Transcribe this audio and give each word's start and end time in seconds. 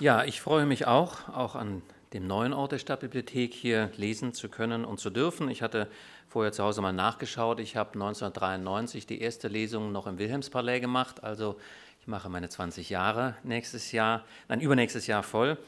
Ja, 0.00 0.24
ich 0.24 0.40
freue 0.40 0.64
mich 0.64 0.86
auch, 0.86 1.28
auch 1.28 1.54
an 1.54 1.82
dem 2.14 2.26
neuen 2.26 2.54
Ort 2.54 2.72
der 2.72 2.78
Stadtbibliothek 2.78 3.52
hier 3.52 3.90
lesen 3.98 4.32
zu 4.32 4.48
können 4.48 4.86
und 4.86 4.98
zu 4.98 5.10
dürfen. 5.10 5.50
Ich 5.50 5.60
hatte 5.60 5.88
vorher 6.26 6.52
zu 6.52 6.64
Hause 6.64 6.80
mal 6.80 6.94
nachgeschaut. 6.94 7.60
Ich 7.60 7.76
habe 7.76 7.90
1993 7.92 9.06
die 9.06 9.20
erste 9.20 9.48
Lesung 9.48 9.92
noch 9.92 10.06
im 10.06 10.18
Wilhelmspalais 10.18 10.80
gemacht. 10.80 11.22
Also 11.22 11.58
ich 12.00 12.06
mache 12.06 12.30
meine 12.30 12.48
20 12.48 12.88
Jahre 12.88 13.34
nächstes 13.42 13.92
Jahr, 13.92 14.24
nein, 14.48 14.62
übernächstes 14.62 15.06
Jahr 15.06 15.22
voll. 15.22 15.58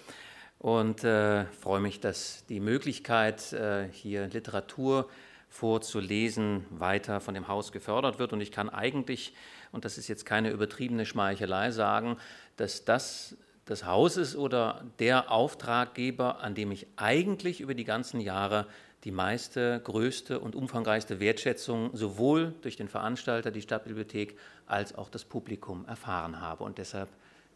Und 0.59 1.05
äh, 1.05 1.45
freue 1.45 1.81
mich, 1.81 2.01
dass 2.01 2.47
die 2.47 2.61
Möglichkeit, 2.61 3.53
äh, 3.53 3.87
hier 3.93 4.29
Literatur 4.29 5.11
vorzulesen, 5.51 6.65
weiter 6.71 7.21
von 7.21 7.35
dem 7.35 7.49
Haus 7.49 7.71
gefördert 7.71 8.19
wird. 8.19 8.33
Und 8.33 8.41
ich 8.41 8.51
kann 8.51 8.71
eigentlich, 8.71 9.35
und 9.73 9.85
das 9.85 9.99
ist 9.99 10.09
jetzt 10.09 10.25
keine 10.25 10.49
übertriebene 10.49 11.05
Schmeichelei, 11.05 11.71
sagen, 11.71 12.17
dass 12.57 12.87
das 12.87 13.37
des 13.69 13.87
Hauses 13.87 14.37
oder 14.37 14.85
der 14.99 15.31
Auftraggeber, 15.31 16.41
an 16.41 16.55
dem 16.55 16.73
ich 16.73 16.87
eigentlich 16.97 17.61
über 17.61 17.75
die 17.75 17.85
ganzen 17.85 18.21
Jahre 18.21 18.67
die 19.05 19.11
meiste, 19.11 19.81
größte 19.83 20.39
und 20.39 20.55
umfangreichste 20.55 21.19
Wertschätzung 21.19 21.91
sowohl 21.93 22.55
durch 22.63 22.77
den 22.77 22.89
Veranstalter, 22.89 23.51
die 23.51 23.63
Stadtbibliothek, 23.63 24.39
als 24.67 24.95
auch 24.95 25.11
das 25.11 25.25
Publikum 25.25 25.85
erfahren 25.87 26.41
habe. 26.41 26.65
Und 26.65 26.79
deshalb 26.79 27.09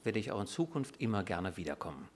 werde 0.02 0.18
ich 0.18 0.32
auch 0.32 0.40
in 0.40 0.46
Zukunft 0.46 1.00
immer 1.00 1.22
gerne 1.22 1.56
wiederkommen. 1.56 2.08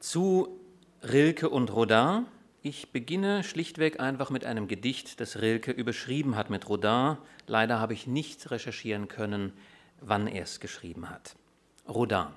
Zu 0.00 0.60
Rilke 1.02 1.48
und 1.48 1.72
Rodin. 1.72 2.26
Ich 2.62 2.90
beginne 2.90 3.44
schlichtweg 3.44 4.00
einfach 4.00 4.30
mit 4.30 4.44
einem 4.44 4.66
Gedicht, 4.66 5.20
das 5.20 5.40
Rilke 5.40 5.70
überschrieben 5.70 6.36
hat 6.36 6.50
mit 6.50 6.68
Rodin. 6.68 7.16
Leider 7.46 7.78
habe 7.78 7.94
ich 7.94 8.08
nicht 8.08 8.50
recherchieren 8.50 9.06
können, 9.06 9.52
wann 10.00 10.26
er 10.26 10.42
es 10.42 10.58
geschrieben 10.58 11.08
hat. 11.08 11.36
Rodin. 11.88 12.28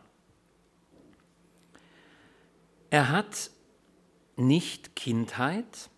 Er 2.90 3.10
hat 3.10 3.52
nicht 4.36 4.96
Kindheit, 4.96 5.90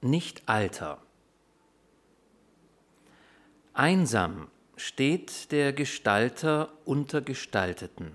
nicht 0.00 0.48
Alter. 0.48 1.02
Einsam 3.72 4.48
steht 4.76 5.50
der 5.52 5.72
Gestalter 5.72 6.72
unter 6.84 7.20
Gestalteten. 7.20 8.12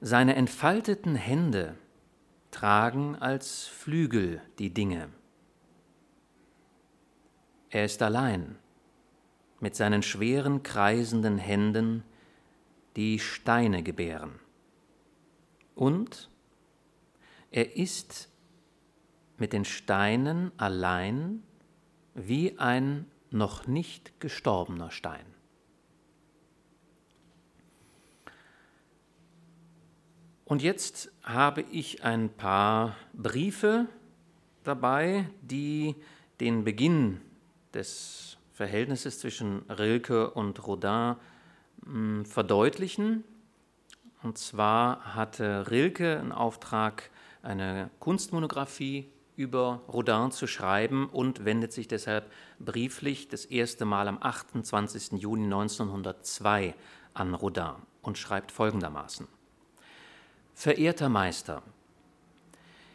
Seine 0.00 0.34
entfalteten 0.34 1.14
Hände 1.14 1.76
tragen 2.50 3.16
als 3.16 3.66
Flügel 3.66 4.42
die 4.58 4.74
Dinge. 4.74 5.08
Er 7.70 7.84
ist 7.84 8.02
allein 8.02 8.58
mit 9.62 9.76
seinen 9.76 10.02
schweren 10.02 10.64
kreisenden 10.64 11.38
Händen 11.38 12.02
die 12.96 13.20
Steine 13.20 13.84
gebären. 13.84 14.40
Und 15.76 16.28
er 17.52 17.76
ist 17.76 18.28
mit 19.38 19.52
den 19.52 19.64
Steinen 19.64 20.50
allein 20.58 21.44
wie 22.14 22.58
ein 22.58 23.06
noch 23.30 23.68
nicht 23.68 24.20
gestorbener 24.20 24.90
Stein. 24.90 25.24
Und 30.44 30.60
jetzt 30.60 31.12
habe 31.22 31.62
ich 31.70 32.02
ein 32.02 32.30
paar 32.30 32.96
Briefe 33.12 33.86
dabei, 34.64 35.30
die 35.40 35.94
den 36.40 36.64
Beginn 36.64 37.20
des 37.72 38.38
Verhältnisses 38.62 39.18
zwischen 39.18 39.68
Rilke 39.68 40.30
und 40.30 40.64
Rodin 40.64 41.16
hm, 41.84 42.24
verdeutlichen. 42.24 43.24
Und 44.22 44.38
zwar 44.38 45.16
hatte 45.16 45.68
Rilke 45.68 46.20
einen 46.20 46.30
Auftrag, 46.30 47.10
eine 47.42 47.90
Kunstmonographie 47.98 49.10
über 49.34 49.80
Rodin 49.88 50.30
zu 50.30 50.46
schreiben 50.46 51.08
und 51.08 51.44
wendet 51.44 51.72
sich 51.72 51.88
deshalb 51.88 52.30
brieflich 52.60 53.26
das 53.26 53.46
erste 53.46 53.84
Mal 53.84 54.06
am 54.06 54.18
28. 54.22 55.20
Juni 55.20 55.46
1902 55.46 56.76
an 57.14 57.34
Rodin 57.34 57.74
und 58.00 58.16
schreibt 58.16 58.52
folgendermaßen. 58.52 59.26
Verehrter 60.54 61.08
Meister, 61.08 61.64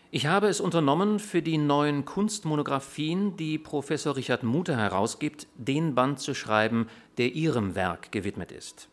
ich 0.10 0.26
habe 0.28 0.48
es 0.48 0.62
unternommen, 0.62 1.20
für 1.20 1.42
die 1.42 1.58
neuen 1.58 2.06
Kunstmonographien, 2.06 3.36
die 3.36 3.58
Professor 3.58 4.16
Richard 4.16 4.42
Mutter 4.42 4.78
herausgibt, 4.78 5.48
den 5.58 5.96
Band 5.96 6.20
zu 6.20 6.34
schreiben, 6.34 6.88
der 7.18 7.34
Ihrem 7.34 7.76
Werk 7.76 8.12
gewidmet 8.14 8.54
ist. 8.54 8.88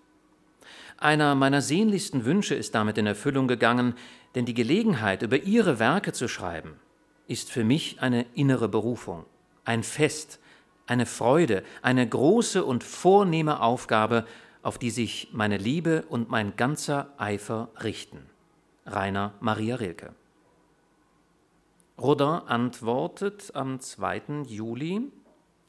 Einer 0.99 1.37
meiner 1.37 1.63
sehnlichsten 1.63 2.25
Wünsche 2.25 2.57
ist 2.57 2.75
damit 2.75 2.99
in 2.99 3.07
Erfüllung 3.07 3.47
gegangen, 3.47 3.95
denn 4.35 4.45
die 4.45 4.55
Gelegenheit, 4.55 5.23
über 5.23 5.37
Ihre 5.37 5.79
Werke 5.79 6.13
zu 6.13 6.27
schreiben, 6.27 6.75
ist 7.29 7.49
für 7.51 7.63
mich 7.63 8.01
eine 8.01 8.27
innere 8.35 8.69
Berufung, 8.69 9.25
ein 9.65 9.85
Fest, 9.85 10.41
eine 10.87 11.07
Freude, 11.07 11.63
eine 11.81 12.09
große 12.09 12.65
und 12.65 12.83
vornehme 12.83 13.61
Aufgabe, 13.61 14.27
auf 14.63 14.79
die 14.79 14.91
sich 14.91 15.29
meine 15.33 15.59
Liebe 15.59 16.05
und 16.09 16.29
mein 16.29 16.57
ganzer 16.57 17.13
Eifer 17.19 17.69
richten. 17.81 18.27
Rainer 18.85 19.35
Maria 19.41 19.77
Rilke 19.77 20.13
Rodin 21.99 22.27
antwortet 22.27 23.53
am 23.55 23.81
2. 23.81 24.43
Juli, 24.47 25.11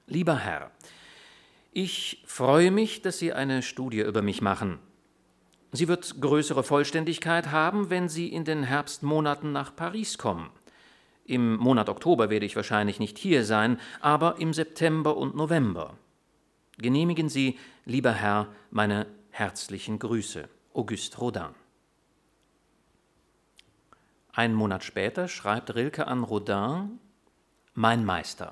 Lieber 0.07 0.37
Herr, 0.37 0.71
ich 1.71 2.23
freue 2.27 2.69
mich, 2.71 3.01
dass 3.01 3.17
Sie 3.17 3.33
eine 3.33 3.63
Studie 3.63 4.01
über 4.01 4.21
mich 4.21 4.41
machen. 4.41 4.79
Sie 5.71 5.87
wird 5.87 6.21
größere 6.21 6.63
Vollständigkeit 6.63 7.51
haben, 7.51 7.89
wenn 7.89 8.07
Sie 8.07 8.27
in 8.27 8.45
den 8.45 8.63
Herbstmonaten 8.63 9.51
nach 9.51 9.75
Paris 9.75 10.17
kommen. 10.17 10.51
Im 11.25 11.57
Monat 11.57 11.89
Oktober 11.89 12.29
werde 12.29 12.45
ich 12.45 12.55
wahrscheinlich 12.55 12.99
nicht 12.99 13.17
hier 13.17 13.43
sein, 13.43 13.79
aber 13.99 14.39
im 14.39 14.53
September 14.53 15.17
und 15.17 15.35
November. 15.35 15.97
Genehmigen 16.77 17.29
Sie, 17.29 17.57
lieber 17.85 18.11
Herr, 18.11 18.47
meine 18.69 19.07
herzlichen 19.31 19.97
Grüße. 19.97 20.47
Auguste 20.73 21.17
Rodin. 21.17 21.64
Einen 24.35 24.53
Monat 24.53 24.83
später 24.83 25.29
schreibt 25.29 25.75
Rilke 25.75 26.07
an 26.07 26.23
Rodin, 26.23 26.99
Mein 27.73 28.03
Meister. 28.03 28.51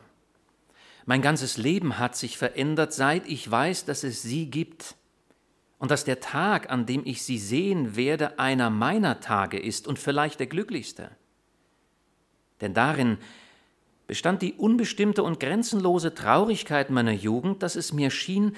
Mein 1.06 1.22
ganzes 1.22 1.58
Leben 1.58 2.00
hat 2.00 2.16
sich 2.16 2.38
verändert, 2.38 2.94
seit 2.94 3.28
ich 3.28 3.52
weiß, 3.52 3.84
dass 3.84 4.06
es 4.06 4.22
Sie 4.22 4.50
gibt 4.50 4.96
und 5.80 5.92
dass 5.92 6.06
der 6.06 6.22
Tag, 6.22 6.72
an 6.72 6.86
dem 6.86 7.02
ich 7.06 7.24
Sie 7.24 7.38
sehen 7.38 7.98
werde, 7.98 8.40
einer 8.40 8.70
meiner 8.70 9.20
Tage 9.20 9.60
ist 9.60 9.86
und 9.86 10.00
vielleicht 10.00 10.40
der 10.40 10.48
glücklichste. 10.48 11.12
Denn 12.62 12.74
darin 12.74 13.18
bestand 14.08 14.42
die 14.42 14.54
unbestimmte 14.54 15.22
und 15.22 15.42
grenzenlose 15.42 16.14
Traurigkeit 16.14 16.92
meiner 16.92 17.12
Jugend, 17.12 17.62
dass 17.62 17.76
es 17.76 17.92
mir 17.92 18.10
schien, 18.10 18.56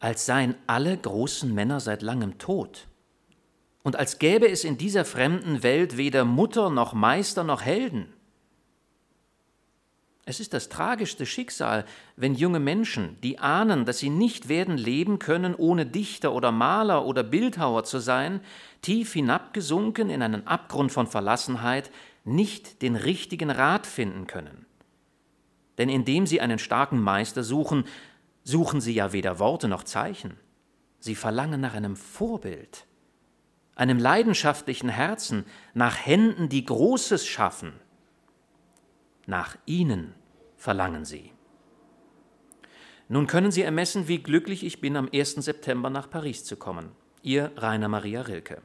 als 0.00 0.26
seien 0.26 0.54
alle 0.66 0.98
großen 0.98 1.54
Männer 1.54 1.80
seit 1.80 2.02
langem 2.02 2.36
tot 2.36 2.87
und 3.82 3.96
als 3.96 4.18
gäbe 4.18 4.48
es 4.48 4.64
in 4.64 4.78
dieser 4.78 5.04
fremden 5.04 5.62
Welt 5.62 5.96
weder 5.96 6.24
Mutter 6.24 6.70
noch 6.70 6.92
Meister 6.92 7.44
noch 7.44 7.62
Helden. 7.62 8.12
Es 10.28 10.40
ist 10.40 10.52
das 10.52 10.68
tragischste 10.68 11.24
Schicksal, 11.24 11.86
wenn 12.14 12.34
junge 12.34 12.60
Menschen, 12.60 13.18
die 13.22 13.38
ahnen, 13.38 13.86
dass 13.86 13.98
sie 13.98 14.10
nicht 14.10 14.50
werden 14.50 14.76
leben 14.76 15.18
können, 15.18 15.54
ohne 15.54 15.86
Dichter 15.86 16.34
oder 16.34 16.52
Maler 16.52 17.06
oder 17.06 17.22
Bildhauer 17.22 17.84
zu 17.84 17.98
sein, 17.98 18.40
tief 18.82 19.14
hinabgesunken 19.14 20.10
in 20.10 20.20
einen 20.20 20.46
Abgrund 20.46 20.92
von 20.92 21.06
Verlassenheit, 21.06 21.90
nicht 22.24 22.82
den 22.82 22.94
richtigen 22.94 23.48
Rat 23.48 23.86
finden 23.86 24.26
können. 24.26 24.66
Denn 25.78 25.88
indem 25.88 26.26
sie 26.26 26.42
einen 26.42 26.58
starken 26.58 27.00
Meister 27.00 27.42
suchen, 27.42 27.84
suchen 28.44 28.82
sie 28.82 28.92
ja 28.92 29.14
weder 29.14 29.38
Worte 29.38 29.66
noch 29.66 29.84
Zeichen. 29.84 30.34
Sie 30.98 31.14
verlangen 31.14 31.62
nach 31.62 31.72
einem 31.72 31.96
Vorbild 31.96 32.87
einem 33.78 33.98
leidenschaftlichen 33.98 34.88
Herzen, 34.88 35.46
nach 35.72 36.04
Händen, 36.04 36.48
die 36.48 36.64
Großes 36.64 37.26
schaffen. 37.26 37.72
Nach 39.26 39.56
ihnen 39.66 40.14
verlangen 40.56 41.04
sie. 41.04 41.32
Nun 43.08 43.26
können 43.26 43.50
Sie 43.50 43.62
ermessen, 43.62 44.08
wie 44.08 44.22
glücklich 44.22 44.64
ich 44.64 44.80
bin, 44.80 44.96
am 44.96 45.08
1. 45.12 45.36
September 45.36 45.88
nach 45.88 46.10
Paris 46.10 46.44
zu 46.44 46.56
kommen. 46.56 46.90
Ihr 47.22 47.52
Rainer 47.56 47.88
Maria 47.88 48.22
Rilke. 48.22 48.60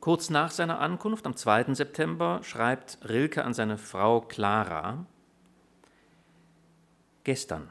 Kurz 0.00 0.30
nach 0.30 0.50
seiner 0.50 0.80
Ankunft 0.80 1.26
am 1.26 1.36
2. 1.36 1.74
September 1.74 2.40
schreibt 2.42 2.98
Rilke 3.08 3.44
an 3.44 3.52
seine 3.52 3.76
Frau 3.78 4.22
Clara, 4.22 5.06
Gestern, 7.22 7.70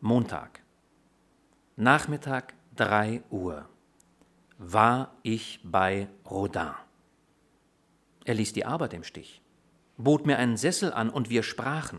Montag, 0.00 0.62
Nachmittag 1.76 2.54
3 2.78 3.24
Uhr 3.30 3.68
war 4.58 5.16
ich 5.24 5.58
bei 5.64 6.08
Rodin. 6.24 6.70
Er 8.24 8.34
ließ 8.34 8.52
die 8.52 8.64
Arbeit 8.64 8.94
im 8.94 9.02
Stich, 9.02 9.42
bot 9.96 10.26
mir 10.26 10.38
einen 10.38 10.56
Sessel 10.56 10.92
an 10.92 11.10
und 11.10 11.28
wir 11.28 11.42
sprachen. 11.42 11.98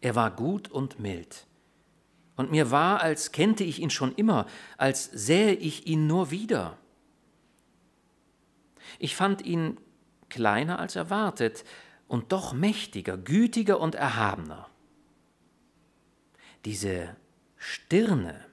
Er 0.00 0.16
war 0.16 0.32
gut 0.32 0.68
und 0.68 0.98
mild. 0.98 1.46
und 2.36 2.50
mir 2.50 2.70
war, 2.70 3.00
als 3.02 3.32
kennte 3.32 3.64
ich 3.64 3.80
ihn 3.80 3.90
schon 3.90 4.14
immer, 4.14 4.46
als 4.78 5.04
sähe 5.04 5.52
ich 5.52 5.86
ihn 5.86 6.06
nur 6.06 6.30
wieder. 6.30 6.78
Ich 8.98 9.14
fand 9.14 9.42
ihn 9.44 9.78
kleiner 10.30 10.78
als 10.78 10.96
erwartet 10.96 11.64
und 12.08 12.32
doch 12.32 12.54
mächtiger, 12.54 13.18
gütiger 13.18 13.78
und 13.78 13.94
erhabener. 13.94 14.68
Diese 16.64 17.14
Stirne, 17.56 18.49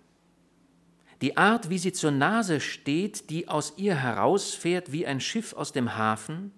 die 1.22 1.38
Art, 1.38 1.70
wie 1.70 1.80
sie 1.80 1.94
zur 1.94 2.12
Nase 2.12 2.60
steht, 2.60 3.30
die 3.30 3.48
aus 3.48 3.74
ihr 3.78 3.96
herausfährt 3.96 4.92
wie 4.92 5.08
ein 5.08 5.20
Schiff 5.20 5.54
aus 5.54 5.72
dem 5.72 5.96
Hafen, 5.96 6.52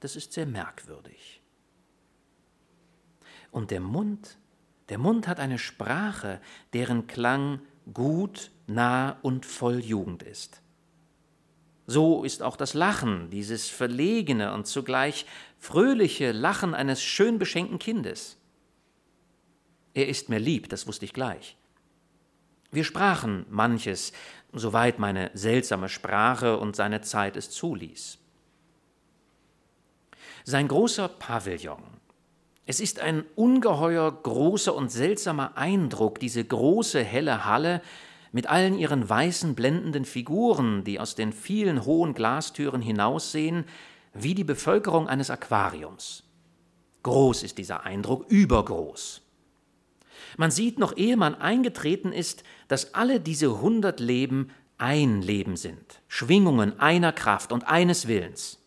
das 0.00 0.16
ist 0.16 0.32
sehr 0.32 0.46
merkwürdig. 0.46 1.40
Und 3.50 3.70
der 3.70 3.80
Mund, 3.80 4.38
der 4.88 4.98
Mund 4.98 5.26
hat 5.28 5.40
eine 5.40 5.58
Sprache, 5.58 6.40
deren 6.72 7.06
Klang 7.06 7.60
gut, 7.92 8.50
nah 8.66 9.18
und 9.22 9.46
voll 9.46 9.80
Jugend 9.80 10.22
ist. 10.22 10.62
So 11.86 12.22
ist 12.22 12.42
auch 12.42 12.56
das 12.56 12.74
Lachen, 12.74 13.30
dieses 13.30 13.68
verlegene 13.68 14.52
und 14.52 14.66
zugleich 14.66 15.26
fröhliche 15.58 16.32
Lachen 16.32 16.74
eines 16.74 17.02
schön 17.02 17.38
beschenkten 17.38 17.78
Kindes. 17.78 18.36
Er 19.92 20.06
ist 20.06 20.28
mir 20.28 20.38
lieb, 20.38 20.68
das 20.68 20.86
wusste 20.86 21.04
ich 21.04 21.12
gleich. 21.12 21.56
Wir 22.72 22.84
sprachen 22.84 23.46
manches, 23.50 24.12
soweit 24.52 24.98
meine 24.98 25.30
seltsame 25.34 25.88
Sprache 25.88 26.58
und 26.58 26.76
seine 26.76 27.00
Zeit 27.00 27.36
es 27.36 27.50
zuließ. 27.50 28.18
Sein 30.44 30.68
großer 30.68 31.08
Pavillon, 31.08 31.82
es 32.66 32.78
ist 32.78 33.00
ein 33.00 33.24
ungeheuer 33.34 34.10
großer 34.22 34.74
und 34.74 34.92
seltsamer 34.92 35.56
Eindruck, 35.56 36.20
diese 36.20 36.44
große 36.44 37.02
helle 37.02 37.44
Halle 37.44 37.82
mit 38.32 38.46
allen 38.46 38.78
ihren 38.78 39.08
weißen 39.08 39.56
blendenden 39.56 40.04
Figuren, 40.04 40.84
die 40.84 41.00
aus 41.00 41.16
den 41.16 41.32
vielen 41.32 41.84
hohen 41.84 42.14
Glastüren 42.14 42.80
hinaussehen, 42.80 43.64
wie 44.14 44.36
die 44.36 44.44
Bevölkerung 44.44 45.08
eines 45.08 45.30
Aquariums. 45.30 46.22
Groß 47.02 47.42
ist 47.42 47.58
dieser 47.58 47.84
Eindruck, 47.84 48.26
übergroß. 48.28 49.22
Man 50.36 50.50
sieht 50.50 50.78
noch 50.78 50.96
ehe 50.96 51.16
man 51.16 51.34
eingetreten 51.34 52.12
ist, 52.12 52.44
dass 52.70 52.94
alle 52.94 53.18
diese 53.18 53.60
hundert 53.60 53.98
Leben 53.98 54.52
ein 54.78 55.22
Leben 55.22 55.56
sind, 55.56 56.00
Schwingungen 56.06 56.78
einer 56.78 57.12
Kraft 57.12 57.50
und 57.50 57.66
eines 57.66 58.06
Willens. 58.06 58.60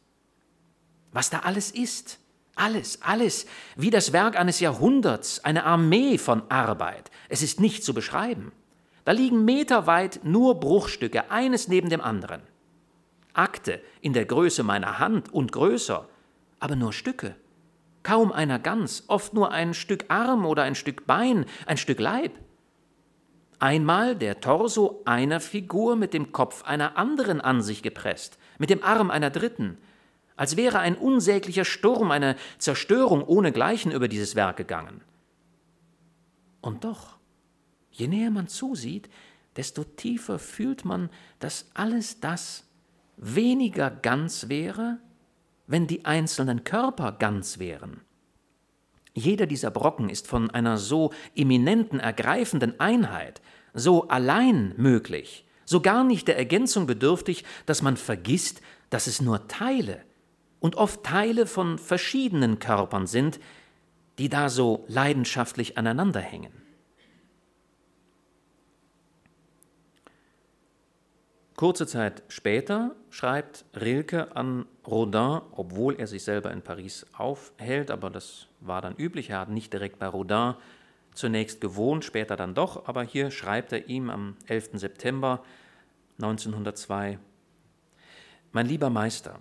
Was 1.13 1.29
da 1.29 1.39
alles 1.39 1.71
ist, 1.71 2.19
alles, 2.53 3.01
alles, 3.01 3.45
wie 3.77 3.91
das 3.91 4.11
Werk 4.11 4.37
eines 4.37 4.59
Jahrhunderts, 4.59 5.45
eine 5.45 5.63
Armee 5.63 6.17
von 6.17 6.43
Arbeit. 6.51 7.11
Es 7.29 7.41
ist 7.41 7.61
nicht 7.61 7.85
zu 7.85 7.93
beschreiben. 7.93 8.51
Da 9.05 9.13
liegen 9.13 9.45
meterweit 9.45 10.19
nur 10.23 10.59
Bruchstücke, 10.59 11.31
eines 11.31 11.69
neben 11.69 11.89
dem 11.89 12.01
anderen. 12.01 12.41
Akte 13.31 13.81
in 14.01 14.11
der 14.11 14.25
Größe 14.25 14.63
meiner 14.63 14.99
Hand 14.99 15.33
und 15.33 15.53
größer, 15.53 16.09
aber 16.59 16.75
nur 16.75 16.91
Stücke. 16.91 17.37
Kaum 18.03 18.33
einer 18.33 18.59
ganz, 18.59 19.05
oft 19.07 19.33
nur 19.33 19.53
ein 19.53 19.73
Stück 19.73 20.05
Arm 20.09 20.45
oder 20.45 20.63
ein 20.63 20.75
Stück 20.75 21.07
Bein, 21.07 21.45
ein 21.65 21.77
Stück 21.77 22.01
Leib. 22.01 22.33
Einmal 23.63 24.17
der 24.17 24.41
Torso 24.41 25.01
einer 25.05 25.39
Figur 25.39 25.95
mit 25.95 26.13
dem 26.13 26.33
Kopf 26.33 26.65
einer 26.65 26.97
anderen 26.97 27.39
an 27.39 27.61
sich 27.61 27.81
gepresst, 27.81 28.37
mit 28.57 28.69
dem 28.69 28.83
Arm 28.83 29.09
einer 29.09 29.29
dritten, 29.29 29.77
als 30.35 30.57
wäre 30.57 30.79
ein 30.79 30.97
unsäglicher 30.97 31.63
Sturm, 31.63 32.11
eine 32.11 32.35
Zerstörung 32.57 33.23
ohnegleichen 33.23 33.93
über 33.93 34.09
dieses 34.09 34.35
Werk 34.35 34.57
gegangen. 34.57 34.99
Und 36.59 36.83
doch, 36.83 37.15
je 37.89 38.09
näher 38.09 38.31
man 38.31 38.49
zusieht, 38.49 39.09
desto 39.55 39.85
tiefer 39.85 40.39
fühlt 40.39 40.83
man, 40.83 41.09
dass 41.39 41.71
alles 41.73 42.19
das 42.19 42.67
weniger 43.15 43.89
ganz 43.89 44.49
wäre, 44.49 44.97
wenn 45.67 45.87
die 45.87 46.03
einzelnen 46.03 46.65
Körper 46.65 47.13
ganz 47.13 47.59
wären. 47.59 48.01
Jeder 49.13 49.45
dieser 49.45 49.71
Brocken 49.71 50.09
ist 50.09 50.27
von 50.27 50.49
einer 50.49 50.77
so 50.77 51.11
eminenten, 51.35 51.99
ergreifenden 51.99 52.79
Einheit, 52.79 53.41
so 53.73 54.07
allein 54.07 54.73
möglich, 54.77 55.45
so 55.65 55.81
gar 55.81 56.03
nicht 56.03 56.27
der 56.27 56.37
Ergänzung 56.37 56.87
bedürftig, 56.87 57.43
dass 57.65 57.81
man 57.81 57.97
vergisst, 57.97 58.61
dass 58.89 59.07
es 59.07 59.21
nur 59.21 59.47
Teile, 59.47 60.03
und 60.59 60.77
oft 60.77 61.03
Teile 61.03 61.45
von 61.45 61.77
verschiedenen 61.77 62.57
Körpern 62.57 63.05
sind, 63.05 63.41
die 64.17 64.29
da 64.29 64.47
so 64.47 64.85
leidenschaftlich 64.87 65.77
aneinander 65.77 66.21
Kurze 71.63 71.87
Zeit 71.87 72.23
später 72.27 72.93
schreibt 73.09 73.63
Rilke 73.73 74.35
an 74.35 74.65
Rodin, 74.85 75.39
obwohl 75.51 75.95
er 75.97 76.07
sich 76.07 76.21
selber 76.25 76.51
in 76.51 76.61
Paris 76.61 77.05
aufhält, 77.13 77.89
aber 77.89 78.09
das 78.09 78.47
war 78.59 78.81
dann 78.81 78.97
üblich, 78.97 79.29
er 79.29 79.39
hat 79.39 79.49
nicht 79.49 79.71
direkt 79.71 79.97
bei 79.97 80.07
Rodin 80.07 80.55
zunächst 81.13 81.61
gewohnt, 81.61 82.03
später 82.03 82.35
dann 82.35 82.53
doch, 82.53 82.85
aber 82.89 83.03
hier 83.03 83.31
schreibt 83.31 83.71
er 83.71 83.87
ihm 83.87 84.09
am 84.09 84.35
11. 84.47 84.71
September 84.73 85.41
1902, 86.17 87.17
Mein 88.51 88.65
lieber 88.65 88.89
Meister, 88.89 89.39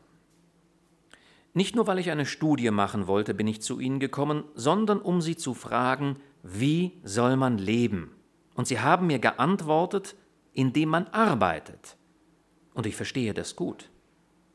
nicht 1.55 1.75
nur, 1.75 1.89
weil 1.89 1.99
ich 1.99 2.13
eine 2.13 2.25
Studie 2.25 2.71
machen 2.71 3.09
wollte, 3.09 3.35
bin 3.35 3.49
ich 3.49 3.63
zu 3.63 3.81
Ihnen 3.81 3.99
gekommen, 3.99 4.45
sondern 4.55 5.01
um 5.01 5.23
Sie 5.23 5.35
zu 5.35 5.55
fragen, 5.55 6.21
wie 6.45 7.01
soll 7.03 7.35
man 7.35 7.59
leben? 7.59 8.15
Und 8.55 8.69
Sie 8.69 8.79
haben 8.79 9.09
mir 9.09 9.19
geantwortet, 9.19 10.15
indem 10.53 10.91
man 10.91 11.09
arbeitet. 11.09 11.97
Und 12.75 12.87
ich 12.87 12.97
verstehe 12.97 13.35
das 13.35 13.57
gut. 13.57 13.89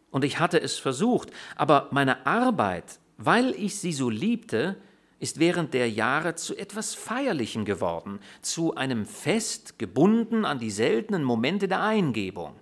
Und 0.09 0.23
ich 0.23 0.39
hatte 0.39 0.59
es 0.59 0.77
versucht, 0.77 1.31
aber 1.55 1.89
meine 1.91 2.25
Arbeit, 2.25 2.99
weil 3.17 3.51
ich 3.51 3.79
sie 3.79 3.93
so 3.93 4.09
liebte, 4.09 4.77
ist 5.19 5.39
während 5.39 5.73
der 5.73 5.89
Jahre 5.89 6.35
zu 6.35 6.55
etwas 6.55 6.93
Feierlichem 6.93 7.65
geworden, 7.65 8.19
zu 8.41 8.75
einem 8.75 9.05
Fest 9.05 9.79
gebunden 9.79 10.45
an 10.45 10.59
die 10.59 10.71
seltenen 10.71 11.23
Momente 11.23 11.67
der 11.67 11.81
Eingebung. 11.81 12.53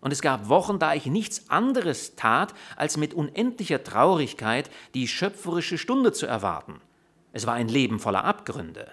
Und 0.00 0.12
es 0.12 0.22
gab 0.22 0.48
Wochen, 0.48 0.78
da 0.78 0.94
ich 0.94 1.06
nichts 1.06 1.50
anderes 1.50 2.14
tat, 2.14 2.54
als 2.76 2.96
mit 2.96 3.14
unendlicher 3.14 3.82
Traurigkeit 3.82 4.70
die 4.94 5.08
schöpferische 5.08 5.76
Stunde 5.76 6.12
zu 6.12 6.26
erwarten. 6.26 6.80
Es 7.32 7.46
war 7.46 7.54
ein 7.54 7.68
Leben 7.68 7.98
voller 7.98 8.24
Abgründe. 8.24 8.92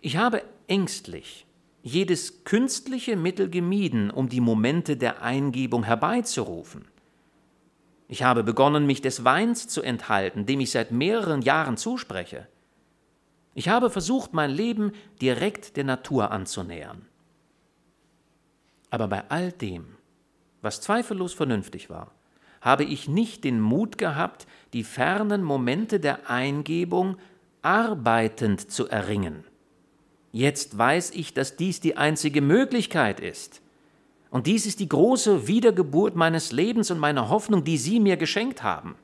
Ich 0.00 0.16
habe 0.16 0.42
ängstlich 0.66 1.46
jedes 1.84 2.44
künstliche 2.44 3.14
Mittel 3.14 3.50
gemieden, 3.50 4.10
um 4.10 4.30
die 4.30 4.40
Momente 4.40 4.96
der 4.96 5.22
Eingebung 5.22 5.84
herbeizurufen. 5.84 6.86
Ich 8.08 8.22
habe 8.22 8.42
begonnen, 8.42 8.86
mich 8.86 9.02
des 9.02 9.22
Weins 9.24 9.68
zu 9.68 9.82
enthalten, 9.82 10.46
dem 10.46 10.60
ich 10.60 10.70
seit 10.70 10.92
mehreren 10.92 11.42
Jahren 11.42 11.76
zuspreche. 11.76 12.48
Ich 13.52 13.68
habe 13.68 13.90
versucht, 13.90 14.32
mein 14.32 14.50
Leben 14.50 14.92
direkt 15.20 15.76
der 15.76 15.84
Natur 15.84 16.30
anzunähern. 16.30 17.06
Aber 18.88 19.06
bei 19.06 19.28
all 19.28 19.52
dem, 19.52 19.84
was 20.62 20.80
zweifellos 20.80 21.34
vernünftig 21.34 21.90
war, 21.90 22.12
habe 22.62 22.84
ich 22.84 23.08
nicht 23.08 23.44
den 23.44 23.60
Mut 23.60 23.98
gehabt, 23.98 24.46
die 24.72 24.84
fernen 24.84 25.42
Momente 25.42 26.00
der 26.00 26.30
Eingebung 26.30 27.18
arbeitend 27.60 28.70
zu 28.70 28.88
erringen. 28.88 29.44
Jetzt 30.34 30.76
weiß 30.76 31.12
ich, 31.12 31.32
dass 31.32 31.54
dies 31.54 31.78
die 31.78 31.96
einzige 31.96 32.40
Möglichkeit 32.40 33.20
ist. 33.20 33.62
Und 34.30 34.48
dies 34.48 34.66
ist 34.66 34.80
die 34.80 34.88
große 34.88 35.46
Wiedergeburt 35.46 36.16
meines 36.16 36.50
Lebens 36.50 36.90
und 36.90 36.98
meiner 36.98 37.28
Hoffnung, 37.28 37.62
die 37.62 37.78
Sie 37.78 38.00
mir 38.00 38.16
geschenkt 38.16 38.64
haben. 38.64 38.96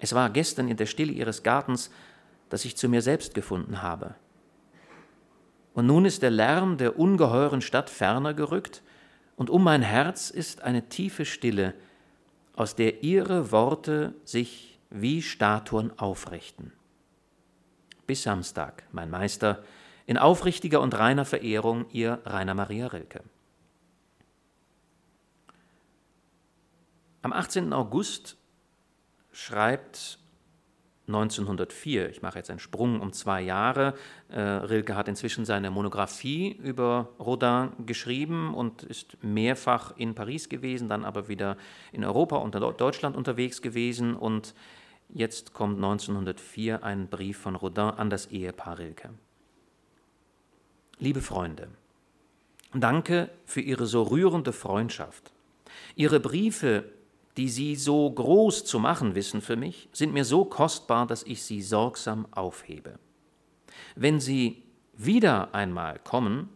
Es 0.00 0.16
war 0.16 0.30
gestern 0.30 0.66
in 0.66 0.76
der 0.76 0.86
Stille 0.86 1.12
Ihres 1.12 1.44
Gartens, 1.44 1.92
dass 2.48 2.64
ich 2.64 2.76
zu 2.76 2.88
mir 2.88 3.02
selbst 3.02 3.34
gefunden 3.34 3.82
habe. 3.82 4.16
Und 5.74 5.86
nun 5.86 6.06
ist 6.06 6.22
der 6.22 6.32
Lärm 6.32 6.76
der 6.76 6.98
ungeheuren 6.98 7.62
Stadt 7.62 7.90
ferner 7.90 8.34
gerückt, 8.34 8.82
und 9.36 9.48
um 9.48 9.62
mein 9.62 9.82
Herz 9.82 10.28
ist 10.30 10.62
eine 10.62 10.88
tiefe 10.88 11.24
Stille, 11.24 11.74
aus 12.56 12.74
der 12.74 13.04
ihre 13.04 13.52
Worte 13.52 14.12
sich 14.24 14.80
wie 14.90 15.22
Statuen 15.22 15.96
aufrichten. 16.00 16.72
Bis 18.06 18.22
Samstag, 18.22 18.84
mein 18.92 19.10
Meister, 19.10 19.62
in 20.06 20.18
aufrichtiger 20.18 20.80
und 20.80 20.98
reiner 20.98 21.24
Verehrung, 21.24 21.86
ihr 21.90 22.20
Rainer 22.24 22.54
Maria 22.54 22.88
Rilke. 22.88 23.22
Am 27.22 27.32
18. 27.32 27.72
August 27.72 28.36
schreibt 29.32 30.18
1904. 31.06 32.10
Ich 32.10 32.22
mache 32.22 32.38
jetzt 32.38 32.50
einen 32.50 32.58
Sprung 32.58 33.00
um 33.00 33.12
zwei 33.12 33.42
Jahre. 33.42 33.94
Äh, 34.28 34.40
Rilke 34.40 34.94
hat 34.96 35.08
inzwischen 35.08 35.44
seine 35.44 35.70
Monographie 35.70 36.52
über 36.52 37.10
Rodin 37.18 37.72
geschrieben 37.84 38.54
und 38.54 38.82
ist 38.82 39.22
mehrfach 39.22 39.96
in 39.96 40.14
Paris 40.14 40.48
gewesen, 40.48 40.88
dann 40.88 41.04
aber 41.04 41.28
wieder 41.28 41.56
in 41.92 42.04
Europa 42.04 42.36
und 42.36 42.54
Deutschland 42.54 43.16
unterwegs 43.16 43.60
gewesen. 43.60 44.14
Und 44.14 44.54
Jetzt 45.14 45.52
kommt 45.52 45.76
1904 45.76 46.82
ein 46.82 47.06
Brief 47.06 47.38
von 47.38 47.54
Rodin 47.54 47.84
an 47.84 48.10
das 48.10 48.26
Ehepaar 48.26 48.80
Rilke. 48.80 49.10
Liebe 50.98 51.20
Freunde, 51.20 51.68
danke 52.72 53.30
für 53.44 53.60
Ihre 53.60 53.86
so 53.86 54.02
rührende 54.02 54.52
Freundschaft. 54.52 55.32
Ihre 55.94 56.18
Briefe, 56.18 56.90
die 57.36 57.48
Sie 57.48 57.76
so 57.76 58.10
groß 58.10 58.64
zu 58.64 58.80
machen 58.80 59.14
wissen 59.14 59.40
für 59.40 59.54
mich, 59.54 59.88
sind 59.92 60.12
mir 60.12 60.24
so 60.24 60.44
kostbar, 60.44 61.06
dass 61.06 61.22
ich 61.22 61.44
sie 61.44 61.62
sorgsam 61.62 62.26
aufhebe. 62.32 62.98
Wenn 63.94 64.18
Sie 64.18 64.64
wieder 64.94 65.54
einmal 65.54 66.00
kommen, 66.00 66.48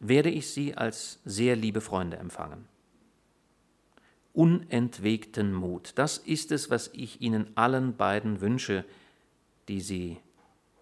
werde 0.00 0.30
ich 0.30 0.48
Sie 0.48 0.76
als 0.76 1.20
sehr 1.24 1.54
liebe 1.54 1.80
Freunde 1.80 2.16
empfangen. 2.16 2.69
Unentwegten 4.32 5.52
Mut, 5.52 5.92
das 5.96 6.18
ist 6.18 6.52
es, 6.52 6.70
was 6.70 6.88
ich 6.92 7.20
Ihnen 7.20 7.56
allen 7.56 7.96
beiden 7.96 8.40
wünsche, 8.40 8.84
die 9.68 9.80
Sie 9.80 10.18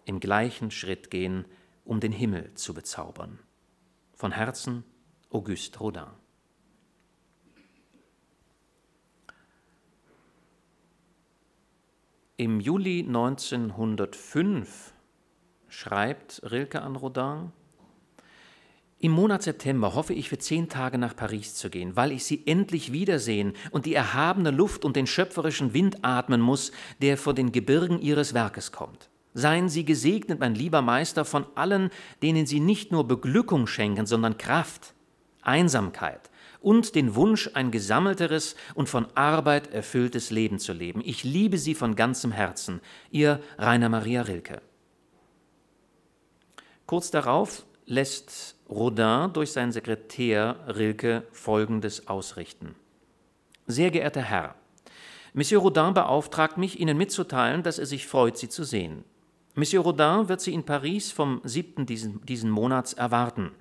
im 0.05 0.21
gleichen 0.21 0.71
Schritt 0.71 1.11
gehen, 1.11 1.47
um 1.85 2.01
den 2.01 2.13
Himmel 2.13 2.53
zu 2.55 2.75
bezaubern. 2.75 3.39
Von 4.13 4.33
Herzen, 4.33 4.85
Auguste 5.31 5.79
Rodin. 5.79 6.09
Im 12.37 12.61
Juli 12.61 13.01
1905 13.01 14.95
schreibt 15.69 16.41
Rilke 16.51 16.83
an 16.83 16.95
Rodin, 16.97 17.53
im 19.01 19.13
Monat 19.13 19.45
September 19.45 19.95
hoffe 19.95 20.13
ich 20.13 20.29
für 20.29 20.39
zehn 20.39 20.69
Tage 20.69 20.99
nach 20.99 21.15
Paris 21.15 21.55
zu 21.55 21.71
gehen, 21.71 21.95
weil 21.95 22.11
ich 22.11 22.25
sie 22.25 22.43
endlich 22.47 22.93
wiedersehen 22.93 23.53
und 23.71 23.87
die 23.87 23.95
erhabene 23.95 24.51
Luft 24.51 24.85
und 24.85 24.97
den 24.97 25.07
schöpferischen 25.07 25.73
Wind 25.73 25.99
atmen 26.03 26.41
muss, 26.41 26.73
der 27.01 27.17
vor 27.17 27.33
den 27.33 27.53
Gebirgen 27.53 28.01
ihres 28.01 28.35
Werkes 28.35 28.73
kommt. 28.73 29.09
Seien 29.35 29.69
Sie 29.69 29.85
gesegnet, 29.85 30.41
mein 30.41 30.57
lieber 30.57 30.83
Meister, 30.83 31.25
von 31.25 31.47
allen, 31.55 31.91
denen 32.23 32.47
Sie 32.47 32.59
nicht 32.59 32.91
nur 32.91 33.07
Beglückung 33.07 33.69
schenken, 33.69 34.05
sondern 34.05 34.37
Kraft, 34.37 34.95
Einsamkeit 35.43 36.31
und 36.61 36.97
den 36.97 37.15
Wunsch, 37.15 37.51
ein 37.55 37.71
gesammelteres 37.71 38.57
und 38.75 38.89
von 38.89 39.07
Arbeit 39.15 39.73
erfülltes 39.73 40.31
Leben 40.31 40.59
zu 40.59 40.73
leben. 40.73 41.03
Ich 41.05 41.23
liebe 41.23 41.57
Sie 41.57 41.77
von 41.77 41.95
ganzem 41.95 42.33
Herzen. 42.33 42.81
Ihr 43.13 43.41
Rainer 43.59 43.89
Maria 43.89 44.23
Rilke. 44.23 44.61
Kurz 46.87 47.13
darauf 47.13 47.65
lässt 47.89 48.55
Rodin 48.69 49.33
durch 49.33 49.53
seinen 49.53 49.73
Sekretär 49.73 50.57
Rilke 50.69 51.25
Folgendes 51.33 52.07
ausrichten. 52.07 52.75
Sehr 53.67 53.91
geehrter 53.91 54.23
Herr, 54.23 54.55
Monsieur 55.35 55.61
Rodin 55.61 55.95
beauftragt 55.95 56.59
mich, 56.59 56.81
Ihnen 56.81 56.97
mitzuteilen, 56.97 57.63
dass 57.63 57.79
er 57.79 57.87
sich 57.87 58.07
freut, 58.07 58.37
Sie 58.39 58.49
zu 58.49 58.65
sehen. 58.65 59.05
Monsieur 59.55 59.83
Rodin 59.83 60.29
wird 60.29 60.41
Sie 60.41 60.55
in 60.55 60.65
Paris 60.65 61.13
vom 61.13 61.41
7. 61.45 61.87
diesen, 61.87 62.25
diesen 62.27 62.51
Monats 62.51 62.93
erwarten. 62.93 63.53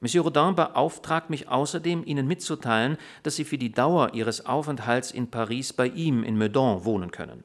Monsieur 0.00 0.22
Rodin 0.22 0.54
beauftragt 0.54 1.28
mich 1.28 1.48
außerdem, 1.48 2.04
Ihnen 2.06 2.28
mitzuteilen, 2.28 2.98
dass 3.24 3.36
Sie 3.36 3.44
für 3.44 3.58
die 3.58 3.72
Dauer 3.72 4.14
Ihres 4.14 4.46
Aufenthalts 4.46 5.10
in 5.10 5.28
Paris 5.28 5.72
bei 5.72 5.88
ihm 5.88 6.22
in 6.22 6.38
Meudon 6.38 6.84
wohnen 6.84 7.10
können. 7.10 7.44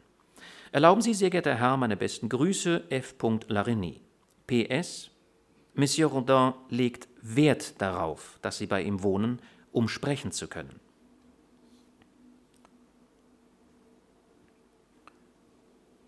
Erlauben 0.72 1.02
Sie, 1.02 1.14
sehr 1.14 1.30
geehrter 1.30 1.56
Herr, 1.56 1.78
meine 1.78 1.98
besten 1.98 2.30
Grüße, 2.30 2.84
F. 2.90 3.16
Larigny. 3.48 4.02
PS 4.48 5.13
Monsieur 5.76 6.08
Rodin 6.08 6.54
legt 6.70 7.08
Wert 7.22 7.82
darauf, 7.82 8.38
dass 8.42 8.58
Sie 8.60 8.68
bei 8.68 8.84
ihm 8.84 9.02
wohnen, 9.02 9.40
um 9.72 9.88
sprechen 9.88 10.32
zu 10.32 10.48
können. 10.48 10.80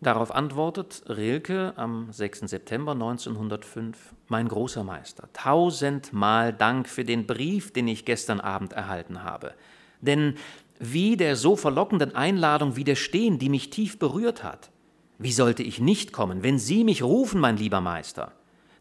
Darauf 0.01 0.29
antwortet 0.29 1.01
Rilke 1.07 1.74
am 1.77 2.12
6. 2.12 2.41
September 2.41 2.91
1905, 2.91 4.13
mein 4.27 4.48
großer 4.48 4.84
Meister, 4.84 5.29
tausendmal 5.34 6.53
Dank 6.53 6.88
für 6.88 7.03
den 7.03 7.25
Brief, 7.25 7.74
den 7.74 7.88
ich 7.88 8.05
gestern 8.05 8.39
Abend 8.39 8.74
erhalten 8.74 9.24
habe. 9.24 9.55
Denn 10.01 10.36
wie 10.77 11.17
der 11.17 11.36
so 11.36 11.55
verlockenden 11.55 12.13
Einladung 12.13 12.75
widerstehen, 12.75 13.39
die 13.39 13.50
mich 13.50 13.72
tief 13.72 13.98
berührt 13.98 14.43
hat? 14.43 14.69
Wie 15.17 15.31
sollte 15.31 15.63
ich 15.63 15.79
nicht 15.79 16.13
kommen, 16.13 16.43
wenn 16.43 16.60
Sie 16.60 16.84
mich 16.84 17.01
rufen, 17.01 17.41
mein 17.41 17.57
lieber 17.57 17.81
Meister? 17.81 18.34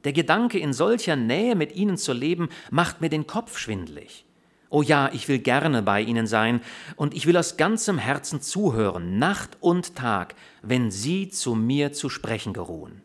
Der 0.04 0.12
Gedanke, 0.12 0.58
in 0.58 0.72
solcher 0.72 1.16
Nähe 1.16 1.54
mit 1.56 1.74
ihnen 1.74 1.96
zu 1.96 2.12
leben, 2.12 2.48
macht 2.70 3.00
mir 3.00 3.08
den 3.08 3.26
Kopf 3.26 3.58
schwindlig. 3.58 4.24
Oh 4.70 4.82
ja, 4.82 5.10
ich 5.12 5.28
will 5.28 5.38
gerne 5.38 5.82
bei 5.82 6.00
ihnen 6.00 6.26
sein, 6.26 6.60
und 6.96 7.14
ich 7.14 7.26
will 7.26 7.36
aus 7.36 7.56
ganzem 7.56 7.96
Herzen 7.96 8.40
zuhören, 8.40 9.18
Nacht 9.18 9.56
und 9.60 9.94
Tag, 9.94 10.34
wenn 10.62 10.90
sie 10.90 11.28
zu 11.28 11.54
mir 11.54 11.92
zu 11.92 12.08
sprechen 12.08 12.52
geruhen. 12.52 13.00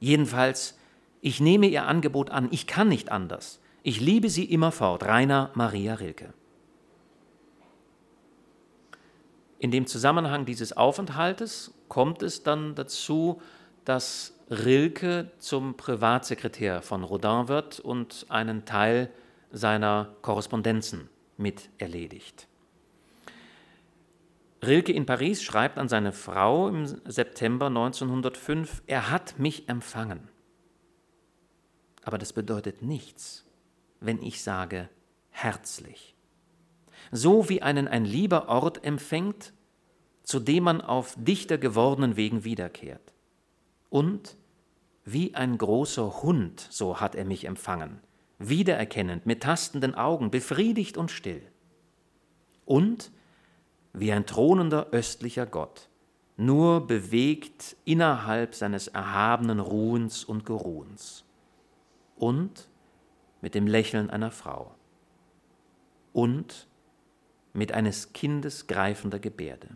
Jedenfalls, 0.00 0.78
ich 1.20 1.40
nehme 1.40 1.66
ihr 1.66 1.86
Angebot 1.86 2.30
an, 2.30 2.48
ich 2.50 2.66
kann 2.66 2.88
nicht 2.88 3.12
anders. 3.12 3.60
Ich 3.82 4.00
liebe 4.00 4.30
sie 4.30 4.44
immerfort, 4.44 5.04
Rainer 5.04 5.50
Maria 5.54 5.94
Rilke. 5.94 6.32
In 9.58 9.70
dem 9.70 9.86
Zusammenhang 9.86 10.44
dieses 10.46 10.74
Aufenthaltes 10.76 11.74
kommt 11.88 12.22
es 12.22 12.42
dann 12.42 12.74
dazu, 12.74 13.40
dass 13.84 14.33
Rilke 14.50 15.30
zum 15.38 15.74
Privatsekretär 15.74 16.82
von 16.82 17.02
Rodin 17.02 17.48
wird 17.48 17.80
und 17.80 18.26
einen 18.28 18.66
Teil 18.66 19.10
seiner 19.50 20.14
Korrespondenzen 20.20 21.08
mit 21.38 21.70
erledigt. 21.78 22.46
Rilke 24.62 24.92
in 24.92 25.06
Paris 25.06 25.42
schreibt 25.42 25.78
an 25.78 25.88
seine 25.88 26.12
Frau 26.12 26.68
im 26.68 26.86
September 26.86 27.66
1905, 27.66 28.82
er 28.86 29.10
hat 29.10 29.38
mich 29.38 29.68
empfangen. 29.68 30.28
Aber 32.02 32.18
das 32.18 32.34
bedeutet 32.34 32.82
nichts, 32.82 33.46
wenn 34.00 34.22
ich 34.22 34.42
sage 34.42 34.90
herzlich. 35.30 36.14
So 37.10 37.48
wie 37.48 37.62
einen 37.62 37.88
ein 37.88 38.04
lieber 38.04 38.48
Ort 38.48 38.84
empfängt, 38.84 39.54
zu 40.22 40.38
dem 40.38 40.64
man 40.64 40.82
auf 40.82 41.14
dichter 41.16 41.56
gewordenen 41.56 42.16
Wegen 42.16 42.44
wiederkehrt 42.44 43.13
und 43.94 44.36
wie 45.04 45.36
ein 45.36 45.56
großer 45.56 46.24
Hund, 46.24 46.66
so 46.68 46.98
hat 47.00 47.14
er 47.14 47.24
mich 47.24 47.44
empfangen, 47.44 48.00
wiedererkennend, 48.40 49.24
mit 49.24 49.44
tastenden 49.44 49.94
Augen, 49.94 50.32
befriedigt 50.32 50.96
und 50.96 51.12
still. 51.12 51.46
Und 52.64 53.12
wie 53.92 54.10
ein 54.10 54.26
thronender 54.26 54.88
östlicher 54.90 55.46
Gott, 55.46 55.88
nur 56.36 56.88
bewegt 56.88 57.76
innerhalb 57.84 58.56
seines 58.56 58.88
erhabenen 58.88 59.60
Ruhens 59.60 60.24
und 60.24 60.44
Geruhens. 60.44 61.24
Und 62.16 62.68
mit 63.42 63.54
dem 63.54 63.68
Lächeln 63.68 64.10
einer 64.10 64.32
Frau. 64.32 64.74
Und 66.12 66.66
mit 67.52 67.70
eines 67.70 68.12
Kindes 68.12 68.66
greifender 68.66 69.20
Gebärde. 69.20 69.68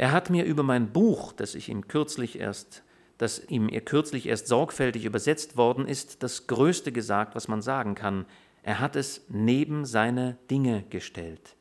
Er 0.00 0.12
hat 0.12 0.30
mir 0.30 0.46
über 0.46 0.62
mein 0.62 0.94
Buch, 0.94 1.34
das 1.34 1.54
ich 1.54 1.68
ihm 1.68 1.86
kürzlich 1.86 2.38
erst, 2.38 2.84
das 3.18 3.38
ihm 3.50 3.68
kürzlich 3.84 4.24
erst 4.24 4.46
sorgfältig 4.46 5.04
übersetzt 5.04 5.58
worden 5.58 5.86
ist, 5.86 6.22
das 6.22 6.46
Größte 6.46 6.90
gesagt, 6.90 7.34
was 7.34 7.48
man 7.48 7.60
sagen 7.60 7.94
kann. 7.94 8.24
Er 8.62 8.80
hat 8.80 8.96
es 8.96 9.26
neben 9.28 9.84
seine 9.84 10.38
Dinge 10.50 10.84
gestellt. 10.88 11.54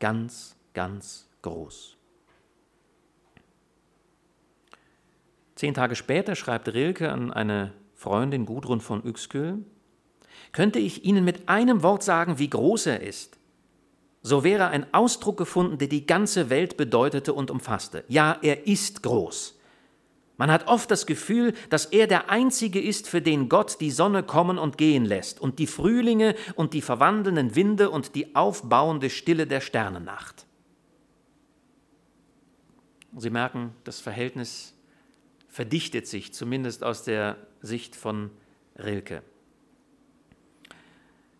Ganz, 0.00 0.56
ganz 0.72 1.28
groß. 1.42 1.96
Zehn 5.54 5.74
Tage 5.74 5.94
später 5.94 6.34
schreibt 6.34 6.74
Rilke 6.74 7.12
an 7.12 7.32
eine 7.32 7.74
Freundin 7.94 8.44
Gudrun 8.44 8.80
von 8.80 9.04
Uexküll, 9.04 9.64
könnte 10.50 10.80
ich 10.80 11.04
Ihnen 11.04 11.24
mit 11.24 11.48
einem 11.48 11.84
Wort 11.84 12.02
sagen, 12.02 12.40
wie 12.40 12.50
groß 12.50 12.86
er 12.86 13.02
ist 13.02 13.38
so 14.26 14.42
wäre 14.42 14.68
ein 14.68 14.86
Ausdruck 14.94 15.36
gefunden, 15.36 15.76
der 15.76 15.86
die 15.86 16.06
ganze 16.06 16.48
Welt 16.48 16.78
bedeutete 16.78 17.34
und 17.34 17.50
umfasste. 17.50 18.04
Ja, 18.08 18.38
er 18.40 18.66
ist 18.66 19.02
groß. 19.02 19.60
Man 20.38 20.50
hat 20.50 20.66
oft 20.66 20.90
das 20.90 21.04
Gefühl, 21.04 21.52
dass 21.68 21.84
er 21.84 22.06
der 22.06 22.30
Einzige 22.30 22.80
ist, 22.80 23.06
für 23.06 23.20
den 23.20 23.50
Gott 23.50 23.82
die 23.82 23.90
Sonne 23.90 24.22
kommen 24.22 24.56
und 24.58 24.78
gehen 24.78 25.04
lässt 25.04 25.40
und 25.42 25.58
die 25.58 25.66
Frühlinge 25.66 26.34
und 26.54 26.72
die 26.72 26.80
verwandelnden 26.80 27.54
Winde 27.54 27.90
und 27.90 28.14
die 28.14 28.34
aufbauende 28.34 29.10
Stille 29.10 29.46
der 29.46 29.60
Sternennacht. 29.60 30.46
Sie 33.16 33.30
merken, 33.30 33.74
das 33.84 34.00
Verhältnis 34.00 34.74
verdichtet 35.48 36.06
sich, 36.06 36.32
zumindest 36.32 36.82
aus 36.82 37.04
der 37.04 37.36
Sicht 37.60 37.94
von 37.94 38.30
Rilke. 38.76 39.22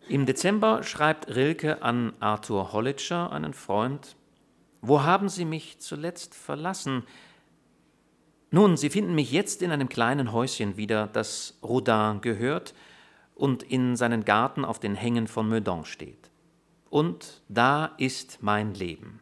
Im 0.07 0.27
Dezember 0.27 0.83
schreibt 0.83 1.35
Rilke 1.35 1.81
an 1.81 2.13
Arthur 2.19 2.73
Hollitscher, 2.73 3.31
einen 3.31 3.53
Freund, 3.53 4.15
Wo 4.81 5.01
haben 5.01 5.29
Sie 5.29 5.45
mich 5.45 5.79
zuletzt 5.79 6.35
verlassen? 6.35 7.03
Nun, 8.51 8.77
Sie 8.77 8.91
finden 8.91 9.15
mich 9.15 9.31
jetzt 9.31 9.63
in 9.63 9.71
einem 9.71 9.89
kleinen 9.89 10.31
Häuschen 10.31 10.77
wieder, 10.77 11.07
das 11.07 11.57
Rodin 11.63 12.21
gehört 12.21 12.75
und 13.33 13.63
in 13.63 13.95
seinen 13.95 14.25
Garten 14.25 14.63
auf 14.63 14.79
den 14.79 14.93
Hängen 14.93 15.27
von 15.27 15.49
Meudon 15.49 15.85
steht. 15.85 16.29
Und 16.91 17.41
da 17.49 17.87
ist 17.97 18.37
mein 18.41 18.75
Leben. 18.75 19.21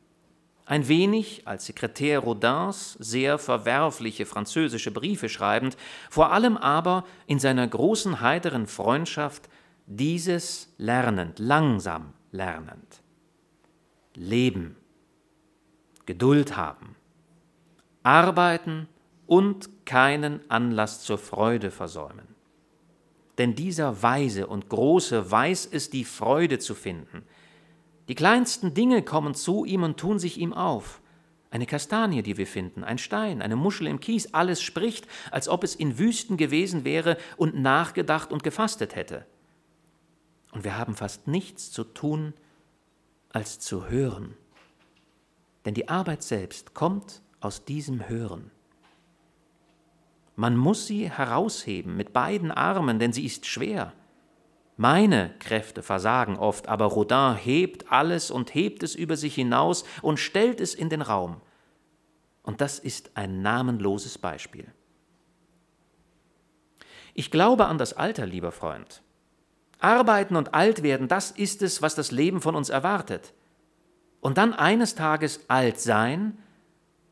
ein 0.66 0.88
wenig 0.88 1.48
als 1.48 1.66
Sekretär 1.66 2.20
Rodins 2.20 2.94
sehr 2.94 3.38
verwerfliche 3.38 4.26
französische 4.26 4.92
Briefe 4.92 5.30
schreibend, 5.30 5.78
vor 6.10 6.32
allem 6.32 6.58
aber 6.58 7.06
in 7.26 7.40
seiner 7.40 7.68
großen 7.68 8.22
heiteren 8.22 8.68
Freundschaft 8.68 9.50
dieses 9.86 10.74
lernend, 10.78 11.40
langsam 11.40 12.14
lernend. 12.32 13.02
Leben, 14.16 14.76
Geduld 16.06 16.56
haben, 16.56 16.96
arbeiten 18.04 18.88
und 19.26 19.70
keinen 19.86 20.50
Anlass 20.50 21.02
zur 21.04 21.18
Freude 21.18 21.72
versäumen. 21.72 22.28
Denn 23.38 23.56
dieser 23.56 24.04
Weise 24.04 24.48
und 24.48 24.70
Große 24.70 25.32
weiß 25.32 25.70
es, 25.72 25.90
die 25.90 26.04
Freude 26.04 26.60
zu 26.60 26.76
finden. 26.76 27.24
Die 28.08 28.16
kleinsten 28.16 28.74
Dinge 28.74 29.02
kommen 29.02 29.34
zu 29.34 29.66
ihm 29.66 29.84
und 29.84 29.98
tun 29.98 30.20
sich 30.20 30.38
ihm 30.38 30.54
auf. 30.54 31.02
Eine 31.50 31.66
Kastanie, 31.66 32.22
die 32.22 32.38
wir 32.38 32.48
finden, 32.48 32.84
ein 32.84 32.98
Stein, 32.98 33.42
eine 33.42 33.56
Muschel 33.56 33.88
im 33.88 34.00
Kies, 34.00 34.34
alles 34.34 34.62
spricht, 34.62 35.08
als 35.32 35.48
ob 35.48 35.64
es 35.64 35.76
in 35.76 35.98
Wüsten 35.98 36.36
gewesen 36.36 36.84
wäre 36.84 37.18
und 37.38 37.56
nachgedacht 37.56 38.32
und 38.32 38.44
gefastet 38.44 38.96
hätte. 38.96 39.26
Und 40.54 40.64
wir 40.64 40.78
haben 40.78 40.96
fast 40.96 41.28
nichts 41.28 41.72
zu 41.72 41.84
tun, 41.84 42.34
als 43.30 43.60
zu 43.60 43.90
hören. 43.90 44.38
Denn 45.66 45.74
die 45.74 45.90
Arbeit 45.90 46.24
selbst 46.24 46.74
kommt 46.74 47.22
aus 47.40 47.66
diesem 47.66 48.08
Hören. 48.08 48.52
Man 50.36 50.56
muss 50.56 50.88
sie 50.88 51.10
herausheben 51.10 51.98
mit 51.98 52.14
beiden 52.14 52.52
Armen, 52.52 53.00
denn 53.00 53.14
sie 53.14 53.26
ist 53.26 53.46
schwer. 53.46 53.94
Meine 54.78 55.36
Kräfte 55.40 55.84
versagen 55.84 56.38
oft, 56.38 56.68
aber 56.68 56.86
Rodin 56.86 57.36
hebt 57.36 57.92
alles 57.92 58.32
und 58.32 58.56
hebt 58.56 58.82
es 58.82 58.96
über 58.96 59.18
sich 59.18 59.36
hinaus 59.36 59.84
und 60.02 60.18
stellt 60.20 60.60
es 60.60 60.74
in 60.74 60.90
den 60.90 61.02
Raum. 61.02 61.42
Und 62.42 62.62
das 62.62 62.80
ist 62.80 63.12
ein 63.16 63.42
namenloses 63.42 64.18
Beispiel. 64.18 64.72
Ich 67.14 67.30
glaube 67.30 67.68
an 67.68 67.78
das 67.78 67.94
Alter, 67.94 68.26
lieber 68.26 68.52
Freund. 68.52 69.04
Arbeiten 69.84 70.36
und 70.36 70.54
alt 70.54 70.84
werden, 70.84 71.08
das 71.08 71.32
ist 71.32 71.62
es, 71.62 71.82
was 71.82 71.96
das 71.96 72.12
Leben 72.12 72.42
von 72.42 72.56
uns 72.56 72.70
erwartet. 72.70 73.34
Und 74.22 74.38
dann 74.38 74.54
eines 74.54 74.96
Tages 74.96 75.42
alt 75.50 75.80
sein 75.80 76.38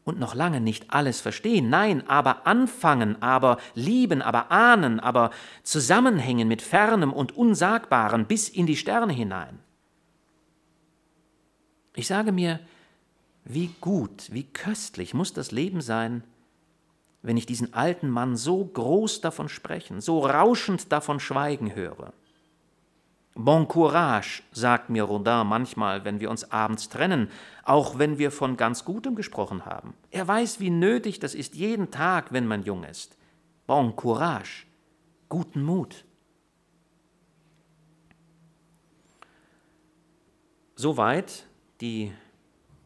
und 0.04 0.20
noch 0.20 0.34
lange 0.34 0.62
nicht 0.62 0.92
alles 0.94 1.22
verstehen, 1.22 1.70
nein, 1.70 2.08
aber 2.08 2.48
anfangen, 2.48 3.22
aber 3.22 3.58
lieben, 3.76 4.22
aber 4.22 4.52
ahnen, 4.52 5.00
aber 5.00 5.32
zusammenhängen 5.64 6.48
mit 6.48 6.62
Fernem 6.62 7.14
und 7.14 7.38
Unsagbaren 7.38 8.26
bis 8.26 8.50
in 8.50 8.66
die 8.66 8.78
Sterne 8.78 9.14
hinein. 9.14 9.60
Ich 11.96 12.08
sage 12.08 12.32
mir, 12.32 12.60
wie 13.44 13.70
gut, 13.82 14.30
wie 14.32 14.44
köstlich 14.44 15.14
muss 15.14 15.34
das 15.34 15.52
Leben 15.52 15.82
sein, 15.82 16.24
wenn 17.22 17.38
ich 17.38 17.46
diesen 17.46 17.74
alten 17.74 18.10
Mann 18.10 18.36
so 18.36 18.64
groß 18.64 19.22
davon 19.22 19.50
sprechen, 19.50 20.02
so 20.02 20.20
rauschend 20.26 20.92
davon 20.92 21.20
schweigen 21.20 21.76
höre. 21.76 22.14
Bon 23.34 23.66
courage, 23.66 24.44
sagt 24.52 24.90
mir 24.90 25.04
Rodin 25.04 25.48
manchmal, 25.48 26.04
wenn 26.04 26.20
wir 26.20 26.30
uns 26.30 26.52
abends 26.52 26.90
trennen, 26.90 27.30
auch 27.64 27.98
wenn 27.98 28.18
wir 28.18 28.30
von 28.30 28.58
ganz 28.58 28.84
Gutem 28.84 29.16
gesprochen 29.16 29.66
haben. 29.66 29.94
Er 30.10 30.28
weiß, 30.28 30.60
wie 30.60 30.70
nötig 30.70 31.20
das 31.20 31.34
ist 31.34 31.56
jeden 31.56 31.92
Tag, 31.92 32.34
wenn 32.34 32.46
man 32.46 32.64
jung 32.64 32.84
ist. 32.84 33.18
Bon 33.68 33.96
courage, 33.96 34.66
guten 35.30 35.64
Mut. 35.64 36.04
Soweit 40.76 41.46
die 41.80 42.12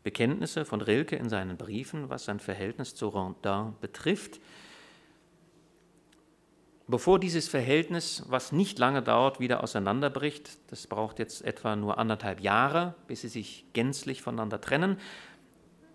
Bekenntnisse 0.04 0.66
von 0.66 0.82
Rilke 0.82 1.16
in 1.16 1.30
seinen 1.30 1.58
Briefen, 1.58 2.10
was 2.10 2.26
sein 2.26 2.40
Verhältnis 2.40 2.94
zu 2.94 3.08
Rodin 3.08 3.74
betrifft. 3.82 4.40
Bevor 6.88 7.20
dieses 7.20 7.48
Verhältnis, 7.48 8.24
was 8.28 8.52
nicht 8.52 8.78
lange 8.78 9.02
dauert, 9.02 9.40
wieder 9.40 9.64
auseinanderbricht, 9.64 10.60
das 10.68 10.86
braucht 10.86 11.18
jetzt 11.18 11.44
etwa 11.44 11.76
nur 11.76 11.98
anderthalb 11.98 12.42
Jahre, 12.42 12.94
bis 13.08 13.22
sie 13.22 13.28
sich 13.28 13.66
gänzlich 13.74 14.22
voneinander 14.22 14.62
trennen, 14.62 14.98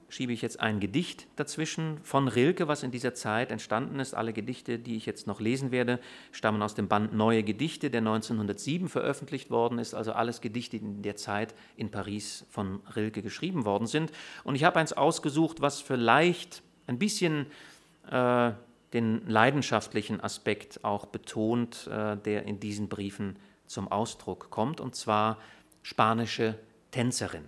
schiebe 0.09 0.33
ich 0.33 0.43
jetzt 0.43 0.59
ein 0.59 0.81
Gedicht 0.81 1.29
dazwischen 1.37 1.99
von 2.03 2.27
Rilke, 2.27 2.67
was 2.67 2.83
in 2.83 2.91
dieser 2.91 3.15
Zeit 3.15 3.53
entstanden 3.53 4.01
ist. 4.01 4.15
Alle 4.15 4.33
Gedichte, 4.33 4.81
die 4.81 4.97
ich 4.97 5.07
jetzt 5.07 5.29
noch 5.29 5.41
lesen 5.41 5.71
werde, 5.71 6.01
stammen 6.33 6.61
aus 6.61 6.75
dem 6.75 6.89
Band 6.89 7.15
Neue 7.15 7.45
Gedichte, 7.45 7.91
der 7.91 8.01
1907 8.01 8.89
veröffentlicht 8.89 9.51
worden 9.51 9.79
ist. 9.79 9.95
Also 9.95 10.13
alles 10.13 10.41
Gedichte, 10.41 10.81
die 10.81 10.85
in 10.85 11.03
der 11.03 11.15
Zeit 11.15 11.55
in 11.77 11.93
Paris 11.93 12.47
von 12.51 12.81
Rilke 12.97 13.23
geschrieben 13.23 13.65
worden 13.65 13.87
sind. 13.87 14.11
Und 14.43 14.57
ich 14.57 14.65
habe 14.65 14.81
eins 14.81 14.93
ausgesucht, 14.93 15.61
was 15.61 15.81
vielleicht 15.81 16.65
ein 16.89 16.99
bisschen 16.99 17.47
äh, 18.11 18.51
den 18.93 19.27
leidenschaftlichen 19.27 20.21
Aspekt 20.21 20.85
auch 20.85 21.07
betont, 21.07 21.87
äh, 21.87 22.17
der 22.17 22.45
in 22.45 22.61
diesen 22.61 22.89
Briefen 22.89 23.39
zum 23.67 23.89
Ausdruck 23.89 24.51
kommt, 24.51 24.81
und 24.81 24.95
zwar 24.95 25.39
spanische 25.83 26.59
Tänzerin. 26.91 27.45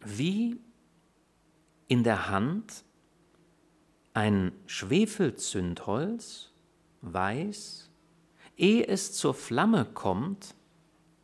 Wie 0.00 0.60
in 1.88 2.04
der 2.04 2.28
Hand 2.28 2.84
ein 4.12 4.52
Schwefelzündholz, 4.66 6.52
weiß, 7.02 7.90
ehe 8.56 8.86
es 8.86 9.12
zur 9.12 9.34
Flamme 9.34 9.84
kommt, 9.84 10.54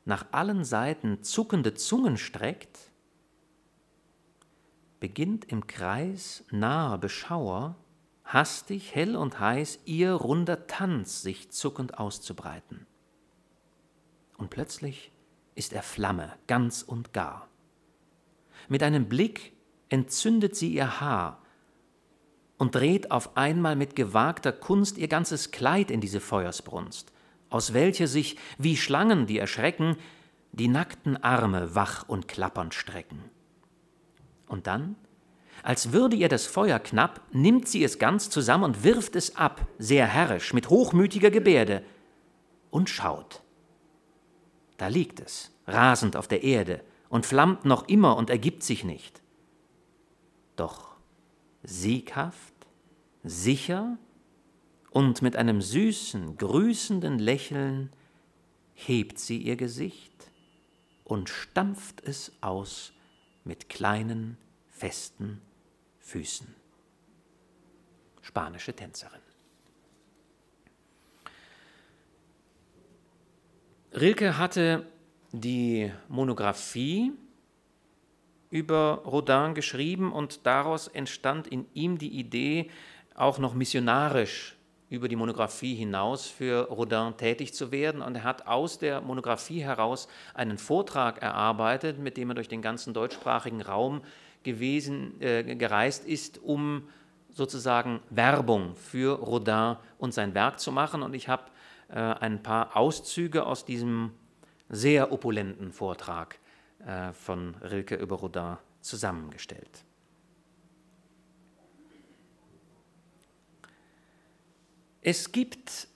nach 0.04 0.26
allen 0.30 0.64
Seiten 0.64 1.22
zuckende 1.22 1.74
Zungen 1.74 2.16
streckt, 2.16 2.92
beginnt 5.00 5.44
im 5.46 5.66
Kreis 5.66 6.44
naher 6.50 6.98
Beschauer 6.98 7.76
hastig, 8.26 8.94
hell 8.94 9.16
und 9.16 9.38
heiß 9.38 9.80
ihr 9.84 10.12
runder 10.12 10.66
Tanz 10.66 11.22
sich 11.22 11.50
zuckend 11.50 11.98
auszubreiten. 11.98 12.86
Und 14.36 14.50
plötzlich 14.50 15.12
ist 15.54 15.72
er 15.72 15.82
Flamme, 15.82 16.32
ganz 16.46 16.82
und 16.82 17.12
gar. 17.12 17.48
Mit 18.68 18.82
einem 18.82 19.08
Blick 19.08 19.52
entzündet 19.88 20.56
sie 20.56 20.74
ihr 20.74 21.00
Haar 21.00 21.40
und 22.58 22.74
dreht 22.74 23.10
auf 23.10 23.36
einmal 23.36 23.76
mit 23.76 23.96
gewagter 23.96 24.52
Kunst 24.52 24.98
ihr 24.98 25.08
ganzes 25.08 25.50
Kleid 25.50 25.90
in 25.90 26.00
diese 26.00 26.20
Feuersbrunst, 26.20 27.12
aus 27.48 27.72
welcher 27.72 28.08
sich, 28.08 28.36
wie 28.58 28.76
Schlangen, 28.76 29.26
die 29.26 29.38
erschrecken, 29.38 29.96
die 30.52 30.68
nackten 30.68 31.16
Arme 31.22 31.74
wach 31.74 32.08
und 32.08 32.28
klappernd 32.28 32.74
strecken. 32.74 33.30
Und 34.48 34.66
dann, 34.66 34.96
als 35.62 35.92
würde 35.92 36.16
ihr 36.16 36.28
das 36.28 36.46
Feuer 36.46 36.78
knapp, 36.78 37.20
nimmt 37.32 37.68
sie 37.68 37.82
es 37.82 37.98
ganz 37.98 38.30
zusammen 38.30 38.64
und 38.64 38.84
wirft 38.84 39.16
es 39.16 39.36
ab, 39.36 39.66
sehr 39.78 40.06
herrisch, 40.06 40.52
mit 40.52 40.70
hochmütiger 40.70 41.30
Gebärde, 41.30 41.82
und 42.70 42.90
schaut. 42.90 43.42
Da 44.76 44.88
liegt 44.88 45.20
es, 45.20 45.50
rasend 45.66 46.16
auf 46.16 46.28
der 46.28 46.42
Erde, 46.42 46.82
und 47.08 47.24
flammt 47.24 47.64
noch 47.64 47.88
immer 47.88 48.16
und 48.16 48.30
ergibt 48.30 48.62
sich 48.62 48.84
nicht. 48.84 49.22
Doch 50.56 50.96
sieghaft, 51.62 52.54
sicher 53.22 53.98
und 54.90 55.22
mit 55.22 55.36
einem 55.36 55.60
süßen, 55.60 56.36
grüßenden 56.36 57.18
Lächeln 57.18 57.92
hebt 58.74 59.18
sie 59.18 59.38
ihr 59.38 59.56
Gesicht 59.56 60.30
und 61.04 61.28
stampft 61.28 62.02
es 62.02 62.32
aus 62.40 62.92
mit 63.46 63.68
kleinen, 63.68 64.36
festen 64.68 65.40
Füßen. 66.00 66.54
Spanische 68.20 68.74
Tänzerin. 68.74 69.20
Rilke 73.92 74.36
hatte 74.36 74.86
die 75.32 75.90
Monographie 76.08 77.12
über 78.50 79.02
Rodin 79.04 79.54
geschrieben 79.54 80.12
und 80.12 80.44
daraus 80.44 80.88
entstand 80.88 81.46
in 81.46 81.66
ihm 81.72 81.98
die 81.98 82.18
Idee, 82.18 82.70
auch 83.14 83.38
noch 83.38 83.54
missionarisch 83.54 84.55
über 84.88 85.08
die 85.08 85.16
Monographie 85.16 85.74
hinaus 85.74 86.26
für 86.26 86.68
Rodin 86.68 87.16
tätig 87.16 87.54
zu 87.54 87.72
werden. 87.72 88.02
Und 88.02 88.14
er 88.14 88.24
hat 88.24 88.46
aus 88.46 88.78
der 88.78 89.00
Monographie 89.00 89.62
heraus 89.62 90.08
einen 90.34 90.58
Vortrag 90.58 91.22
erarbeitet, 91.22 91.98
mit 91.98 92.16
dem 92.16 92.30
er 92.30 92.34
durch 92.34 92.48
den 92.48 92.62
ganzen 92.62 92.94
deutschsprachigen 92.94 93.62
Raum 93.62 94.02
gewesen, 94.42 95.20
äh, 95.20 95.56
gereist 95.56 96.04
ist, 96.06 96.38
um 96.38 96.88
sozusagen 97.30 98.00
Werbung 98.10 98.76
für 98.76 99.18
Rodin 99.18 99.76
und 99.98 100.14
sein 100.14 100.34
Werk 100.34 100.60
zu 100.60 100.72
machen. 100.72 101.02
Und 101.02 101.14
ich 101.14 101.28
habe 101.28 101.44
äh, 101.88 101.94
ein 101.94 102.42
paar 102.42 102.76
Auszüge 102.76 103.44
aus 103.44 103.64
diesem 103.64 104.12
sehr 104.68 105.12
opulenten 105.12 105.72
Vortrag 105.72 106.38
äh, 106.86 107.12
von 107.12 107.54
Rilke 107.56 107.96
über 107.96 108.16
Rodin 108.16 108.56
zusammengestellt. 108.80 109.85
Es 115.08 115.30
gibt 115.30 115.86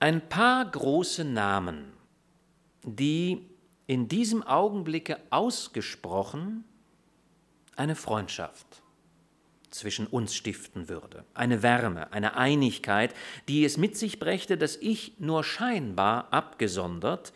ein 0.00 0.28
paar 0.28 0.70
große 0.70 1.24
Namen, 1.24 1.94
die 2.82 3.48
in 3.86 4.06
diesem 4.06 4.42
Augenblicke 4.42 5.18
ausgesprochen 5.30 6.64
eine 7.76 7.96
Freundschaft 7.96 8.82
zwischen 9.70 10.06
uns 10.06 10.34
stiften 10.34 10.90
würde, 10.90 11.24
eine 11.32 11.62
Wärme, 11.62 12.12
eine 12.12 12.36
Einigkeit, 12.36 13.14
die 13.48 13.64
es 13.64 13.78
mit 13.78 13.96
sich 13.96 14.18
brächte, 14.18 14.58
dass 14.58 14.76
ich 14.76 15.14
nur 15.18 15.42
scheinbar 15.42 16.30
abgesondert 16.34 17.32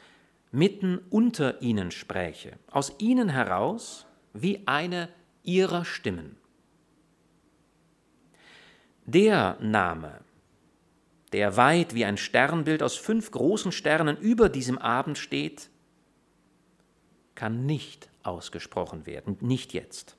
mitten 0.52 0.98
unter 1.09 1.62
ihnen 1.62 1.90
spräche, 1.90 2.59
aus 2.70 2.92
ihnen 2.98 3.30
heraus 3.30 4.04
wie 4.35 4.68
eine 4.68 5.09
ihrer 5.42 5.87
Stimmen. 5.87 6.37
Der 9.07 9.59
Name, 9.61 10.23
der 11.34 11.56
weit 11.56 11.96
wie 11.96 12.04
ein 12.04 12.16
Sternbild 12.16 12.80
aus 12.80 12.94
fünf 12.94 13.32
großen 13.32 13.72
Sternen 13.72 14.16
über 14.16 14.48
diesem 14.48 14.78
Abend 14.78 15.18
steht, 15.18 15.68
kann 17.34 17.66
nicht 17.66 18.08
ausgesprochen 18.22 19.04
werden, 19.04 19.36
nicht 19.40 19.74
jetzt. 19.74 20.16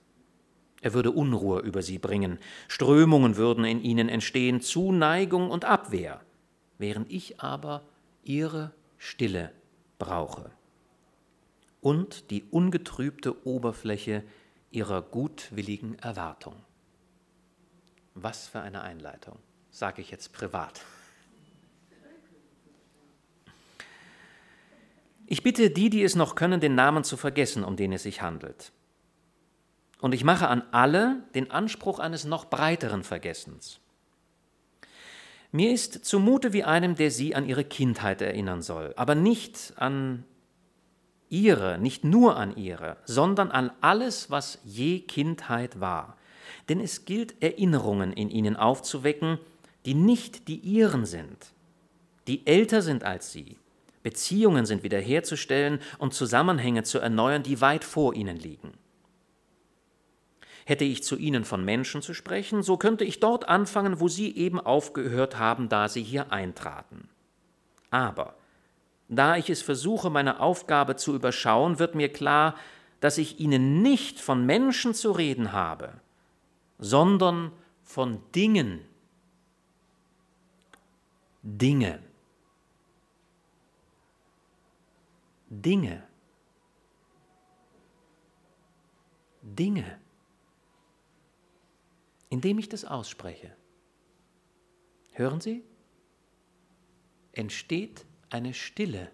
Er 0.81 0.93
würde 0.93 1.11
Unruhe 1.11 1.61
über 1.61 1.81
sie 1.81 1.99
bringen, 1.99 2.37
Strömungen 2.67 3.37
würden 3.37 3.63
in 3.63 3.81
ihnen 3.81 4.09
entstehen, 4.09 4.59
Zuneigung 4.59 5.51
und 5.51 5.63
Abwehr, 5.63 6.19
während 6.79 7.09
ich 7.09 7.39
aber 7.39 7.85
ihre 8.21 8.73
Stille 8.97 9.53
brauche 9.97 10.51
und 11.79 12.29
die 12.29 12.43
ungetrübte 12.43 13.47
Oberfläche 13.47 14.25
ihrer 14.69 15.01
gutwilligen 15.01 15.97
Erwartung. 15.99 16.57
Was 18.15 18.49
für 18.49 18.59
eine 18.59 18.81
Einleitung, 18.81 19.39
sage 19.71 20.01
ich 20.01 20.11
jetzt 20.11 20.33
privat. 20.33 20.81
Ich 25.27 25.43
bitte 25.43 25.69
die, 25.69 25.89
die 25.89 26.03
es 26.03 26.15
noch 26.15 26.35
können, 26.35 26.59
den 26.59 26.75
Namen 26.75 27.03
zu 27.03 27.17
vergessen, 27.17 27.63
um 27.63 27.75
den 27.75 27.93
es 27.93 28.03
sich 28.03 28.21
handelt. 28.21 28.71
Und 29.99 30.13
ich 30.13 30.23
mache 30.23 30.47
an 30.47 30.63
alle 30.71 31.23
den 31.33 31.49
Anspruch 31.51 31.99
eines 31.99 32.25
noch 32.25 32.45
breiteren 32.45 33.03
Vergessens. 33.03 33.79
Mir 35.51 35.71
ist 35.71 36.05
zumute 36.05 36.53
wie 36.53 36.63
einem, 36.63 36.95
der 36.95 37.11
sie 37.11 37.33
an 37.33 37.47
ihre 37.47 37.63
Kindheit 37.63 38.21
erinnern 38.21 38.61
soll, 38.61 38.93
aber 38.97 39.15
nicht 39.15 39.73
an 39.77 40.25
ihre, 41.29 41.77
nicht 41.79 42.03
nur 42.03 42.35
an 42.35 42.55
ihre, 42.55 42.97
sondern 43.05 43.51
an 43.51 43.71
alles, 43.81 44.29
was 44.29 44.59
je 44.63 44.99
Kindheit 44.99 45.79
war. 45.79 46.17
Denn 46.69 46.79
es 46.79 47.05
gilt, 47.05 47.41
Erinnerungen 47.41 48.11
in 48.13 48.29
ihnen 48.29 48.55
aufzuwecken, 48.55 49.39
die 49.85 49.93
nicht 49.93 50.47
die 50.47 50.57
ihren 50.57 51.05
sind, 51.05 51.53
die 52.27 52.45
älter 52.45 52.81
sind 52.81 53.03
als 53.03 53.31
sie. 53.31 53.57
Beziehungen 54.05 54.67
sind 54.67 54.83
wiederherzustellen 54.83 55.79
und 55.97 56.13
Zusammenhänge 56.13 56.83
zu 56.83 56.99
erneuern, 56.99 57.41
die 57.41 57.59
weit 57.59 57.83
vor 57.83 58.13
ihnen 58.13 58.37
liegen. 58.37 58.73
Hätte 60.63 60.85
ich 60.85 61.01
zu 61.01 61.15
Ihnen 61.15 61.43
von 61.43 61.65
Menschen 61.65 62.03
zu 62.03 62.13
sprechen, 62.13 62.61
so 62.61 62.77
könnte 62.77 63.03
ich 63.03 63.19
dort 63.19 63.49
anfangen, 63.49 63.99
wo 63.99 64.07
Sie 64.07 64.35
eben 64.37 64.59
aufgehört 64.59 65.39
haben, 65.39 65.69
da 65.69 65.89
Sie 65.89 66.03
hier 66.03 66.31
eintraten. 66.31 67.09
Aber 67.89 68.35
da 69.09 69.37
ich 69.37 69.49
es 69.49 69.63
versuche, 69.63 70.11
meine 70.11 70.39
Aufgabe 70.39 70.97
zu 70.97 71.15
überschauen, 71.15 71.79
wird 71.79 71.95
mir 71.95 72.13
klar, 72.13 72.53
dass 72.99 73.17
ich 73.17 73.39
Ihnen 73.39 73.81
nicht 73.81 74.19
von 74.19 74.45
Menschen 74.45 74.93
zu 74.93 75.13
reden 75.13 75.51
habe, 75.51 75.93
sondern 76.77 77.51
von 77.83 78.21
Dingen. 78.35 78.81
Dinge. 81.41 82.04
Dinge. 85.61 86.07
Dinge 89.41 89.99
indem 92.29 92.59
ich 92.59 92.69
das 92.69 92.85
ausspreche. 92.85 93.55
Hören 95.13 95.41
Sie? 95.41 95.63
Entsteht 97.31 98.05
eine 98.29 98.53
Stille. 98.53 99.11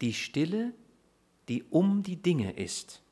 Die 0.00 0.12
Stille, 0.12 0.74
die 1.48 1.62
um 1.64 2.02
die 2.02 2.20
Dinge 2.20 2.52
ist. 2.56 3.02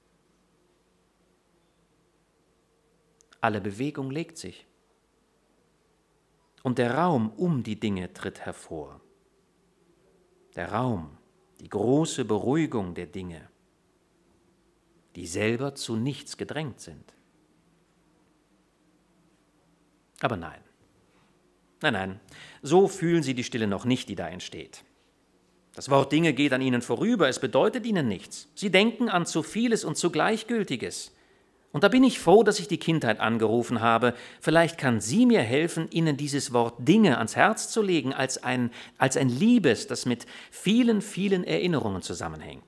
Alle 3.40 3.60
Bewegung 3.60 4.10
legt 4.10 4.38
sich. 4.38 4.66
Und 6.62 6.78
der 6.78 6.94
Raum 6.94 7.30
um 7.30 7.62
die 7.62 7.80
Dinge 7.80 8.12
tritt 8.12 8.40
hervor. 8.40 9.00
Der 10.54 10.72
Raum, 10.72 11.16
die 11.60 11.68
große 11.68 12.24
Beruhigung 12.24 12.94
der 12.94 13.06
Dinge, 13.06 13.48
die 15.16 15.26
selber 15.26 15.74
zu 15.74 15.96
nichts 15.96 16.36
gedrängt 16.36 16.80
sind. 16.80 17.14
Aber 20.20 20.36
nein. 20.36 20.60
Nein, 21.80 21.92
nein, 21.94 22.20
so 22.62 22.86
fühlen 22.86 23.24
sie 23.24 23.34
die 23.34 23.42
Stille 23.42 23.66
noch 23.66 23.84
nicht, 23.84 24.08
die 24.08 24.14
da 24.14 24.28
entsteht. 24.28 24.84
Das 25.74 25.88
Wort 25.88 26.12
Dinge 26.12 26.32
geht 26.32 26.52
an 26.52 26.60
ihnen 26.60 26.82
vorüber, 26.82 27.28
es 27.28 27.40
bedeutet 27.40 27.86
ihnen 27.86 28.06
nichts. 28.06 28.48
Sie 28.54 28.70
denken 28.70 29.08
an 29.08 29.26
zu 29.26 29.42
vieles 29.42 29.84
und 29.84 29.96
zu 29.96 30.10
Gleichgültiges. 30.10 31.12
Und 31.72 31.84
da 31.84 31.88
bin 31.88 32.04
ich 32.04 32.18
froh, 32.18 32.42
dass 32.42 32.60
ich 32.60 32.68
die 32.68 32.78
Kindheit 32.78 33.18
angerufen 33.18 33.80
habe. 33.80 34.14
Vielleicht 34.40 34.76
kann 34.76 35.00
sie 35.00 35.24
mir 35.24 35.40
helfen, 35.40 35.88
ihnen 35.90 36.18
dieses 36.18 36.52
Wort 36.52 36.74
Dinge 36.86 37.16
ans 37.16 37.34
Herz 37.34 37.70
zu 37.70 37.80
legen, 37.80 38.12
als 38.12 38.42
ein, 38.42 38.70
als 38.98 39.16
ein 39.16 39.30
Liebes, 39.30 39.86
das 39.86 40.04
mit 40.04 40.26
vielen, 40.50 41.00
vielen 41.00 41.44
Erinnerungen 41.44 42.02
zusammenhängt. 42.02 42.64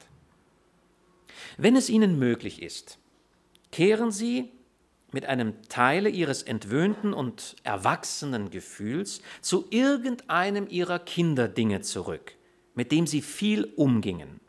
Wenn 1.58 1.76
es 1.76 1.90
ihnen 1.90 2.18
möglich 2.18 2.62
ist, 2.62 2.98
kehren 3.70 4.10
Sie 4.10 4.50
mit 5.12 5.26
einem 5.26 5.62
Teile 5.68 6.08
ihres 6.08 6.42
entwöhnten 6.42 7.12
und 7.12 7.56
erwachsenen 7.62 8.50
Gefühls 8.50 9.20
zu 9.40 9.66
irgendeinem 9.70 10.66
ihrer 10.68 10.98
Kinderdinge 10.98 11.82
zurück, 11.82 12.32
mit 12.74 12.90
dem 12.90 13.06
sie 13.06 13.22
viel 13.22 13.72
umgingen. 13.76 14.40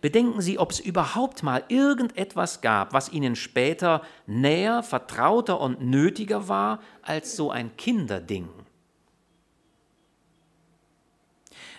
Bedenken 0.00 0.40
Sie, 0.40 0.58
ob 0.58 0.70
es 0.70 0.80
überhaupt 0.80 1.42
mal 1.42 1.64
irgendetwas 1.68 2.60
gab, 2.60 2.92
was 2.92 3.12
Ihnen 3.12 3.36
später 3.36 4.02
näher, 4.26 4.82
vertrauter 4.82 5.60
und 5.60 5.80
nötiger 5.82 6.48
war 6.48 6.80
als 7.02 7.36
so 7.36 7.50
ein 7.50 7.76
Kinderding. 7.76 8.48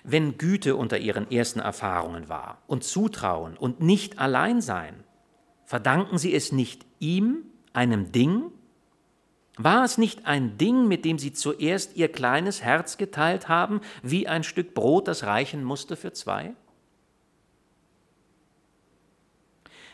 Wenn 0.03 0.38
Güte 0.38 0.75
unter 0.75 0.97
Ihren 0.97 1.29
ersten 1.29 1.59
Erfahrungen 1.59 2.29
war 2.29 2.59
und 2.67 2.83
Zutrauen 2.83 3.57
und 3.57 3.81
nicht 3.81 4.17
Alleinsein, 4.17 5.03
Verdanken 5.69 6.17
Sie 6.17 6.33
es 6.33 6.51
nicht 6.51 6.83
ihm, 6.97 7.43
einem 7.73 8.12
Ding? 8.12 8.51
War 9.55 9.83
es 9.83 9.99
nicht 9.99 10.25
ein 10.25 10.57
Ding, 10.57 10.88
mit 10.88 11.05
dem 11.05 11.19
Sie 11.19 11.31
zuerst 11.31 11.95
Ihr 11.95 12.12
kleines 12.12 12.63
Herz 12.63 12.97
geteilt 12.97 13.49
haben, 13.49 13.81
wie 14.01 14.27
ein 14.27 14.43
Stück 14.43 14.73
Brot, 14.73 15.07
das 15.07 15.25
reichen 15.25 15.63
musste 15.63 15.95
für 15.95 16.12
zwei? 16.12 16.55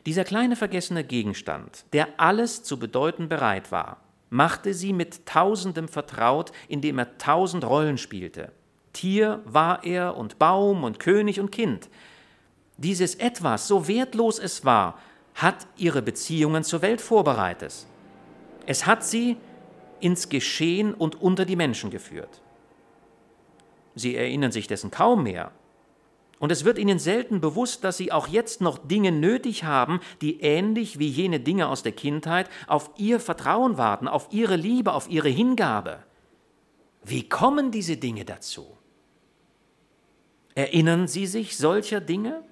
Dieser 0.06 0.24
kleine 0.24 0.56
vergessene 0.56 1.04
Gegenstand, 1.04 1.86
der 1.94 2.08
alles 2.18 2.64
zu 2.64 2.78
bedeuten 2.78 3.28
bereit 3.28 3.72
war, 3.72 3.98
machte 4.30 4.74
sie 4.74 4.94
mit 4.94 5.26
Tausendem 5.26 5.88
vertraut, 5.88 6.52
indem 6.68 7.00
er 7.00 7.18
tausend 7.18 7.64
Rollen 7.64 7.98
spielte. 7.98 8.52
Tier 8.94 9.42
war 9.46 9.84
er 9.84 10.16
und 10.16 10.38
Baum 10.38 10.84
und 10.84 11.00
König 11.00 11.40
und 11.40 11.52
Kind. 11.52 11.90
Dieses 12.78 13.16
Etwas, 13.16 13.68
so 13.68 13.88
wertlos 13.88 14.38
es 14.40 14.64
war, 14.64 15.00
hat 15.34 15.68
ihre 15.76 16.02
Beziehungen 16.02 16.64
zur 16.64 16.82
Welt 16.82 17.02
vorbereitet. 17.02 17.74
Es 18.66 18.86
hat 18.86 19.04
sie 19.04 19.38
ins 20.00 20.30
Geschehen 20.30 20.94
und 20.94 21.22
unter 21.22 21.46
die 21.46 21.56
Menschen 21.56 21.90
geführt. 21.90 22.42
Sie 23.96 24.16
erinnern 24.16 24.52
sich 24.52 24.68
dessen 24.68 24.92
kaum 24.92 25.24
mehr. 25.24 25.52
Und 26.40 26.52
es 26.52 26.66
wird 26.66 26.78
ihnen 26.78 27.00
selten 27.00 27.40
bewusst, 27.40 27.84
dass 27.84 27.98
sie 27.98 28.12
auch 28.12 28.28
jetzt 28.28 28.62
noch 28.62 28.78
Dinge 28.78 29.12
nötig 29.12 29.64
haben, 29.64 30.02
die 30.22 30.42
ähnlich 30.42 31.00
wie 31.00 31.08
jene 31.08 31.40
Dinge 31.40 31.68
aus 31.70 31.82
der 31.82 31.94
Kindheit 31.94 32.50
auf 32.68 32.92
ihr 32.98 33.20
Vertrauen 33.20 33.78
warten, 33.78 34.08
auf 34.08 34.28
ihre 34.32 34.58
Liebe, 34.58 34.94
auf 34.94 35.10
ihre 35.10 35.30
Hingabe. 35.30 36.04
Wie 37.04 37.28
kommen 37.28 37.72
diese 37.72 37.98
Dinge 37.98 38.26
dazu? 38.26 38.66
Erinnern 40.56 41.08
Sie 41.08 41.28
sich 41.28 41.58
solcher 41.58 42.02
Dinge? 42.02 42.44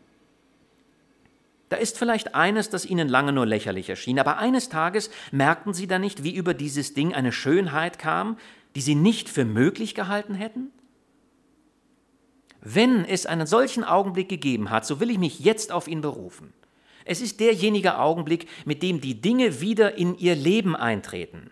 Da 1.69 1.77
ist 1.77 1.97
vielleicht 1.97 2.35
eines, 2.35 2.69
das 2.69 2.85
ihnen 2.85 3.09
lange 3.09 3.31
nur 3.31 3.47
lächerlich 3.47 3.89
erschien, 3.89 4.19
aber 4.19 4.37
eines 4.37 4.69
Tages 4.69 5.09
merkten 5.31 5.73
sie 5.73 5.87
dann 5.87 6.01
nicht, 6.01 6.23
wie 6.23 6.35
über 6.35 6.53
dieses 6.53 6.93
Ding 6.93 7.15
eine 7.15 7.31
Schönheit 7.31 7.97
kam, 7.97 8.37
die 8.75 8.81
sie 8.81 8.93
nicht 8.93 9.27
für 9.27 9.43
möglich 9.43 9.95
gehalten 9.95 10.35
hätten? 10.35 10.71
Wenn 12.65 13.03
es 13.03 13.25
einen 13.25 13.45
solchen 13.45 13.83
Augenblick 13.83 14.29
gegeben 14.29 14.69
hat, 14.69 14.85
so 14.85 15.01
will 15.01 15.11
ich 15.11 15.17
mich 15.17 15.41
jetzt 15.41 15.73
auf 15.73 15.89
ihn 15.89 15.99
berufen. 15.99 16.53
Es 17.03 17.19
ist 17.19 17.41
derjenige 17.41 17.99
Augenblick, 17.99 18.47
mit 18.63 18.81
dem 18.81 19.01
die 19.01 19.19
Dinge 19.19 19.59
wieder 19.59 19.97
in 19.97 20.17
ihr 20.17 20.35
Leben 20.35 20.73
eintreten. 20.73 21.51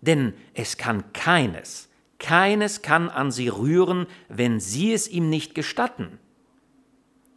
Denn 0.00 0.34
es 0.54 0.76
kann 0.76 1.12
keines, 1.12 1.88
keines 2.18 2.82
kann 2.82 3.08
an 3.08 3.30
sie 3.30 3.46
rühren, 3.46 4.06
wenn 4.28 4.58
sie 4.58 4.92
es 4.92 5.06
ihm 5.06 5.30
nicht 5.30 5.54
gestatten. 5.54 6.18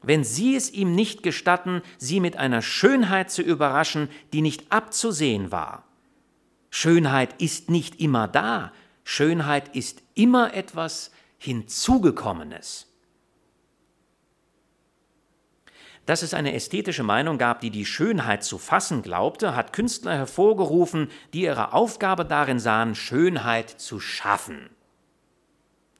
Wenn 0.01 0.23
sie 0.23 0.55
es 0.55 0.71
ihm 0.71 0.95
nicht 0.95 1.21
gestatten, 1.21 1.83
sie 1.99 2.19
mit 2.19 2.37
einer 2.37 2.63
Schönheit 2.63 3.29
zu 3.29 3.43
überraschen, 3.43 4.09
die 4.33 4.41
nicht 4.41 4.71
abzusehen 4.71 5.51
war. 5.51 5.83
Schönheit 6.71 7.39
ist 7.39 7.69
nicht 7.69 7.99
immer 7.99 8.27
da, 8.27 8.71
Schönheit 9.03 9.75
ist 9.75 10.01
immer 10.15 10.55
etwas 10.55 11.11
Hinzugekommenes. 11.39 12.85
Dass 16.05 16.21
es 16.21 16.33
eine 16.33 16.53
ästhetische 16.53 17.03
Meinung 17.03 17.37
gab, 17.37 17.61
die 17.61 17.69
die 17.69 17.85
Schönheit 17.85 18.43
zu 18.43 18.57
fassen 18.57 19.03
glaubte, 19.03 19.55
hat 19.55 19.73
Künstler 19.73 20.15
hervorgerufen, 20.15 21.09
die 21.33 21.43
ihre 21.43 21.73
Aufgabe 21.73 22.25
darin 22.25 22.59
sahen, 22.59 22.95
Schönheit 22.95 23.69
zu 23.69 23.99
schaffen. 23.99 24.69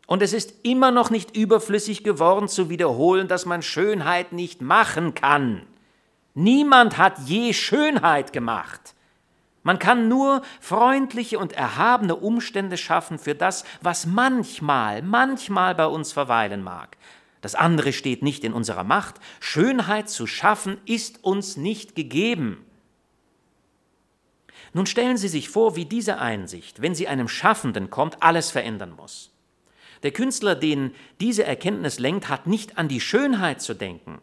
Und 0.07 0.23
es 0.23 0.33
ist 0.33 0.55
immer 0.63 0.89
noch 0.89 1.11
nicht 1.11 1.37
überflüssig 1.37 2.03
geworden 2.03 2.47
zu 2.47 2.69
wiederholen, 2.69 3.27
dass 3.27 3.45
man 3.45 3.61
Schönheit 3.61 4.31
nicht 4.33 4.61
machen 4.61 5.13
kann. 5.13 5.67
Niemand 6.33 6.97
hat 6.97 7.19
je 7.27 7.53
Schönheit 7.53 8.33
gemacht. 8.33 8.95
Man 9.69 9.77
kann 9.77 10.07
nur 10.07 10.41
freundliche 10.59 11.37
und 11.37 11.53
erhabene 11.53 12.15
Umstände 12.15 12.75
schaffen 12.75 13.19
für 13.19 13.35
das, 13.35 13.65
was 13.81 14.07
manchmal, 14.07 15.03
manchmal 15.03 15.75
bei 15.75 15.85
uns 15.85 16.11
verweilen 16.11 16.63
mag. 16.63 16.97
Das 17.41 17.53
andere 17.53 17.93
steht 17.93 18.23
nicht 18.23 18.43
in 18.43 18.53
unserer 18.53 18.83
Macht. 18.83 19.19
Schönheit 19.39 20.09
zu 20.09 20.25
schaffen 20.25 20.79
ist 20.87 21.23
uns 21.23 21.55
nicht 21.55 21.93
gegeben. 21.93 22.65
Nun 24.73 24.87
stellen 24.87 25.17
Sie 25.17 25.27
sich 25.27 25.49
vor, 25.49 25.75
wie 25.75 25.85
diese 25.85 26.17
Einsicht, 26.17 26.81
wenn 26.81 26.95
sie 26.95 27.07
einem 27.07 27.27
Schaffenden 27.27 27.91
kommt, 27.91 28.23
alles 28.23 28.49
verändern 28.49 28.95
muss. 28.97 29.31
Der 30.01 30.09
Künstler, 30.09 30.55
den 30.55 30.95
diese 31.21 31.43
Erkenntnis 31.43 31.99
lenkt, 31.99 32.27
hat 32.27 32.47
nicht 32.47 32.79
an 32.79 32.87
die 32.87 33.01
Schönheit 33.01 33.61
zu 33.61 33.75
denken. 33.75 34.19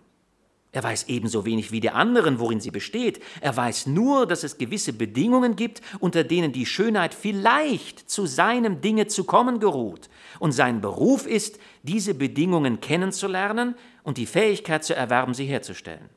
Er 0.77 0.83
weiß 0.83 1.05
ebenso 1.09 1.47
wenig 1.47 1.73
wie 1.73 1.81
die 1.81 1.89
anderen, 1.89 2.39
worin 2.39 2.61
sie 2.61 2.71
besteht. 2.71 3.23
Er 3.41 3.57
weiß 3.57 3.87
nur, 3.87 4.27
dass 4.27 4.45
es 4.45 4.59
gewisse 4.59 4.93
Bedingungen 4.93 5.57
gibt, 5.57 5.81
unter 6.01 6.23
denen 6.23 6.53
die 6.53 6.67
Schönheit 6.67 7.15
vielleicht 7.15 8.11
zu 8.11 8.27
seinem 8.27 8.83
Dinge 8.83 9.07
zu 9.07 9.25
kommen 9.25 9.59
geruht. 9.59 10.11
Und 10.39 10.53
sein 10.53 10.83
Beruf 10.83 11.27
ist, 11.27 11.59
diese 11.83 12.13
Bedingungen 12.13 12.83
kennenzulernen 12.83 13.75
und 14.03 14.19
die 14.19 14.27
Fähigkeit 14.27 14.85
zu 14.85 14.95
erwerben, 14.95 15.33
sie 15.33 15.47
herzustellen. 15.47 16.11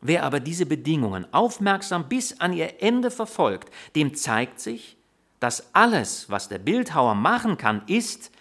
Wer 0.00 0.24
aber 0.24 0.40
diese 0.40 0.66
Bedingungen 0.66 1.32
aufmerksam 1.32 2.08
bis 2.08 2.40
an 2.40 2.52
ihr 2.52 2.82
Ende 2.82 3.12
verfolgt, 3.12 3.72
dem 3.94 4.16
zeigt 4.16 4.58
sich, 4.58 4.96
dass 5.38 5.72
alles, 5.72 6.30
was 6.30 6.48
der 6.48 6.58
Bildhauer 6.58 7.14
machen 7.14 7.58
kann, 7.58 7.82
ist, 7.86 8.32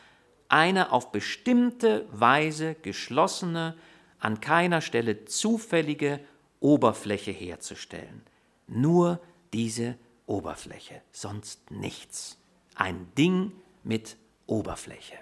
eine 0.49 0.91
auf 0.91 1.11
bestimmte 1.11 2.07
Weise 2.11 2.75
geschlossene, 2.81 3.75
an 4.21 4.39
keiner 4.39 4.79
Stelle 4.79 5.25
zufällige 5.25 6.21
Oberfläche 6.59 7.31
herzustellen. 7.31 8.21
Nur 8.67 9.19
diese 9.51 9.97
Oberfläche, 10.27 11.01
sonst 11.11 11.71
nichts. 11.71 12.37
Ein 12.75 13.11
Ding 13.17 13.51
mit 13.83 14.15
Oberfläche. 14.45 15.17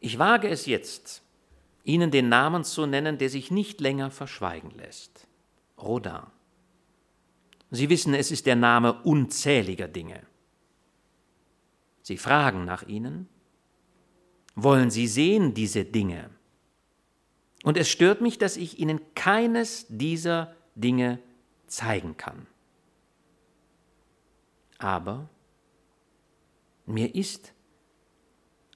Ich 0.00 0.18
wage 0.18 0.48
es 0.48 0.66
jetzt, 0.66 1.22
Ihnen 1.84 2.10
den 2.10 2.28
Namen 2.28 2.64
zu 2.64 2.86
nennen, 2.86 3.18
der 3.18 3.30
sich 3.30 3.50
nicht 3.50 3.80
länger 3.80 4.10
verschweigen 4.10 4.70
lässt. 4.72 5.26
Rodin. 5.78 6.20
Sie 7.70 7.88
wissen, 7.88 8.14
es 8.14 8.30
ist 8.30 8.46
der 8.46 8.56
Name 8.56 9.02
unzähliger 9.02 9.88
Dinge. 9.88 10.22
Sie 12.02 12.18
fragen 12.18 12.64
nach 12.64 12.86
ihnen. 12.86 13.28
Wollen 14.60 14.90
Sie 14.90 15.06
sehen 15.06 15.54
diese 15.54 15.84
Dinge? 15.84 16.30
Und 17.62 17.76
es 17.76 17.88
stört 17.88 18.20
mich, 18.20 18.38
dass 18.38 18.56
ich 18.56 18.80
Ihnen 18.80 19.00
keines 19.14 19.86
dieser 19.88 20.52
Dinge 20.74 21.20
zeigen 21.68 22.16
kann. 22.16 22.48
Aber 24.78 25.28
mir 26.86 27.14
ist 27.14 27.52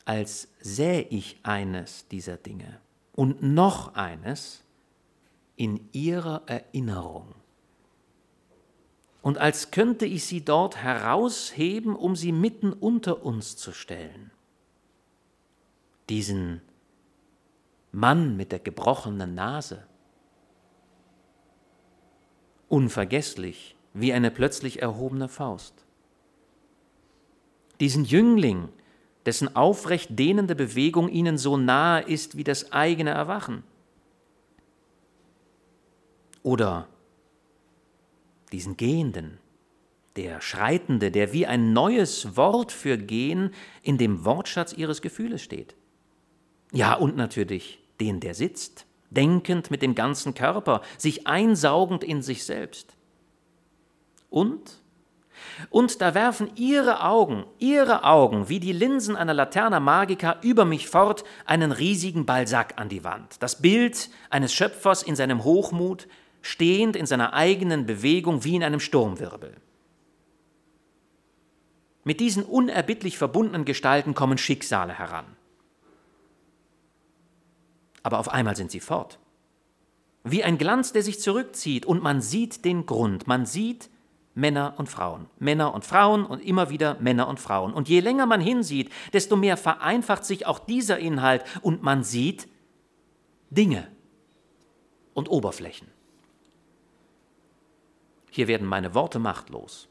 als 0.05 0.47
sähe 0.61 1.03
ich 1.03 1.40
eines 1.42 2.07
dieser 2.07 2.37
Dinge 2.37 2.81
und 3.12 3.42
noch 3.42 3.95
eines 3.95 4.62
in 5.57 5.88
ihrer 5.90 6.42
Erinnerung. 6.47 7.35
Und 9.21 9.38
als 9.38 9.73
könnte 9.73 10.07
ich 10.07 10.27
sie 10.27 10.45
dort 10.45 10.77
herausheben, 10.77 11.97
um 11.97 12.14
sie 12.14 12.31
mitten 12.33 12.73
unter 12.73 13.25
uns 13.25 13.57
zu 13.57 13.73
stellen. 13.73 14.31
Diesen 16.09 16.61
Mann 17.93 18.37
mit 18.37 18.53
der 18.53 18.59
gebrochenen 18.59 19.35
Nase. 19.35 19.87
Unvergesslich 22.69 23.77
wie 23.95 24.12
eine 24.12 24.31
plötzlich 24.31 24.81
erhobene 24.81 25.29
Faust. 25.29 25.75
Diesen 27.81 28.05
Jüngling, 28.05 28.69
dessen 29.27 29.55
aufrecht 29.55 30.19
dehnende 30.19 30.55
Bewegung 30.55 31.09
ihnen 31.09 31.37
so 31.38 31.57
nahe 31.57 32.03
ist 32.03 32.37
wie 32.37 32.45
das 32.45 32.73
eigene 32.73 33.11
Erwachen. 33.11 33.62
Oder 36.43 36.88
diesen 38.51 38.77
Gehenden, 38.77 39.38
der 40.17 40.41
Schreitende, 40.41 41.11
der 41.11 41.33
wie 41.33 41.47
ein 41.47 41.73
neues 41.73 42.37
Wort 42.37 42.73
für 42.73 42.99
Gehen 42.99 43.55
in 43.83 43.99
dem 43.99 44.25
Wortschatz 44.25 44.73
ihres 44.73 45.03
Gefühles 45.03 45.43
steht. 45.43 45.75
Ja, 46.73 46.95
und 46.95 47.17
natürlich 47.17 47.79
den, 48.01 48.21
der 48.21 48.35
sitzt, 48.35 48.87
denkend 49.11 49.71
mit 49.71 49.83
dem 49.83 49.95
ganzen 49.95 50.35
Körper, 50.35 50.81
sich 50.99 51.27
einsaugend 51.27 52.03
in 52.03 52.23
sich 52.23 52.45
selbst. 52.45 52.97
Und 54.31 54.83
und 55.71 56.01
da 56.01 56.15
werfen 56.15 56.51
ihre 56.57 57.05
Augen, 57.05 57.45
ihre 57.59 58.05
Augen, 58.05 58.49
wie 58.49 58.61
die 58.61 58.73
Linsen 58.73 59.17
einer 59.17 59.35
Laterna 59.35 59.81
Magica, 59.81 60.37
über 60.43 60.65
mich 60.65 60.89
fort 60.89 61.25
einen 61.47 61.73
riesigen 61.73 62.27
Balsac 62.27 62.75
an 62.77 62.89
die 62.89 63.05
Wand. 63.05 63.43
Das 63.43 63.61
Bild 63.61 64.11
eines 64.31 64.53
Schöpfers 64.53 65.03
in 65.03 65.17
seinem 65.17 65.45
Hochmut, 65.45 66.09
stehend 66.43 66.97
in 66.97 67.07
seiner 67.07 67.33
eigenen 67.33 67.87
Bewegung 67.87 68.45
wie 68.45 68.57
in 68.57 68.65
einem 68.65 68.81
Sturmwirbel. 68.81 69.55
Mit 72.05 72.21
diesen 72.21 72.43
unerbittlich 72.43 73.17
verbundenen 73.17 73.65
Gestalten 73.65 74.15
kommen 74.15 74.39
Schicksale 74.39 74.93
heran. 74.93 75.25
Aber 78.03 78.19
auf 78.19 78.29
einmal 78.29 78.57
sind 78.57 78.71
sie 78.71 78.81
fort. 78.81 79.19
Wie 80.25 80.45
ein 80.45 80.59
Glanz, 80.59 80.93
der 80.93 81.03
sich 81.03 81.21
zurückzieht 81.21 81.85
und 81.85 82.03
man 82.03 82.21
sieht 82.21 82.65
den 82.65 82.87
Grund, 82.87 83.27
man 83.27 83.45
sieht 83.47 83.91
Männer 84.35 84.75
und 84.79 84.88
Frauen, 84.88 85.27
Männer 85.38 85.75
und 85.75 85.85
Frauen 85.85 86.25
und 86.25 86.41
immer 86.41 86.71
wieder 86.71 86.97
Männer 87.01 87.29
und 87.29 87.38
Frauen. 87.38 87.75
Und 87.75 87.88
je 87.88 88.01
länger 88.01 88.27
man 88.27 88.41
hinsieht, 88.41 88.91
desto 89.12 89.37
mehr 89.37 89.57
vereinfacht 89.57 90.25
sich 90.25 90.47
auch 90.47 90.59
dieser 90.59 90.99
Inhalt 90.99 91.45
und 91.61 91.83
man 91.83 92.03
sieht 92.03 92.49
Dinge 93.51 93.88
und 95.12 95.29
Oberflächen. 95.29 95.88
Hier 98.31 98.49
werden 98.49 98.67
meine 98.67 98.95
Worte 98.95 99.19
machtlos 99.19 99.88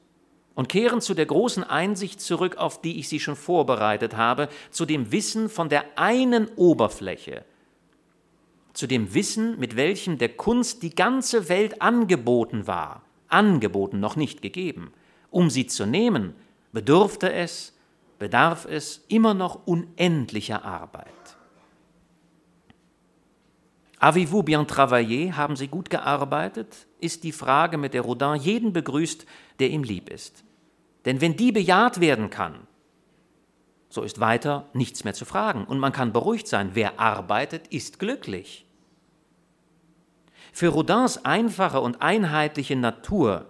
und 0.56 0.68
kehren 0.68 1.02
zu 1.02 1.14
der 1.14 1.28
großen 1.28 1.64
Einsicht 1.64 2.20
zurück, 2.20 2.58
auf 2.58 2.82
die 2.82 3.00
ich 3.00 3.08
sie 3.08 3.20
schon 3.20 3.36
vorbereitet 3.36 4.18
habe, 4.18 4.50
zu 4.72 4.86
dem 4.86 5.12
Wissen 5.12 5.50
von 5.50 5.70
der 5.70 5.86
einen 5.98 6.48
Oberfläche, 6.56 7.46
zu 8.74 8.88
dem 8.88 9.14
Wissen, 9.14 9.60
mit 9.60 9.76
welchem 9.76 10.18
der 10.18 10.30
Kunst 10.30 10.84
die 10.84 10.96
ganze 10.96 11.50
Welt 11.50 11.82
angeboten 11.82 12.68
war 12.68 13.04
angeboten, 13.32 14.00
noch 14.00 14.16
nicht 14.16 14.42
gegeben. 14.42 14.92
Um 15.30 15.50
sie 15.50 15.68
zu 15.68 15.86
nehmen, 15.86 16.36
bedurfte 16.72 17.32
es, 17.32 17.74
bedarf 18.20 18.66
es 18.66 19.04
immer 19.08 19.34
noch 19.34 19.66
unendlicher 19.66 20.64
Arbeit. 20.64 21.08
Avez-vous 24.00 24.44
bien 24.44 24.66
travaillé? 24.66 25.34
Haben 25.34 25.56
Sie 25.56 25.68
gut 25.68 25.92
gearbeitet? 25.92 26.88
Ist 27.00 27.24
die 27.24 27.32
Frage, 27.32 27.78
mit 27.78 27.94
der 27.94 28.02
Rodin 28.02 28.34
jeden 28.34 28.74
begrüßt, 28.74 29.28
der 29.60 29.70
ihm 29.70 29.84
lieb 29.84 30.10
ist. 30.10 30.44
Denn 31.06 31.22
wenn 31.22 31.36
die 31.36 31.52
bejaht 31.52 32.00
werden 32.00 32.32
kann, 32.32 32.68
so 33.92 34.04
ist 34.04 34.22
weiter 34.22 34.70
nichts 34.74 35.04
mehr 35.04 35.14
zu 35.14 35.26
fragen 35.26 35.66
und 35.66 35.78
man 35.78 35.92
kann 35.92 36.14
beruhigt 36.14 36.48
sein, 36.48 36.72
wer 36.74 37.00
arbeitet, 37.00 37.68
ist 37.68 38.00
glücklich. 38.00 38.66
Für 40.54 40.70
Rodins 40.70 41.26
einfache 41.26 41.82
und 41.82 42.02
einheitliche 42.02 42.78
Natur, 42.78 43.50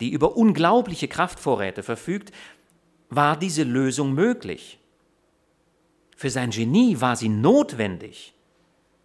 die 0.00 0.10
über 0.10 0.36
unglaubliche 0.36 1.08
Kraftvorräte 1.08 1.82
verfügt, 1.82 2.32
war 3.10 3.36
diese 3.36 3.64
Lösung 3.64 4.14
möglich. 4.14 4.78
Für 6.16 6.30
sein 6.30 6.50
Genie 6.50 7.00
war 7.00 7.16
sie 7.16 7.28
notwendig. 7.28 8.34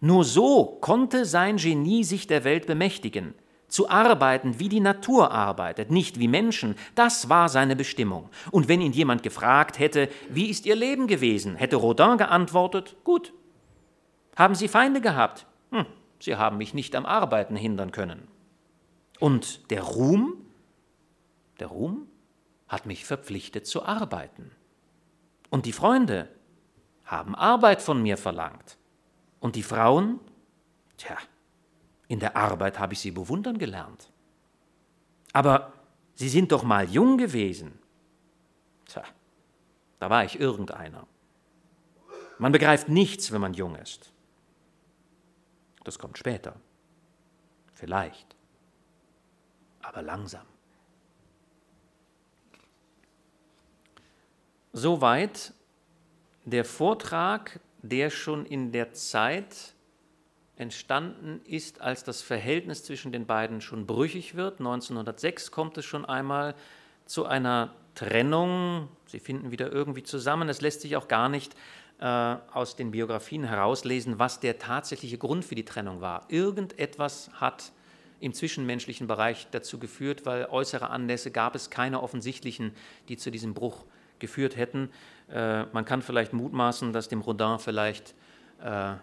Nur 0.00 0.24
so 0.24 0.78
konnte 0.80 1.24
sein 1.24 1.56
Genie 1.56 2.04
sich 2.04 2.28
der 2.28 2.44
Welt 2.44 2.66
bemächtigen, 2.66 3.34
zu 3.68 3.88
arbeiten, 3.88 4.58
wie 4.58 4.68
die 4.68 4.80
Natur 4.80 5.30
arbeitet, 5.30 5.90
nicht 5.90 6.18
wie 6.18 6.28
Menschen, 6.28 6.74
das 6.94 7.28
war 7.28 7.48
seine 7.48 7.76
Bestimmung. 7.76 8.30
Und 8.50 8.68
wenn 8.68 8.80
ihn 8.80 8.92
jemand 8.92 9.22
gefragt 9.22 9.78
hätte, 9.78 10.08
wie 10.30 10.48
ist 10.50 10.66
Ihr 10.66 10.76
Leben 10.76 11.06
gewesen, 11.06 11.54
hätte 11.54 11.76
Rodin 11.76 12.16
geantwortet, 12.16 12.96
gut. 13.04 13.32
Haben 14.36 14.54
Sie 14.54 14.68
Feinde 14.68 15.00
gehabt? 15.00 15.46
Hm, 15.70 15.86
Sie 16.18 16.36
haben 16.36 16.58
mich 16.58 16.74
nicht 16.74 16.96
am 16.96 17.06
Arbeiten 17.06 17.56
hindern 17.56 17.92
können. 17.92 18.28
Und 19.20 19.70
der 19.70 19.82
Ruhm? 19.82 20.34
Der 21.60 21.66
Ruhm 21.68 22.06
hat 22.68 22.86
mich 22.86 23.04
verpflichtet 23.04 23.66
zu 23.66 23.84
arbeiten. 23.84 24.50
Und 25.50 25.66
die 25.66 25.72
Freunde 25.72 26.28
haben 27.04 27.34
Arbeit 27.34 27.82
von 27.82 28.02
mir 28.02 28.16
verlangt. 28.16 28.76
Und 29.40 29.56
die 29.56 29.62
Frauen? 29.62 30.20
Tja, 30.96 31.16
in 32.08 32.20
der 32.20 32.36
Arbeit 32.36 32.78
habe 32.78 32.94
ich 32.94 33.00
sie 33.00 33.10
bewundern 33.10 33.58
gelernt. 33.58 34.10
Aber 35.32 35.72
Sie 36.18 36.28
sind 36.28 36.50
doch 36.50 36.64
mal 36.64 36.90
jung 36.90 37.16
gewesen. 37.16 37.78
Tja, 38.86 39.04
da 40.00 40.10
war 40.10 40.24
ich 40.24 40.40
irgendeiner. 40.40 41.06
Man 42.38 42.50
begreift 42.50 42.88
nichts, 42.88 43.30
wenn 43.30 43.40
man 43.40 43.54
jung 43.54 43.76
ist. 43.76 44.10
Das 45.84 45.96
kommt 45.96 46.18
später. 46.18 46.56
Vielleicht. 47.72 48.34
Aber 49.80 50.02
langsam. 50.02 50.44
Soweit 54.72 55.52
der 56.46 56.64
Vortrag, 56.64 57.60
der 57.82 58.10
schon 58.10 58.44
in 58.44 58.72
der 58.72 58.92
Zeit 58.92 59.72
entstanden 60.58 61.40
ist, 61.44 61.80
als 61.80 62.04
das 62.04 62.20
Verhältnis 62.20 62.82
zwischen 62.82 63.12
den 63.12 63.26
beiden 63.26 63.60
schon 63.60 63.86
brüchig 63.86 64.34
wird. 64.34 64.58
1906 64.58 65.50
kommt 65.52 65.78
es 65.78 65.84
schon 65.84 66.04
einmal 66.04 66.54
zu 67.06 67.26
einer 67.26 67.74
Trennung. 67.94 68.88
Sie 69.06 69.20
finden 69.20 69.50
wieder 69.50 69.70
irgendwie 69.72 70.02
zusammen. 70.02 70.48
Es 70.48 70.60
lässt 70.60 70.80
sich 70.80 70.96
auch 70.96 71.08
gar 71.08 71.28
nicht 71.28 71.54
äh, 72.00 72.04
aus 72.04 72.76
den 72.76 72.90
Biografien 72.90 73.44
herauslesen, 73.44 74.18
was 74.18 74.40
der 74.40 74.58
tatsächliche 74.58 75.16
Grund 75.16 75.44
für 75.44 75.54
die 75.54 75.64
Trennung 75.64 76.00
war. 76.00 76.24
Irgendetwas 76.28 77.30
hat 77.34 77.72
im 78.20 78.32
zwischenmenschlichen 78.34 79.06
Bereich 79.06 79.46
dazu 79.52 79.78
geführt, 79.78 80.26
weil 80.26 80.46
äußere 80.46 80.90
Anlässe 80.90 81.30
gab 81.30 81.54
es 81.54 81.70
keine 81.70 82.02
offensichtlichen, 82.02 82.72
die 83.08 83.16
zu 83.16 83.30
diesem 83.30 83.54
Bruch 83.54 83.84
geführt 84.18 84.56
hätten. 84.56 84.90
Äh, 85.30 85.64
man 85.66 85.84
kann 85.84 86.02
vielleicht 86.02 86.32
mutmaßen, 86.32 86.92
dass 86.92 87.08
dem 87.08 87.20
Rodin 87.20 87.60
vielleicht 87.60 88.14
äh, 88.60 88.94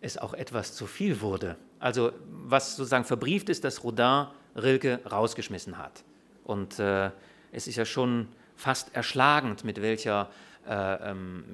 es 0.00 0.18
auch 0.18 0.34
etwas 0.34 0.74
zu 0.74 0.86
viel 0.86 1.20
wurde. 1.20 1.56
Also 1.78 2.12
was 2.28 2.76
sozusagen 2.76 3.04
verbrieft 3.04 3.48
ist, 3.48 3.64
dass 3.64 3.84
Rodin 3.84 4.26
Rilke 4.56 5.00
rausgeschmissen 5.10 5.78
hat. 5.78 6.04
Und 6.44 6.78
äh, 6.78 7.10
es 7.52 7.66
ist 7.66 7.76
ja 7.76 7.84
schon 7.84 8.28
fast 8.56 8.94
erschlagend, 8.94 9.64
mit 9.64 9.80
welcher, 9.80 10.30
äh, 10.66 11.10
ähm, 11.10 11.44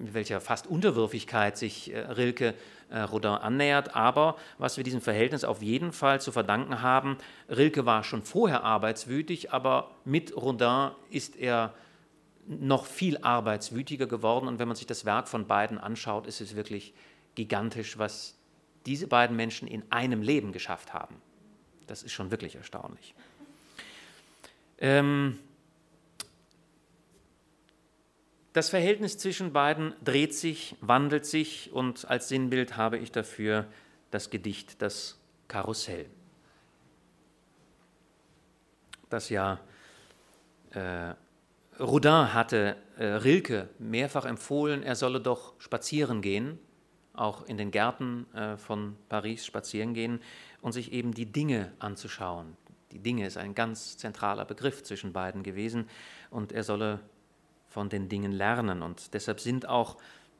mit 0.00 0.14
welcher 0.14 0.40
fast 0.40 0.66
Unterwürfigkeit 0.66 1.56
sich 1.56 1.92
äh, 1.92 1.98
Rilke 1.98 2.54
äh, 2.90 3.00
Rodin 3.00 3.30
annähert. 3.30 3.94
Aber 3.94 4.36
was 4.58 4.76
wir 4.76 4.84
diesem 4.84 5.00
Verhältnis 5.00 5.44
auf 5.44 5.62
jeden 5.62 5.92
Fall 5.92 6.20
zu 6.20 6.32
verdanken 6.32 6.82
haben, 6.82 7.18
Rilke 7.48 7.86
war 7.86 8.04
schon 8.04 8.22
vorher 8.22 8.64
arbeitswütig, 8.64 9.52
aber 9.52 9.90
mit 10.04 10.36
Rodin 10.36 10.90
ist 11.10 11.36
er 11.36 11.74
noch 12.46 12.86
viel 12.86 13.18
arbeitswütiger 13.18 14.06
geworden. 14.06 14.48
Und 14.48 14.58
wenn 14.58 14.68
man 14.68 14.76
sich 14.76 14.86
das 14.86 15.04
Werk 15.04 15.28
von 15.28 15.46
beiden 15.46 15.78
anschaut, 15.78 16.26
ist 16.26 16.40
es 16.40 16.56
wirklich 16.56 16.94
gigantisch, 17.38 17.98
was 17.98 18.36
diese 18.84 19.06
beiden 19.06 19.36
Menschen 19.36 19.68
in 19.68 19.84
einem 19.90 20.22
Leben 20.22 20.52
geschafft 20.52 20.92
haben. 20.92 21.22
Das 21.86 22.02
ist 22.02 22.12
schon 22.12 22.32
wirklich 22.32 22.56
erstaunlich. 22.56 23.14
Ähm, 24.78 25.38
das 28.52 28.70
Verhältnis 28.70 29.18
zwischen 29.18 29.52
beiden 29.52 29.94
dreht 30.04 30.34
sich, 30.34 30.74
wandelt 30.80 31.26
sich 31.26 31.72
und 31.72 32.10
als 32.10 32.28
Sinnbild 32.28 32.76
habe 32.76 32.98
ich 32.98 33.12
dafür 33.12 33.66
das 34.10 34.30
Gedicht 34.30 34.82
Das 34.82 35.18
Karussell, 35.46 36.06
das 39.10 39.30
ja 39.30 39.60
äh, 40.72 41.14
Rodin 41.80 42.34
hatte 42.34 42.76
äh, 42.98 43.04
Rilke 43.04 43.68
mehrfach 43.78 44.24
empfohlen, 44.24 44.82
er 44.82 44.96
solle 44.96 45.20
doch 45.20 45.54
spazieren 45.58 46.20
gehen, 46.20 46.58
auch 47.18 47.44
in 47.46 47.56
den 47.56 47.70
Gärten 47.70 48.32
äh, 48.34 48.56
von 48.56 48.96
Paris 49.08 49.44
spazieren 49.44 49.94
gehen 49.94 50.20
und 50.60 50.72
sich 50.72 50.92
eben 50.92 51.12
die 51.12 51.26
Dinge 51.26 51.72
anzuschauen. 51.78 52.56
Die 52.92 52.98
Dinge 52.98 53.26
ist 53.26 53.36
ein 53.36 53.54
ganz 53.54 53.96
zentraler 53.98 54.44
Begriff 54.44 54.82
zwischen 54.82 55.12
beiden 55.12 55.42
gewesen 55.42 55.88
und 56.30 56.52
er 56.52 56.64
solle 56.64 57.00
von 57.68 57.88
den 57.88 58.08
Dingen 58.08 58.32
lernen. 58.32 58.82
Und 58.82 59.12
deshalb 59.12 59.40
sind 59.40 59.68
auch, 59.68 59.98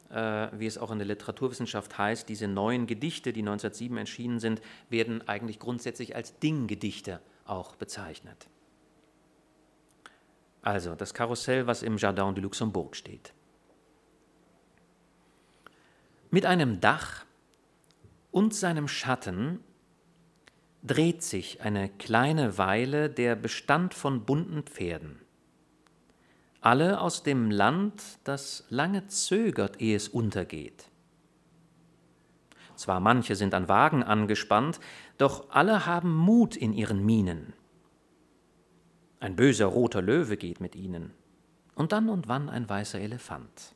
äh, 0.09 0.47
wie 0.53 0.65
es 0.65 0.77
auch 0.77 0.91
in 0.91 0.97
der 0.97 1.07
Literaturwissenschaft 1.07 1.97
heißt, 1.97 2.27
diese 2.27 2.47
neuen 2.47 2.87
Gedichte, 2.87 3.33
die 3.33 3.41
1907 3.41 3.97
erschienen 3.97 4.39
sind, 4.39 4.61
werden 4.89 5.27
eigentlich 5.27 5.59
grundsätzlich 5.59 6.15
als 6.15 6.39
Dinggedichte 6.39 7.21
auch 7.45 7.75
bezeichnet. 7.75 8.47
Also 10.61 10.95
das 10.95 11.13
Karussell, 11.13 11.67
was 11.67 11.83
im 11.83 11.97
Jardin 11.97 12.35
du 12.35 12.41
Luxembourg 12.41 12.95
steht. 12.95 13.33
Mit 16.31 16.45
einem 16.45 16.79
Dach 16.79 17.25
und 18.29 18.53
seinem 18.53 18.87
Schatten 18.87 19.63
dreht 20.83 21.23
sich 21.23 21.61
eine 21.61 21.89
kleine 21.89 22.59
Weile 22.59 23.09
der 23.09 23.35
Bestand 23.35 23.95
von 23.95 24.25
bunten 24.25 24.61
Pferden. 24.61 25.19
Alle 26.61 27.01
aus 27.01 27.23
dem 27.23 27.49
Land, 27.49 28.03
das 28.25 28.65
lange 28.69 29.07
zögert, 29.07 29.81
ehe 29.81 29.95
es 29.95 30.07
untergeht. 30.07 30.91
Zwar 32.75 32.99
manche 32.99 33.35
sind 33.35 33.55
an 33.55 33.67
Wagen 33.67 34.03
angespannt, 34.03 34.79
doch 35.17 35.49
alle 35.49 35.87
haben 35.87 36.15
Mut 36.15 36.55
in 36.55 36.73
ihren 36.73 37.03
Mienen. 37.03 37.53
Ein 39.19 39.35
böser 39.35 39.65
roter 39.65 40.01
Löwe 40.01 40.37
geht 40.37 40.61
mit 40.61 40.75
ihnen, 40.75 41.11
und 41.73 41.91
dann 41.91 42.07
und 42.07 42.27
wann 42.27 42.49
ein 42.49 42.69
weißer 42.69 42.99
Elefant. 42.99 43.73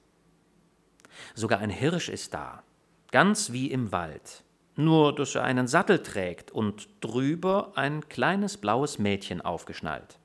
Sogar 1.34 1.60
ein 1.60 1.70
Hirsch 1.70 2.10
ist 2.10 2.34
da, 2.34 2.64
ganz 3.12 3.52
wie 3.52 3.72
im 3.72 3.92
Wald, 3.92 4.44
nur 4.76 5.14
dass 5.14 5.36
er 5.36 5.44
einen 5.44 5.68
Sattel 5.68 6.02
trägt 6.02 6.52
und 6.52 6.90
drüber 7.02 7.74
ein 7.76 8.08
kleines 8.10 8.58
blaues 8.58 9.00
Mädchen 9.00 9.42
aufgeschnallt. 9.42 10.20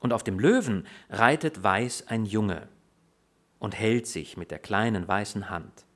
Und 0.00 0.12
auf 0.12 0.24
dem 0.24 0.38
Löwen 0.38 0.86
reitet 1.10 1.62
weiß 1.62 2.08
ein 2.08 2.24
Junge 2.24 2.68
und 3.58 3.78
hält 3.78 4.06
sich 4.06 4.36
mit 4.36 4.50
der 4.50 4.58
kleinen 4.58 5.06
weißen 5.06 5.48
Hand, 5.48 5.86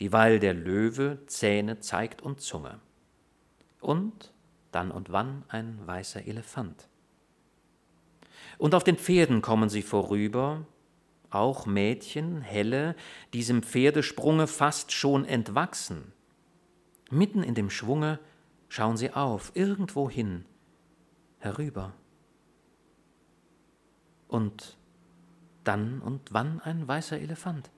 dieweil 0.00 0.38
der 0.38 0.54
Löwe 0.54 1.18
Zähne 1.26 1.80
zeigt 1.80 2.22
und 2.22 2.40
Zunge. 2.40 2.78
Und 3.80 4.32
dann 4.70 4.90
und 4.90 5.10
wann 5.10 5.44
ein 5.48 5.78
weißer 5.84 6.26
Elefant. 6.26 6.88
Und 8.58 8.74
auf 8.74 8.84
den 8.84 8.96
Pferden 8.96 9.42
kommen 9.42 9.68
sie 9.68 9.82
vorüber, 9.82 10.66
auch 11.34 11.66
Mädchen, 11.66 12.40
helle, 12.40 12.94
diesem 13.32 13.62
Pferdesprunge 13.62 14.46
fast 14.46 14.92
schon 14.92 15.24
entwachsen. 15.24 16.12
Mitten 17.10 17.42
in 17.42 17.54
dem 17.54 17.70
Schwunge 17.70 18.18
schauen 18.68 18.96
sie 18.96 19.12
auf, 19.12 19.52
irgendwohin, 19.54 20.44
herüber. 21.38 21.92
Und 24.28 24.76
dann 25.64 26.00
und 26.00 26.20
wann 26.32 26.60
ein 26.60 26.88
weißer 26.88 27.18
Elefant. 27.18 27.70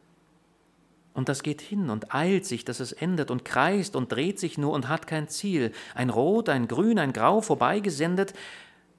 Und 1.14 1.28
das 1.28 1.42
geht 1.42 1.60
hin 1.60 1.90
und 1.90 2.12
eilt 2.12 2.44
sich, 2.44 2.64
dass 2.64 2.80
es 2.80 2.92
endet 2.92 3.30
und 3.30 3.44
kreist 3.44 3.94
und 3.94 4.10
dreht 4.10 4.40
sich 4.40 4.58
nur 4.58 4.72
und 4.72 4.88
hat 4.88 5.06
kein 5.06 5.28
Ziel. 5.28 5.72
Ein 5.94 6.10
Rot, 6.10 6.48
ein 6.48 6.66
Grün, 6.66 6.98
ein 6.98 7.12
Grau 7.12 7.40
vorbeigesendet, 7.40 8.34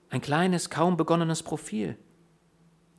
ein 0.09 0.21
kleines, 0.21 0.69
kaum 0.69 0.95
begonnenes 0.95 1.43
Profil. 1.43 1.97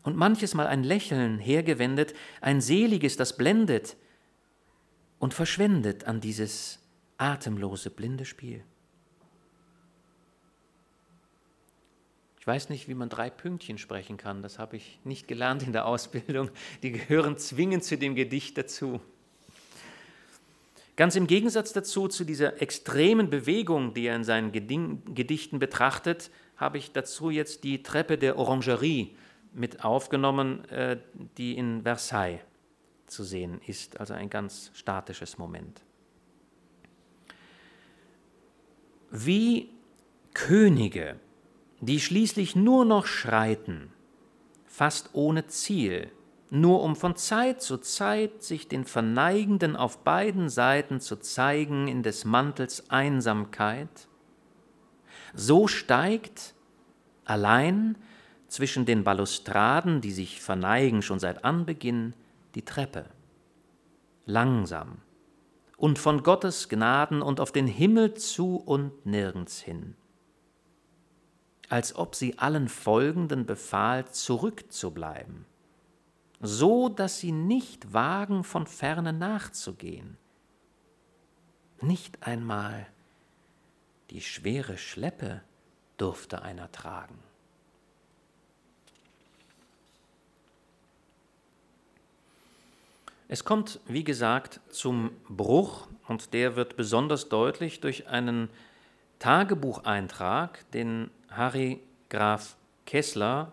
Und 0.07 0.17
manches 0.17 0.55
Mal 0.55 0.69
ein 0.69 0.85
Lächeln 0.85 1.41
hergewendet, 1.41 2.15
ein 2.41 2.61
seliges, 2.61 3.17
das 3.17 3.37
blendet 3.37 3.97
und 5.19 5.35
verschwendet 5.35 6.05
an 6.05 6.21
dieses 6.21 6.79
atemlose, 7.19 7.91
blinde 7.91 8.25
Spiel. 8.25 8.63
Ich 12.39 12.47
weiß 12.47 12.69
nicht, 12.69 12.87
wie 12.87 12.95
man 12.95 13.09
drei 13.09 13.31
Pünktchen 13.31 13.79
sprechen 13.79 14.17
kann, 14.17 14.43
das 14.43 14.61
habe 14.61 14.77
ich 14.77 15.01
nicht 15.03 15.27
gelernt 15.27 15.65
in 15.65 15.73
der 15.73 15.87
Ausbildung. 15.87 16.51
Die 16.85 16.93
gehören 16.93 17.37
zwingend 17.37 17.83
zu 17.83 17.99
dem 17.99 18.15
Gedicht 18.15 18.57
dazu. 18.57 19.01
Ganz 20.95 21.17
im 21.17 21.27
Gegensatz 21.27 21.73
dazu, 21.73 22.07
zu 22.07 22.23
dieser 22.23 22.63
extremen 22.63 23.29
Bewegung, 23.29 23.93
die 23.93 24.07
er 24.07 24.15
in 24.15 24.23
seinen 24.23 24.53
Gedichten 24.53 25.59
betrachtet, 25.59 26.31
habe 26.57 26.79
ich 26.79 26.93
dazu 26.93 27.31
jetzt 27.31 27.65
die 27.65 27.83
Treppe 27.83 28.17
der 28.17 28.39
Orangerie 28.39 29.17
mit 29.57 29.85
aufgenommen, 29.85 30.65
äh, 30.67 30.99
die 31.37 31.57
in 31.57 31.83
Versailles 31.83 32.41
zu 33.07 33.25
sehen 33.25 33.61
ist, 33.67 33.99
also 34.01 34.15
ein 34.15 34.31
ganz 34.31 34.71
statisches 34.75 35.39
Moment. 35.39 35.87
wie 39.11 39.71
Könige, 40.35 41.19
die 41.81 42.01
schließlich 42.01 42.57
nur 42.57 42.85
noch 42.85 43.07
schreiten, 43.07 43.93
fast 44.67 45.11
ohne 45.15 45.47
Ziel, 45.47 46.11
nur 46.51 46.83
um 46.83 46.95
von 46.95 47.17
Zeit 47.17 47.63
zu 47.63 47.79
Zeit 47.79 48.43
sich 48.43 48.69
den 48.69 48.85
Verneigenden 48.85 49.77
auf 49.77 50.05
beiden 50.05 50.49
Seiten 50.49 51.01
zu 51.01 51.17
zeigen 51.17 51.89
in 51.89 52.03
des 52.03 52.25
Mantels 52.25 52.91
Einsamkeit, 52.91 54.09
so 55.35 55.67
steigt 55.67 56.55
allein 57.25 57.97
zwischen 58.49 58.87
den 58.87 59.05
Balustraden, 59.05 60.01
die 60.01 60.13
sich 60.13 60.41
verneigen 60.41 61.03
schon 61.03 61.19
seit 61.19 61.45
Anbeginn, 61.45 62.15
die 62.55 62.65
Treppe. 62.65 63.07
Langsam 64.25 64.99
und 65.77 65.99
von 65.99 66.23
Gottes 66.23 66.69
Gnaden 66.69 67.23
und 67.23 67.41
auf 67.41 67.53
den 67.53 67.67
Himmel 67.67 68.15
zu 68.15 68.57
und 68.57 69.05
nirgends 69.05 69.61
hin. 69.61 69.95
Als 71.69 71.97
ob 71.97 72.15
sie 72.15 72.39
allen 72.39 72.69
Folgenden 72.69 73.45
befahl, 73.45 74.09
zurückzubleiben, 74.09 75.45
so 76.41 76.89
dass 76.89 77.19
sie 77.19 77.33
nicht 77.33 77.93
wagen, 77.93 78.45
von 78.45 78.67
ferne 78.67 79.13
nachzugehen. 79.13 80.17
Nicht 81.81 82.23
einmal 82.23 82.87
die 84.11 84.21
schwere 84.21 84.79
Schleppe 84.79 85.43
durfte 85.97 86.43
einer 86.43 86.71
tragen. 86.73 87.19
Es 93.29 93.45
kommt, 93.45 93.81
wie 93.87 94.05
gesagt, 94.05 94.61
zum 94.69 95.11
Bruch 95.29 95.89
und 96.07 96.33
der 96.33 96.55
wird 96.55 96.77
besonders 96.77 97.29
deutlich 97.29 97.81
durch 97.81 98.07
einen 98.07 98.49
Tagebucheintrag, 99.19 100.71
den 100.71 101.11
Harry 101.29 101.81
Graf 102.09 102.57
Kessler 102.85 103.53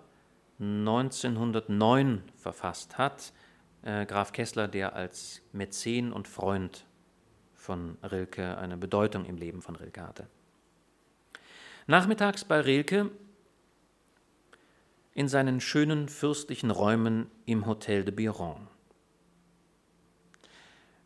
1909 0.60 2.22
verfasst 2.38 3.00
hat. 3.00 3.34
Äh, 3.82 4.06
Graf 4.06 4.32
Kessler, 4.32 4.68
der 4.68 4.96
als 4.96 5.42
Mäzen 5.52 6.14
und 6.14 6.28
Freund 6.28 6.86
von 7.56 7.98
Rilke 8.04 8.58
eine 8.58 8.78
Bedeutung 8.78 9.26
im 9.26 9.38
Leben 9.38 9.62
von 9.62 9.76
Rilke 9.76 10.06
hatte. 10.06 10.28
Nachmittags 11.88 12.46
bei 12.46 12.60
Rilke 12.60 13.10
in 15.16 15.28
seinen 15.28 15.62
schönen 15.62 16.10
fürstlichen 16.10 16.70
Räumen 16.70 17.30
im 17.46 17.66
Hotel 17.66 18.04
de 18.04 18.14
Biron. 18.14 18.68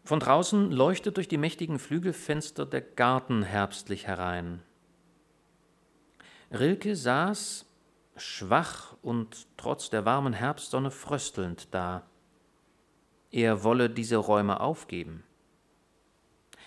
Von 0.07 0.21
draußen 0.21 0.71
leuchtet 0.71 1.17
durch 1.17 1.27
die 1.27 1.37
mächtigen 1.37 1.79
Flügelfenster 1.79 2.65
der 2.65 2.79
Garten 2.79 3.43
herbstlich 3.43 4.07
herein. 4.07 4.61
Rilke 6.49 6.95
saß 6.95 7.65
schwach 8.15 8.95
und 9.01 9.47
trotz 9.57 9.89
der 9.89 10.05
warmen 10.05 10.31
Herbstsonne 10.31 10.91
fröstelnd 10.91 11.67
da. 11.71 12.03
Er 13.31 13.65
wolle 13.65 13.89
diese 13.89 14.15
Räume 14.15 14.61
aufgeben. 14.61 15.23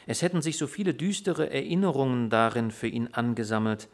Es 0.07 0.21
hätten 0.21 0.43
sich 0.43 0.59
so 0.59 0.67
viele 0.67 0.93
düstere 0.93 1.49
Erinnerungen 1.49 2.29
darin 2.29 2.71
für 2.71 2.89
ihn 2.89 3.09
angesammelt. 3.15 3.89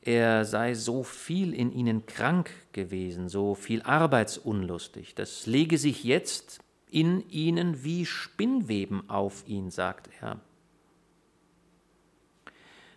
Er 0.00 0.44
sei 0.44 0.74
so 0.74 1.04
viel 1.04 1.54
in 1.54 1.70
ihnen 1.70 2.06
krank 2.06 2.50
gewesen, 2.72 3.28
so 3.28 3.54
viel 3.54 3.82
arbeitsunlustig. 3.82 5.14
Das 5.14 5.46
lege 5.46 5.78
sich 5.78 6.02
jetzt 6.02 6.65
in 6.90 7.28
ihnen 7.28 7.84
wie 7.84 8.06
Spinnweben 8.06 9.08
auf 9.10 9.46
ihn, 9.46 9.70
sagt 9.70 10.08
er. 10.20 10.40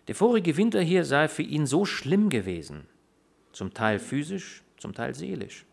Der 0.08 0.14
vorige 0.14 0.56
Winter 0.56 0.80
hier 0.80 1.04
sei 1.04 1.28
für 1.28 1.42
ihn 1.42 1.66
so 1.66 1.84
schlimm 1.84 2.30
gewesen, 2.30 2.86
zum 3.52 3.74
Teil 3.74 3.98
physisch, 3.98 4.62
zum 4.76 4.94
Teil 4.94 5.14
seelisch. 5.14 5.66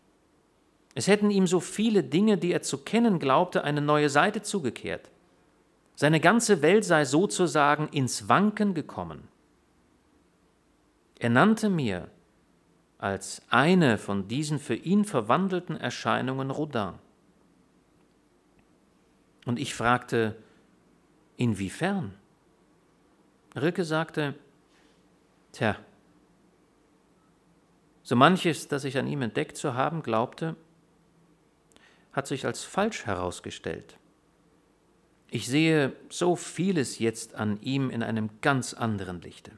Es 0.94 1.06
hätten 1.06 1.30
ihm 1.30 1.46
so 1.46 1.60
viele 1.60 2.02
Dinge, 2.02 2.38
die 2.38 2.52
er 2.52 2.62
zu 2.62 2.78
kennen 2.78 3.18
glaubte, 3.18 3.64
eine 3.64 3.80
neue 3.80 4.10
Seite 4.10 4.42
zugekehrt. 4.42 5.10
Seine 5.94 6.20
ganze 6.20 6.62
Welt 6.62 6.84
sei 6.84 7.04
sozusagen 7.04 7.88
ins 7.88 8.28
Wanken 8.28 8.74
gekommen. 8.74 9.28
Er 11.18 11.30
nannte 11.30 11.68
mir 11.68 12.08
als 12.98 13.42
eine 13.48 13.98
von 13.98 14.28
diesen 14.28 14.58
für 14.58 14.74
ihn 14.74 15.04
verwandelten 15.04 15.76
Erscheinungen 15.76 16.50
Rodin. 16.50 16.94
Und 19.48 19.58
ich 19.58 19.72
fragte, 19.72 20.36
inwiefern? 21.38 22.14
Rilke 23.56 23.82
sagte, 23.82 24.34
tja, 25.52 25.74
so 28.02 28.14
manches, 28.14 28.68
das 28.68 28.84
ich 28.84 28.98
an 28.98 29.06
ihm 29.06 29.22
entdeckt 29.22 29.56
zu 29.56 29.72
haben 29.72 30.02
glaubte, 30.02 30.54
hat 32.12 32.26
sich 32.26 32.44
als 32.44 32.62
falsch 32.64 33.06
herausgestellt. 33.06 33.96
Ich 35.30 35.48
sehe 35.48 35.96
so 36.10 36.36
vieles 36.36 36.98
jetzt 36.98 37.34
an 37.34 37.58
ihm 37.62 37.88
in 37.88 38.02
einem 38.02 38.28
ganz 38.42 38.74
anderen 38.74 39.22
Lichte. 39.22 39.52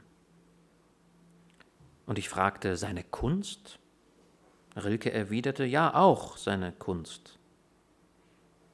Und 2.05 2.17
ich 2.17 2.29
fragte, 2.29 2.77
seine 2.77 3.03
Kunst? 3.03 3.77
Rilke 4.73 5.11
erwiderte, 5.11 5.65
ja, 5.65 5.93
auch 5.93 6.37
seine 6.37 6.71
Kunst. 6.71 7.40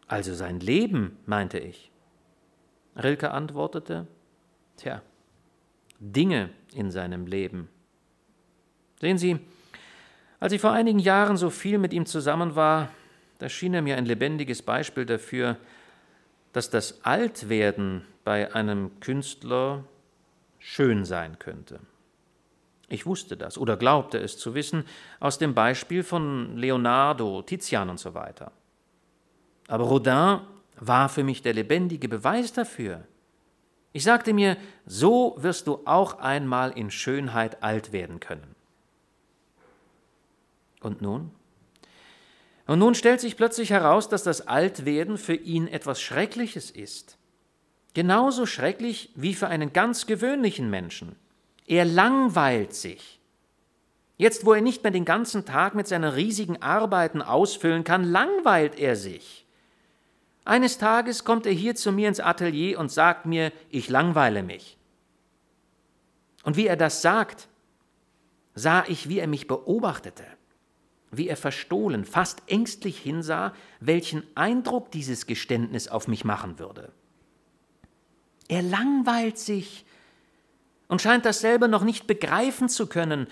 Also 0.07 0.33
sein 0.33 0.59
Leben, 0.59 1.17
meinte 1.25 1.59
ich. 1.59 1.91
Rilke 2.95 3.31
antwortete, 3.31 4.07
tja, 4.77 5.01
Dinge 5.99 6.49
in 6.73 6.91
seinem 6.91 7.27
Leben. 7.27 7.69
Sehen 8.99 9.17
Sie, 9.17 9.39
als 10.39 10.53
ich 10.53 10.61
vor 10.61 10.71
einigen 10.71 10.99
Jahren 10.99 11.37
so 11.37 11.49
viel 11.49 11.77
mit 11.77 11.93
ihm 11.93 12.05
zusammen 12.05 12.55
war, 12.55 12.89
da 13.39 13.49
schien 13.49 13.73
er 13.73 13.81
mir 13.81 13.97
ein 13.97 14.05
lebendiges 14.05 14.61
Beispiel 14.61 15.05
dafür, 15.05 15.57
dass 16.53 16.69
das 16.69 17.03
Altwerden 17.03 18.03
bei 18.23 18.53
einem 18.53 18.99
Künstler 18.99 19.83
schön 20.59 21.05
sein 21.05 21.37
könnte. 21.37 21.79
Ich 22.89 23.05
wusste 23.05 23.35
das 23.35 23.57
oder 23.57 23.77
glaubte 23.77 24.17
es 24.17 24.37
zu 24.37 24.55
wissen 24.55 24.85
aus 25.19 25.37
dem 25.37 25.53
Beispiel 25.53 26.03
von 26.03 26.57
Leonardo, 26.57 27.41
Tizian 27.41 27.89
und 27.89 27.99
so 27.99 28.13
weiter. 28.13 28.51
Aber 29.67 29.83
Rodin 29.83 30.39
war 30.79 31.09
für 31.09 31.23
mich 31.23 31.41
der 31.41 31.53
lebendige 31.53 32.07
Beweis 32.09 32.53
dafür. 32.53 33.03
Ich 33.93 34.03
sagte 34.03 34.33
mir, 34.33 34.57
so 34.85 35.35
wirst 35.37 35.67
du 35.67 35.81
auch 35.85 36.19
einmal 36.19 36.71
in 36.71 36.91
Schönheit 36.91 37.63
alt 37.63 37.91
werden 37.91 38.19
können. 38.19 38.55
Und 40.81 41.01
nun? 41.01 41.31
Und 42.67 42.79
nun 42.79 42.95
stellt 42.95 43.21
sich 43.21 43.37
plötzlich 43.37 43.71
heraus, 43.71 44.09
dass 44.09 44.23
das 44.23 44.47
Altwerden 44.47 45.17
für 45.17 45.33
ihn 45.33 45.67
etwas 45.67 46.01
Schreckliches 46.01 46.69
ist. 46.69 47.17
Genauso 47.93 48.45
schrecklich 48.45 49.11
wie 49.15 49.33
für 49.33 49.47
einen 49.47 49.73
ganz 49.73 50.05
gewöhnlichen 50.05 50.69
Menschen. 50.69 51.15
Er 51.65 51.85
langweilt 51.85 52.75
sich. 52.75 53.19
Jetzt, 54.17 54.45
wo 54.45 54.53
er 54.53 54.61
nicht 54.61 54.83
mehr 54.83 54.91
den 54.91 55.05
ganzen 55.05 55.45
Tag 55.45 55.73
mit 55.73 55.87
seinen 55.87 56.11
riesigen 56.11 56.61
Arbeiten 56.61 57.21
ausfüllen 57.21 57.83
kann, 57.83 58.03
langweilt 58.03 58.77
er 58.77 58.95
sich. 58.95 59.46
Eines 60.47 60.77
Tages 60.77 61.25
kommt 61.25 61.45
er 61.45 61.51
hier 61.51 61.75
zu 61.75 61.91
mir 61.91 62.07
ins 62.07 62.21
Atelier 62.21 62.79
und 62.79 62.89
sagt 62.89 63.25
mir, 63.25 63.51
ich 63.69 63.89
langweile 63.89 64.43
mich. 64.43 64.77
Und 66.43 66.55
wie 66.55 66.67
er 66.67 66.77
das 66.77 67.01
sagt, 67.01 67.49
sah 68.55 68.85
ich, 68.87 69.09
wie 69.09 69.19
er 69.19 69.27
mich 69.27 69.47
beobachtete, 69.47 70.23
wie 71.11 71.27
er 71.27 71.35
verstohlen, 71.35 72.05
fast 72.05 72.43
ängstlich 72.47 72.97
hinsah, 72.97 73.53
welchen 73.81 74.23
Eindruck 74.35 74.89
dieses 74.91 75.25
Geständnis 75.25 75.89
auf 75.89 76.07
mich 76.07 76.23
machen 76.23 76.59
würde. 76.59 76.93
Er 78.47 78.61
langweilt 78.61 79.37
sich 79.37 79.85
und 80.87 81.01
scheint 81.01 81.25
dasselbe 81.25 81.67
noch 81.67 81.83
nicht 81.83 82.07
begreifen 82.07 82.69
zu 82.69 82.87
können, 82.87 83.27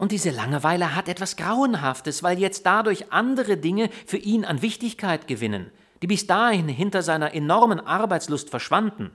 und 0.00 0.12
diese 0.12 0.30
Langeweile 0.30 0.96
hat 0.96 1.08
etwas 1.08 1.36
Grauenhaftes, 1.36 2.22
weil 2.22 2.38
jetzt 2.38 2.64
dadurch 2.64 3.12
andere 3.12 3.58
Dinge 3.58 3.90
für 4.06 4.16
ihn 4.16 4.46
an 4.46 4.62
Wichtigkeit 4.62 5.28
gewinnen, 5.28 5.70
die 6.00 6.06
bis 6.06 6.26
dahin 6.26 6.68
hinter 6.68 7.02
seiner 7.02 7.34
enormen 7.34 7.80
Arbeitslust 7.80 8.48
verschwanden. 8.48 9.10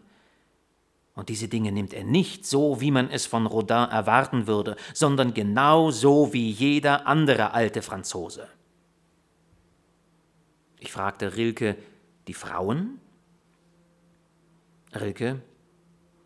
Und 1.15 1.29
diese 1.29 1.47
Dinge 1.47 1.71
nimmt 1.71 1.95
er 1.95 2.03
nicht 2.03 2.45
so, 2.45 2.81
wie 2.81 2.91
man 2.91 3.09
es 3.09 3.25
von 3.25 3.47
Rodin 3.47 3.89
erwarten 3.89 4.45
würde, 4.45 4.75
sondern 4.93 5.33
genau 5.33 5.89
so 5.89 6.33
wie 6.33 6.51
jeder 6.51 7.07
andere 7.07 7.55
alte 7.55 7.81
Franzose. 7.81 8.47
Ich 10.79 10.91
fragte 10.91 11.36
Rilke, 11.36 11.77
die 12.27 12.36
Frauen? 12.36 13.01
Rilke, 14.93 15.41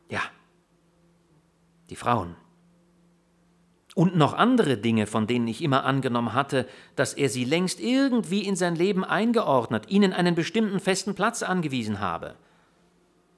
ja, 0.09 0.23
die 1.89 1.95
Frauen 1.95 2.35
und 3.99 4.15
noch 4.15 4.33
andere 4.33 4.77
Dinge, 4.77 5.07
von 5.07 5.27
denen 5.27 5.49
ich 5.49 5.61
immer 5.61 5.83
angenommen 5.83 6.31
hatte, 6.31 6.65
dass 6.95 7.13
er 7.13 7.27
sie 7.27 7.43
längst 7.43 7.81
irgendwie 7.81 8.45
in 8.45 8.55
sein 8.55 8.77
Leben 8.77 9.03
eingeordnet, 9.03 9.89
ihnen 9.89 10.13
einen 10.13 10.35
bestimmten 10.35 10.79
festen 10.79 11.15
Platz 11.15 11.43
angewiesen 11.43 11.99
habe. 11.99 12.35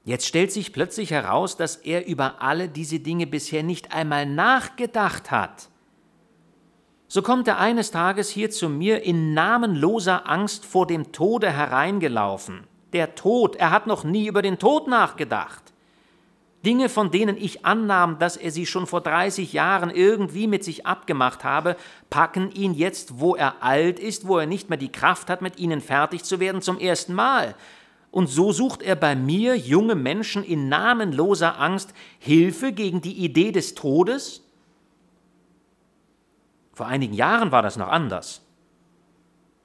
Jetzt 0.04 0.28
stellt 0.28 0.52
sich 0.52 0.72
plötzlich 0.72 1.10
heraus, 1.10 1.58
dass 1.58 1.78
er 1.78 2.06
über 2.06 2.44
alle 2.44 2.70
diese 2.70 3.00
Dinge 3.00 3.26
bisher 3.26 3.64
nicht 3.64 3.92
einmal 3.92 4.28
nachgedacht 4.28 5.32
hat. 5.32 5.70
So 7.08 7.24
kommt 7.24 7.48
er 7.48 7.58
eines 7.58 7.90
Tages 7.90 8.30
hier 8.30 8.52
zu 8.52 8.70
mir 8.70 9.02
in 9.02 9.34
namenloser 9.34 10.30
Angst 10.30 10.64
vor 10.64 10.86
dem 10.86 11.12
Tode 11.12 11.50
hereingelaufen. 11.50 12.68
Der 12.94 13.16
Tod, 13.16 13.56
er 13.56 13.72
hat 13.72 13.88
noch 13.88 14.04
nie 14.04 14.28
über 14.28 14.44
den 14.44 14.60
Tod 14.60 14.88
nachgedacht. 14.88 15.71
Dinge, 16.66 16.90
von 16.90 17.10
denen 17.10 17.38
ich 17.38 17.66
annahm, 17.66 18.20
dass 18.20 18.38
er 18.38 18.52
sie 18.52 18.66
schon 18.66 18.86
vor 18.86 19.02
30 19.02 19.54
Jahren 19.54 19.90
irgendwie 19.90 20.48
mit 20.48 20.64
sich 20.64 20.86
abgemacht 20.86 21.44
habe, 21.44 21.76
packen 22.10 22.52
ihn 22.52 22.74
jetzt, 22.74 23.20
wo 23.20 23.36
er 23.36 23.64
alt 23.64 24.00
ist, 24.00 24.28
wo 24.28 24.38
er 24.38 24.46
nicht 24.46 24.70
mehr 24.70 24.78
die 24.78 24.92
Kraft 24.92 25.30
hat, 25.30 25.42
mit 25.42 25.58
ihnen 25.58 25.82
fertig 25.82 26.24
zu 26.24 26.40
werden, 26.40 26.62
zum 26.62 26.78
ersten 26.78 27.14
Mal. 27.14 27.56
Und 28.12 28.28
so 28.28 28.52
sucht 28.52 28.84
er 28.84 28.96
bei 28.96 29.16
mir, 29.16 29.58
junge 29.58 29.96
Menschen, 29.96 30.44
in 30.44 30.70
namenloser 30.70 31.60
Angst 31.60 31.94
Hilfe 32.20 32.74
gegen 32.74 33.02
die 33.02 33.24
Idee 33.24 33.52
des 33.52 33.74
Todes? 33.74 34.44
Vor 36.74 36.88
einigen 36.88 37.14
Jahren 37.14 37.52
war 37.52 37.62
das 37.62 37.78
noch 37.78 37.88
anders. 37.88 38.42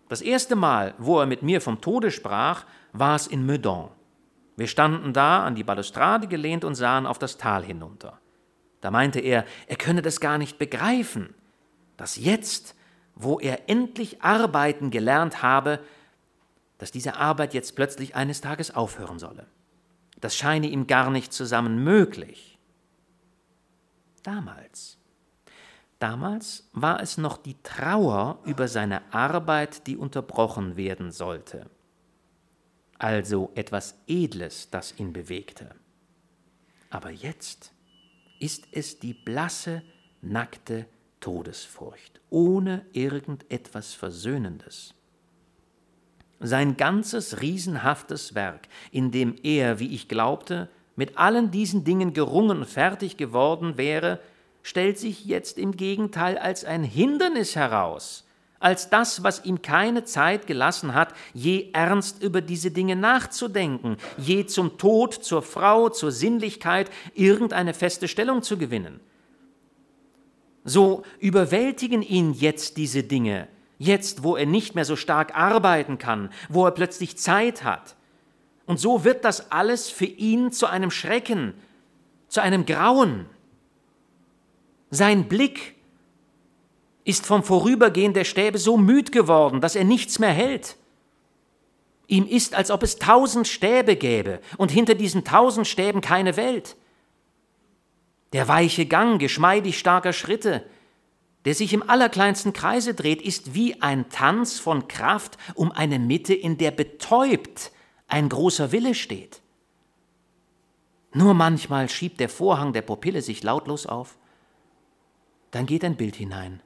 Das 0.09 0.23
erste 0.23 0.55
Mal, 0.55 0.95
wo 0.99 1.19
er 1.19 1.27
mit 1.27 1.43
mir 1.43 1.61
vom 1.61 1.81
Tode 1.81 2.11
sprach, 2.11 2.65
war 2.93 3.17
es 3.17 3.27
in 3.27 3.45
Meudon. 3.45 3.89
Wir 4.57 4.67
standen 4.67 5.13
da 5.13 5.45
an 5.45 5.55
die 5.55 5.65
Balustrade 5.65 6.27
gelehnt 6.27 6.65
und 6.65 6.75
sahen 6.75 7.07
auf 7.07 7.19
das 7.19 7.37
Tal 7.37 7.63
hinunter. 7.63 8.19
Da 8.81 8.91
meinte 8.91 9.21
er, 9.21 9.45
er 9.67 9.77
könne 9.77 10.03
das 10.03 10.19
gar 10.19 10.39
nicht 10.39 10.59
begreifen, 10.59 11.35
dass 11.97 12.17
jetzt, 12.17 12.75
wo 13.15 13.39
er 13.39 13.69
endlich 13.69 14.23
arbeiten 14.23 14.91
gelernt 14.91 15.43
habe, 15.43 15.81
dass 16.79 16.91
diese 16.91 17.17
Arbeit 17.17 17.55
jetzt 17.55 17.77
plötzlich 17.77 18.17
eines 18.17 18.41
Tages 18.41 18.75
aufhören 18.75 19.19
solle. 19.19 19.47
Das 20.21 20.37
scheine 20.37 20.69
ihm 20.69 20.87
gar 20.87 21.11
nicht 21.11 21.33
zusammen 21.33 21.85
möglich. 21.85 22.59
Damals, 24.23 24.99
damals 25.99 26.69
war 26.73 27.01
es 27.01 27.19
noch 27.19 27.37
die 27.37 27.57
Trauer 27.63 28.39
über 28.45 28.69
seine 28.69 29.03
Arbeit, 29.13 29.87
die 29.87 29.97
unterbrochen 29.97 30.77
werden 30.77 31.13
sollte 31.13 31.71
also 32.99 33.51
etwas 33.55 33.99
Edles, 34.07 34.71
das 34.71 34.99
ihn 34.99 35.13
bewegte. 35.13 35.75
Aber 36.91 37.11
jetzt 37.11 37.73
ist 38.41 38.69
es 38.73 38.99
die 38.99 39.15
blasse, 39.15 39.83
nackte 40.23 40.87
Todesfurcht, 41.21 42.21
ohne 42.31 42.85
irgendetwas 42.93 43.95
Versöhnendes. 43.95 44.95
Sein 46.39 46.77
ganzes 46.77 47.41
riesenhaftes 47.41 48.35
Werk, 48.35 48.69
in 48.91 49.11
dem 49.11 49.37
er, 49.43 49.79
wie 49.79 49.95
ich 49.95 50.09
glaubte, 50.09 50.69
mit 50.95 51.19
allen 51.19 51.51
diesen 51.51 51.85
Dingen 51.85 52.13
gerungen 52.13 52.65
fertig 52.65 53.17
geworden 53.17 53.77
wäre, 53.77 54.21
stellt 54.63 54.99
sich 54.99 55.25
jetzt 55.25 55.59
im 55.59 55.73
Gegenteil 55.73 56.39
als 56.39 56.65
ein 56.65 56.85
Hindernis 56.85 57.57
heraus, 57.57 58.26
als 58.59 58.89
das, 58.89 59.23
was 59.23 59.45
ihm 59.45 59.63
keine 59.63 60.05
Zeit 60.05 60.47
gelassen 60.47 60.95
hat, 60.95 61.15
je 61.35 61.71
ernst 61.73 62.23
über 62.23 62.41
diese 62.41 62.71
Dinge 62.71 62.97
nachzudenken, 62.97 63.97
je 64.17 64.47
zum 64.47 64.79
Tod, 64.79 65.15
zur 65.15 65.43
Frau, 65.43 65.89
zur 65.89 66.11
Sinnlichkeit 66.11 66.91
irgendeine 67.15 67.75
feste 67.75 68.09
Stellung 68.09 68.43
zu 68.43 68.57
gewinnen. 68.57 69.01
So 70.65 71.05
überwältigen 71.21 72.03
ihn 72.03 72.33
jetzt 72.33 72.77
diese 72.77 73.05
Dinge, 73.05 73.47
jetzt 73.79 74.25
wo 74.25 74.37
er 74.37 74.47
nicht 74.47 74.75
mehr 74.75 74.85
so 74.85 74.97
stark 74.97 75.37
arbeiten 75.37 75.99
kann, 75.99 76.31
wo 76.49 76.65
er 76.65 76.73
plötzlich 76.73 77.19
Zeit 77.19 77.63
hat. 77.63 77.95
Und 78.65 78.81
so 78.81 79.05
wird 79.05 79.25
das 79.25 79.53
alles 79.53 79.89
für 79.91 80.07
ihn 80.07 80.51
zu 80.51 80.67
einem 80.67 80.91
Schrecken, 80.91 81.55
zu 82.27 82.43
einem 82.43 82.67
Grauen. 82.67 83.27
Sein 84.91 85.29
Blick 85.29 85.76
ist 87.07 87.25
vom 87.25 87.45
Vorübergehen 87.45 88.15
der 88.15 88.25
Stäbe 88.25 88.59
so 88.59 88.77
müd 88.77 89.13
geworden, 89.13 89.61
dass 89.61 89.77
er 89.77 89.85
nichts 89.85 90.19
mehr 90.19 90.33
hält. 90.33 90.77
Ihm 92.09 92.27
ist, 92.27 92.55
als 92.55 92.73
ob 92.73 92.83
es 92.83 92.99
tausend 92.99 93.47
Stäbe 93.47 93.95
gäbe 93.95 94.41
und 94.59 94.73
hinter 94.73 94.97
diesen 94.97 95.25
tausend 95.25 95.69
Stäben 95.69 96.01
keine 96.01 96.37
Welt. 96.37 96.77
Der 98.33 98.49
weiche 98.49 98.87
Gang 98.87 99.21
geschmeidig 99.21 99.79
starker 99.79 100.13
Schritte, 100.13 100.67
der 101.45 101.55
sich 101.55 101.73
im 101.73 101.89
allerkleinsten 101.89 102.53
Kreise 102.53 102.93
dreht, 102.93 103.23
ist 103.23 103.55
wie 103.55 103.81
ein 103.81 104.09
Tanz 104.11 104.59
von 104.59 104.89
Kraft 104.89 105.39
um 105.55 105.71
eine 105.71 106.01
Mitte, 106.01 106.35
in 106.35 106.59
der 106.59 106.73
betäubt 106.73 107.71
ein 108.09 108.29
großer 108.29 108.73
Wille 108.73 108.97
steht. 108.97 109.43
Nur 111.13 111.35
manchmal 111.35 111.89
schiebt 111.89 112.19
der 112.19 112.29
Vorhang 112.29 112.73
der 112.73 112.83
Pupille 112.83 113.23
sich 113.23 113.45
lautlos 113.45 113.87
auf, 113.87 114.19
dann 115.53 115.67
geht 115.67 115.85
ein 115.85 115.97
Bild 115.97 116.17
hinein 116.17 116.63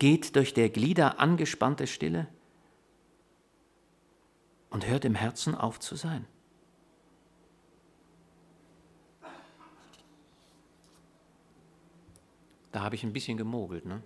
geht 0.00 0.34
durch 0.34 0.52
der 0.54 0.70
Glieder 0.70 1.20
angespannte 1.20 1.86
Stille 1.86 2.26
und 4.70 4.88
hört 4.88 5.04
im 5.04 5.14
Herzen 5.14 5.54
auf 5.54 5.78
zu 5.78 5.94
sein. 5.94 6.26
Da 12.72 12.82
habe 12.82 12.94
ich 12.94 13.04
ein 13.04 13.12
bisschen 13.12 13.36
gemogelt. 13.36 13.84
Ne? 13.84 14.02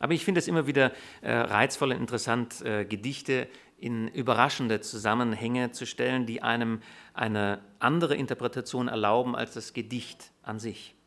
Aber 0.00 0.14
ich 0.14 0.24
finde 0.24 0.40
es 0.40 0.48
immer 0.48 0.66
wieder 0.66 0.92
äh, 1.20 1.32
reizvoll 1.32 1.92
und 1.92 1.98
interessant, 1.98 2.60
äh, 2.62 2.84
Gedichte 2.84 3.48
in 3.78 4.08
überraschende 4.08 4.80
Zusammenhänge 4.80 5.70
zu 5.70 5.86
stellen, 5.86 6.26
die 6.26 6.42
einem 6.42 6.82
eine 7.14 7.60
andere 7.78 8.16
Interpretation 8.16 8.88
erlauben 8.88 9.36
als 9.36 9.54
das 9.54 9.74
Gedicht 9.74 10.32
an 10.42 10.58
sich. 10.58 10.97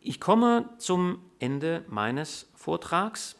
Ich 0.00 0.20
komme 0.20 0.68
zum 0.78 1.18
Ende 1.38 1.84
meines 1.88 2.48
Vortrags. 2.54 3.36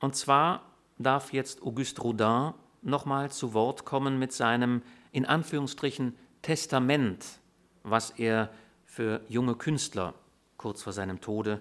Und 0.00 0.16
zwar 0.16 0.62
darf 0.98 1.32
jetzt 1.32 1.62
Auguste 1.62 2.00
Rodin 2.00 2.54
nochmal 2.82 3.30
zu 3.30 3.52
Wort 3.52 3.84
kommen 3.84 4.18
mit 4.18 4.32
seinem 4.32 4.82
in 5.12 5.26
Anführungsstrichen 5.26 6.16
Testament, 6.42 7.40
was 7.82 8.10
er 8.10 8.50
für 8.84 9.20
junge 9.28 9.54
Künstler 9.54 10.14
kurz 10.56 10.82
vor 10.82 10.92
seinem 10.92 11.20
Tode 11.20 11.60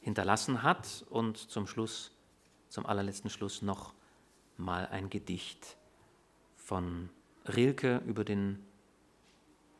hinterlassen 0.00 0.62
hat 0.62 1.04
und 1.08 1.38
zum 1.38 1.66
Schluss, 1.66 2.12
zum 2.68 2.86
allerletzten 2.86 3.30
Schluss 3.30 3.62
noch 3.62 3.94
mal 4.56 4.86
ein 4.88 5.10
Gedicht 5.10 5.76
von 6.56 7.08
Rilke 7.46 8.02
über 8.06 8.24
den, 8.24 8.64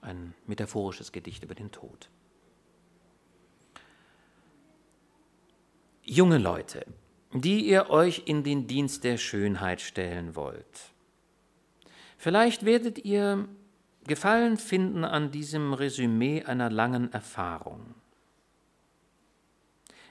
ein 0.01 0.35
metaphorisches 0.47 1.13
Gedicht 1.13 1.45
über 1.45 1.55
den 1.55 1.73
Tod. 1.73 2.09
Junge 6.09 6.39
Leute, 6.39 6.87
die 7.33 7.69
ihr 7.69 7.91
euch 7.91 8.23
in 8.27 8.45
den 8.45 8.69
Dienst 8.69 9.03
der 9.03 9.17
Schönheit 9.17 9.81
stellen 9.81 10.37
wollt. 10.37 10.93
Vielleicht 12.17 12.65
werdet 12.65 13.05
ihr 13.05 13.49
Gefallen 14.07 14.57
finden 14.57 15.05
an 15.05 15.33
diesem 15.33 15.73
Resümee 15.73 16.45
einer 16.45 16.71
langen 16.71 17.13
Erfahrung. 17.13 17.97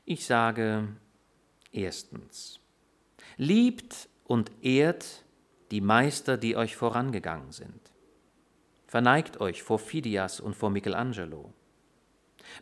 Ich 0.04 0.26
sage 0.26 0.90
erstens, 1.72 2.60
liebt 3.38 4.10
und 4.26 4.52
ehrt 4.62 5.24
die 5.72 5.80
Meister, 5.80 6.36
die 6.36 6.58
euch 6.58 6.76
vorangegangen 6.76 7.54
sind. 7.54 7.80
Verneigt 8.86 9.40
euch 9.40 9.64
vor 9.64 9.80
Phidias 9.80 10.42
und 10.42 10.58
vor 10.58 10.72
Michelangelo. 10.72 11.54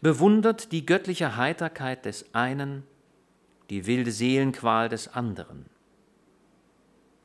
Bewundert 0.02 0.72
die 0.72 0.86
göttliche 0.86 1.36
Heiterkeit 1.36 2.06
des 2.06 2.36
einen 2.36 2.84
die 3.70 3.86
wilde 3.86 4.12
Seelenqual 4.12 4.90
des 4.90 5.14
anderen. 5.14 5.66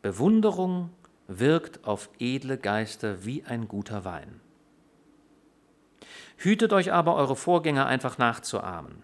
Bewunderung 0.02 0.90
wirkt 1.26 1.84
auf 1.84 2.08
edle 2.18 2.56
Geister 2.56 3.24
wie 3.24 3.44
ein 3.44 3.68
guter 3.68 4.04
Wein. 4.04 4.40
Hütet 6.36 6.72
euch 6.72 6.92
aber, 6.92 7.16
eure 7.16 7.36
Vorgänger 7.36 7.86
einfach 7.86 8.16
nachzuahmen. 8.16 9.02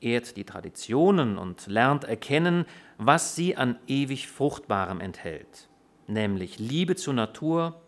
Ehrt 0.00 0.36
die 0.36 0.44
Traditionen 0.44 1.38
und 1.38 1.66
lernt 1.66 2.04
erkennen, 2.04 2.66
was 2.98 3.36
sie 3.36 3.56
an 3.56 3.78
ewig 3.86 4.28
Fruchtbarem 4.28 5.00
enthält, 5.00 5.68
nämlich 6.08 6.58
Liebe 6.58 6.96
zur 6.96 7.14
Natur 7.14 7.80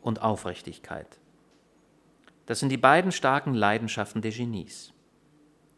und 0.00 0.22
Aufrichtigkeit. 0.22 1.20
Das 2.46 2.58
sind 2.58 2.70
die 2.70 2.78
beiden 2.78 3.12
starken 3.12 3.54
Leidenschaften 3.54 4.22
der 4.22 4.32
Genies. 4.32 4.92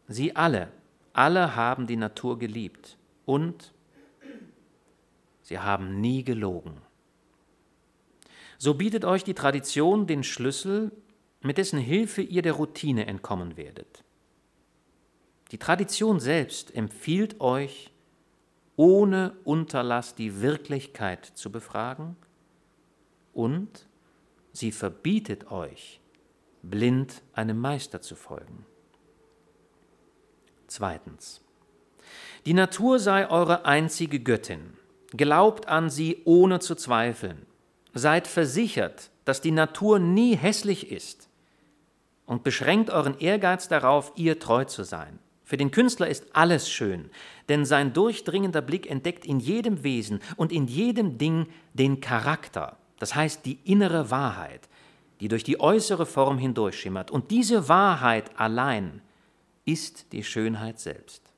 Sie 0.07 0.35
alle 0.35 0.71
alle 1.13 1.55
haben 1.55 1.87
die 1.87 1.95
Natur 1.95 2.39
geliebt 2.39 2.97
und 3.25 3.73
sie 5.43 5.59
haben 5.59 6.01
nie 6.01 6.23
gelogen. 6.23 6.81
So 8.57 8.73
bietet 8.73 9.05
euch 9.05 9.23
die 9.23 9.33
Tradition 9.33 10.07
den 10.07 10.23
Schlüssel, 10.23 10.91
mit 11.41 11.57
dessen 11.57 11.79
Hilfe 11.79 12.21
ihr 12.21 12.41
der 12.41 12.53
Routine 12.53 13.05
entkommen 13.05 13.57
werdet. 13.57 14.03
Die 15.51 15.57
Tradition 15.57 16.19
selbst 16.19 16.73
empfiehlt 16.75 17.41
euch 17.41 17.91
ohne 18.75 19.35
Unterlass 19.43 20.15
die 20.15 20.41
Wirklichkeit 20.41 21.25
zu 21.25 21.51
befragen 21.51 22.15
und 23.33 23.85
sie 24.51 24.71
verbietet 24.71 25.51
euch, 25.51 25.99
blind 26.63 27.21
einem 27.33 27.59
Meister 27.59 28.01
zu 28.01 28.15
folgen. 28.15 28.65
Zweitens. 30.75 31.39
Die 32.47 32.55
Natur 32.55 32.97
sei 32.97 33.29
eure 33.29 33.63
einzige 33.65 34.19
Göttin. 34.19 34.73
Glaubt 35.11 35.67
an 35.67 35.91
sie 35.91 36.23
ohne 36.25 36.61
zu 36.61 36.73
zweifeln. 36.73 37.45
Seid 37.93 38.25
versichert, 38.25 39.11
dass 39.23 39.39
die 39.39 39.51
Natur 39.51 39.99
nie 39.99 40.35
hässlich 40.35 40.91
ist 40.91 41.29
und 42.25 42.43
beschränkt 42.43 42.89
euren 42.89 43.19
Ehrgeiz 43.19 43.67
darauf, 43.67 44.13
ihr 44.15 44.39
treu 44.39 44.65
zu 44.65 44.83
sein. 44.83 45.19
Für 45.43 45.57
den 45.57 45.69
Künstler 45.69 46.07
ist 46.07 46.35
alles 46.35 46.67
schön, 46.67 47.11
denn 47.49 47.65
sein 47.65 47.93
durchdringender 47.93 48.63
Blick 48.63 48.89
entdeckt 48.89 49.27
in 49.27 49.39
jedem 49.39 49.83
Wesen 49.83 50.21
und 50.37 50.51
in 50.51 50.65
jedem 50.65 51.19
Ding 51.19 51.49
den 51.75 52.01
Charakter, 52.01 52.77
das 52.97 53.13
heißt 53.13 53.45
die 53.45 53.59
innere 53.63 54.09
Wahrheit, 54.09 54.67
die 55.19 55.27
durch 55.27 55.43
die 55.43 55.59
äußere 55.59 56.07
Form 56.07 56.39
hindurchschimmert. 56.39 57.11
Und 57.11 57.29
diese 57.29 57.69
Wahrheit 57.69 58.31
allein 58.39 59.03
ist 59.65 60.11
die 60.11 60.23
Schönheit 60.23 60.79
selbst. 60.79 61.31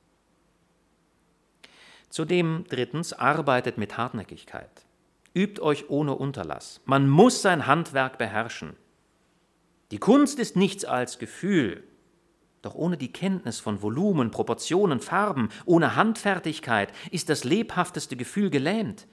Zudem 2.08 2.64
drittens, 2.68 3.12
arbeitet 3.12 3.78
mit 3.78 3.96
Hartnäckigkeit. 3.96 4.86
Übt 5.34 5.60
euch 5.60 5.90
ohne 5.90 6.14
Unterlass. 6.14 6.80
Man 6.86 7.08
muss 7.08 7.42
sein 7.42 7.66
Handwerk 7.66 8.16
beherrschen. 8.16 8.74
Die 9.90 9.98
Kunst 9.98 10.38
ist 10.38 10.56
nichts 10.56 10.84
als 10.84 11.18
Gefühl, 11.18 11.84
doch 12.62 12.74
ohne 12.74 12.96
die 12.96 13.12
Kenntnis 13.12 13.60
von 13.60 13.80
Volumen, 13.82 14.32
Proportionen, 14.32 14.98
Farben, 14.98 15.50
ohne 15.66 15.94
Handfertigkeit 15.94 16.92
ist 17.12 17.28
das 17.28 17.44
lebhafteste 17.44 18.16
Gefühl 18.16 18.50
gelähmt. 18.50 19.06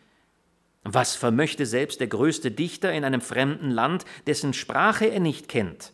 Was 0.84 1.16
vermöchte 1.16 1.66
selbst 1.66 2.00
der 2.00 2.08
größte 2.08 2.50
Dichter 2.50 2.92
in 2.92 3.04
einem 3.04 3.22
fremden 3.22 3.70
Land, 3.70 4.06
dessen 4.28 4.54
Sprache 4.54 5.06
er 5.06 5.20
nicht 5.20 5.50
kennt? 5.50 5.94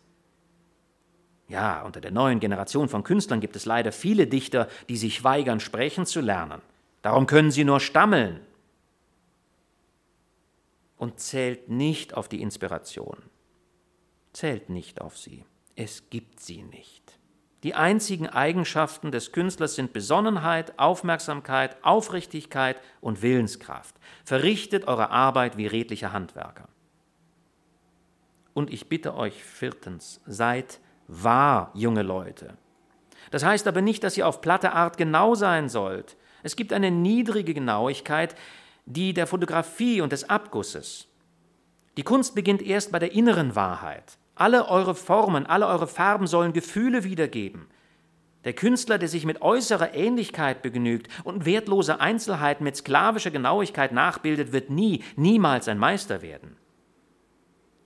Ja, 1.49 1.81
unter 1.81 1.99
der 1.99 2.11
neuen 2.11 2.39
Generation 2.39 2.87
von 2.89 3.03
Künstlern 3.03 3.41
gibt 3.41 3.55
es 3.55 3.65
leider 3.65 3.91
viele 3.91 4.27
Dichter, 4.27 4.69
die 4.87 4.97
sich 4.97 5.23
weigern, 5.23 5.59
sprechen 5.59 6.05
zu 6.05 6.21
lernen. 6.21 6.61
Darum 7.01 7.25
können 7.25 7.51
sie 7.51 7.63
nur 7.63 7.79
stammeln. 7.79 8.39
Und 10.95 11.19
zählt 11.19 11.67
nicht 11.69 12.13
auf 12.13 12.29
die 12.29 12.41
Inspiration. 12.41 13.17
Zählt 14.31 14.69
nicht 14.69 15.01
auf 15.01 15.17
sie. 15.17 15.43
Es 15.75 16.09
gibt 16.11 16.39
sie 16.39 16.61
nicht. 16.61 17.17
Die 17.63 17.73
einzigen 17.73 18.27
Eigenschaften 18.27 19.11
des 19.11 19.31
Künstlers 19.31 19.75
sind 19.75 19.91
Besonnenheit, 19.91 20.77
Aufmerksamkeit, 20.77 21.83
Aufrichtigkeit 21.83 22.79
und 23.01 23.21
Willenskraft. 23.21 23.95
Verrichtet 24.23 24.87
eure 24.87 25.09
Arbeit 25.09 25.57
wie 25.57 25.67
redliche 25.67 26.13
Handwerker. 26.13 26.69
Und 28.53 28.71
ich 28.71 28.87
bitte 28.87 29.15
euch 29.15 29.43
viertens, 29.43 30.21
seid 30.25 30.79
wahr, 31.09 31.71
junge 31.73 32.03
Leute. 32.03 32.55
Das 33.31 33.43
heißt 33.43 33.67
aber 33.67 33.81
nicht, 33.81 34.03
dass 34.03 34.17
ihr 34.17 34.27
auf 34.27 34.41
platte 34.41 34.71
Art 34.71 34.97
genau 34.97 35.35
sein 35.35 35.67
sollt. 35.67 36.15
Es 36.43 36.55
gibt 36.55 36.71
eine 36.71 36.91
niedrige 36.91 37.53
Genauigkeit, 37.53 38.35
die 38.85 39.13
der 39.13 39.27
Fotografie 39.27 40.01
und 40.01 40.11
des 40.11 40.29
Abgusses. 40.29 41.07
Die 41.97 42.03
Kunst 42.03 42.35
beginnt 42.35 42.61
erst 42.61 42.91
bei 42.91 42.99
der 42.99 43.11
inneren 43.11 43.55
Wahrheit. 43.55 44.17
Alle 44.35 44.69
eure 44.69 44.95
Formen, 44.95 45.45
alle 45.45 45.67
eure 45.67 45.87
Farben 45.87 46.27
sollen 46.27 46.53
Gefühle 46.53 47.03
wiedergeben. 47.03 47.67
Der 48.45 48.53
Künstler, 48.53 48.97
der 48.97 49.09
sich 49.09 49.25
mit 49.25 49.41
äußerer 49.41 49.93
Ähnlichkeit 49.93 50.61
begnügt 50.61 51.09
und 51.25 51.45
wertlose 51.45 51.99
Einzelheiten 51.99 52.63
mit 52.63 52.77
sklavischer 52.77 53.31
Genauigkeit 53.31 53.91
nachbildet, 53.91 54.53
wird 54.53 54.69
nie, 54.69 55.03
niemals 55.17 55.67
ein 55.67 55.77
Meister 55.77 56.21
werden. 56.21 56.55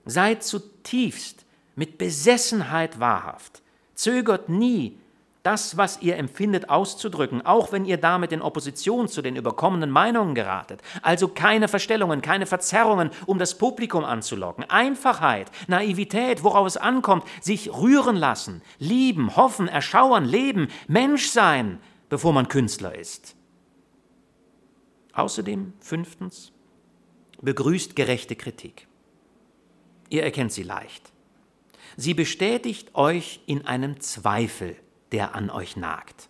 Seid 0.04 0.44
zutiefst 0.44 1.44
mit 1.76 1.98
Besessenheit 1.98 3.00
wahrhaft. 3.00 3.62
Zögert 3.94 4.48
nie, 4.48 4.98
das, 5.44 5.76
was 5.76 6.00
ihr 6.00 6.16
empfindet, 6.16 6.70
auszudrücken, 6.70 7.44
auch 7.44 7.70
wenn 7.70 7.84
ihr 7.84 7.98
damit 7.98 8.32
in 8.32 8.40
Opposition 8.40 9.08
zu 9.08 9.20
den 9.20 9.36
überkommenen 9.36 9.90
Meinungen 9.90 10.34
geratet. 10.34 10.80
Also 11.02 11.28
keine 11.28 11.68
Verstellungen, 11.68 12.22
keine 12.22 12.46
Verzerrungen, 12.46 13.10
um 13.26 13.38
das 13.38 13.58
Publikum 13.58 14.04
anzulocken. 14.04 14.64
Einfachheit, 14.70 15.50
Naivität, 15.68 16.42
worauf 16.42 16.66
es 16.66 16.78
ankommt, 16.78 17.24
sich 17.42 17.70
rühren 17.72 18.16
lassen, 18.16 18.62
lieben, 18.78 19.36
hoffen, 19.36 19.68
erschauern, 19.68 20.24
leben, 20.24 20.68
Mensch 20.88 21.28
sein, 21.28 21.78
bevor 22.08 22.32
man 22.32 22.48
Künstler 22.48 22.94
ist. 22.94 23.36
Außerdem, 25.12 25.74
fünftens, 25.78 26.52
begrüßt 27.42 27.94
gerechte 27.94 28.34
Kritik. 28.34 28.88
Ihr 30.08 30.22
erkennt 30.22 30.52
sie 30.52 30.62
leicht. 30.62 31.13
Sie 31.96 32.14
bestätigt 32.14 32.94
euch 32.94 33.40
in 33.46 33.66
einem 33.66 34.00
Zweifel 34.00 34.76
der 35.12 35.34
an 35.36 35.48
euch 35.48 35.76
nagt. 35.76 36.28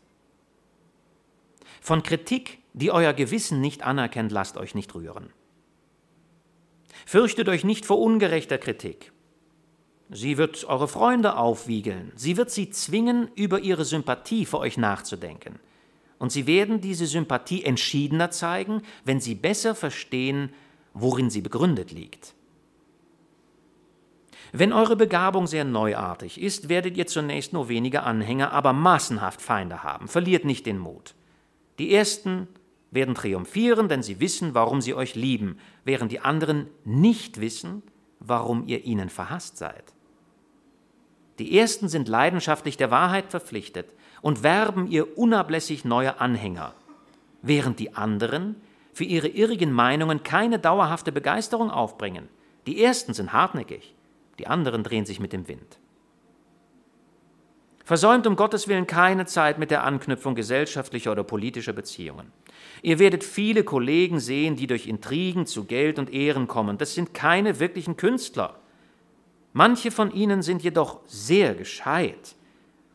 Von 1.80 2.02
Kritik, 2.02 2.58
die 2.74 2.90
euer 2.90 3.14
Gewissen 3.14 3.60
nicht 3.60 3.82
anerkennt, 3.82 4.30
lasst 4.30 4.58
euch 4.58 4.74
nicht 4.74 4.94
rühren. 4.94 5.30
Fürchtet 7.06 7.48
euch 7.48 7.64
nicht 7.64 7.86
vor 7.86 7.98
ungerechter 7.98 8.58
Kritik. 8.58 9.12
Sie 10.10 10.36
wird 10.36 10.64
eure 10.64 10.86
Freunde 10.86 11.36
aufwiegeln, 11.36 12.12
sie 12.14 12.36
wird 12.36 12.50
sie 12.50 12.70
zwingen, 12.70 13.30
über 13.34 13.60
ihre 13.60 13.86
Sympathie 13.86 14.44
für 14.44 14.58
euch 14.58 14.76
nachzudenken. 14.76 15.58
Und 16.18 16.30
sie 16.30 16.46
werden 16.46 16.80
diese 16.80 17.06
Sympathie 17.06 17.64
entschiedener 17.64 18.30
zeigen, 18.30 18.82
wenn 19.04 19.20
sie 19.20 19.34
besser 19.34 19.74
verstehen, 19.74 20.52
worin 20.92 21.30
sie 21.30 21.40
begründet 21.40 21.90
liegt. 21.90 22.34
Wenn 24.56 24.72
eure 24.72 24.94
Begabung 24.94 25.48
sehr 25.48 25.64
neuartig 25.64 26.40
ist, 26.40 26.68
werdet 26.68 26.96
ihr 26.96 27.08
zunächst 27.08 27.52
nur 27.52 27.68
wenige 27.68 28.04
Anhänger, 28.04 28.52
aber 28.52 28.72
massenhaft 28.72 29.42
Feinde 29.42 29.82
haben. 29.82 30.06
Verliert 30.06 30.44
nicht 30.44 30.64
den 30.64 30.78
Mut. 30.78 31.16
Die 31.80 31.92
Ersten 31.92 32.46
werden 32.92 33.16
triumphieren, 33.16 33.88
denn 33.88 34.04
sie 34.04 34.20
wissen, 34.20 34.54
warum 34.54 34.80
sie 34.80 34.94
euch 34.94 35.16
lieben, 35.16 35.58
während 35.84 36.12
die 36.12 36.20
anderen 36.20 36.68
nicht 36.84 37.40
wissen, 37.40 37.82
warum 38.20 38.68
ihr 38.68 38.84
ihnen 38.84 39.08
verhasst 39.08 39.56
seid. 39.56 39.92
Die 41.40 41.58
Ersten 41.58 41.88
sind 41.88 42.06
leidenschaftlich 42.06 42.76
der 42.76 42.92
Wahrheit 42.92 43.30
verpflichtet 43.30 43.88
und 44.22 44.44
werben 44.44 44.86
ihr 44.86 45.18
unablässig 45.18 45.84
neue 45.84 46.20
Anhänger, 46.20 46.74
während 47.42 47.80
die 47.80 47.96
anderen 47.96 48.54
für 48.92 49.02
ihre 49.02 49.26
irrigen 49.26 49.72
Meinungen 49.72 50.22
keine 50.22 50.60
dauerhafte 50.60 51.10
Begeisterung 51.10 51.72
aufbringen. 51.72 52.28
Die 52.68 52.80
Ersten 52.80 53.14
sind 53.14 53.32
hartnäckig, 53.32 53.96
die 54.38 54.46
anderen 54.46 54.82
drehen 54.82 55.06
sich 55.06 55.20
mit 55.20 55.32
dem 55.32 55.48
Wind. 55.48 55.78
Versäumt 57.84 58.26
um 58.26 58.36
Gottes 58.36 58.66
Willen 58.66 58.86
keine 58.86 59.26
Zeit 59.26 59.58
mit 59.58 59.70
der 59.70 59.84
Anknüpfung 59.84 60.34
gesellschaftlicher 60.34 61.12
oder 61.12 61.22
politischer 61.22 61.74
Beziehungen. 61.74 62.32
Ihr 62.82 62.98
werdet 62.98 63.24
viele 63.24 63.62
Kollegen 63.62 64.20
sehen, 64.20 64.56
die 64.56 64.66
durch 64.66 64.86
Intrigen 64.86 65.46
zu 65.46 65.64
Geld 65.64 65.98
und 65.98 66.12
Ehren 66.12 66.48
kommen. 66.48 66.78
Das 66.78 66.94
sind 66.94 67.12
keine 67.12 67.60
wirklichen 67.60 67.96
Künstler. 67.96 68.58
Manche 69.52 69.90
von 69.90 70.10
ihnen 70.10 70.42
sind 70.42 70.62
jedoch 70.62 71.00
sehr 71.06 71.54
gescheit 71.54 72.36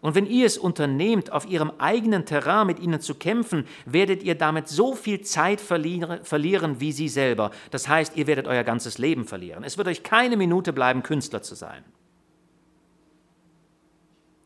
und 0.01 0.15
wenn 0.15 0.25
ihr 0.25 0.45
es 0.45 0.57
unternehmt, 0.57 1.31
auf 1.31 1.45
ihrem 1.45 1.71
eigenen 1.77 2.25
Terrain 2.25 2.67
mit 2.67 2.79
ihnen 2.79 3.01
zu 3.01 3.15
kämpfen, 3.15 3.65
werdet 3.85 4.23
ihr 4.23 4.35
damit 4.35 4.69
so 4.69 4.95
viel 4.95 5.21
Zeit 5.21 5.59
verlieren 5.59 6.79
wie 6.79 6.91
sie 6.93 7.09
selber. 7.09 7.51
Das 7.71 7.89
heißt, 7.89 8.15
ihr 8.15 8.25
werdet 8.25 8.47
euer 8.47 8.63
ganzes 8.63 8.97
Leben 8.97 9.25
verlieren. 9.25 9.63
Es 9.63 9.77
wird 9.77 9.89
euch 9.89 10.03
keine 10.03 10.37
Minute 10.37 10.71
bleiben, 10.71 11.03
Künstler 11.03 11.41
zu 11.41 11.55
sein. 11.55 11.83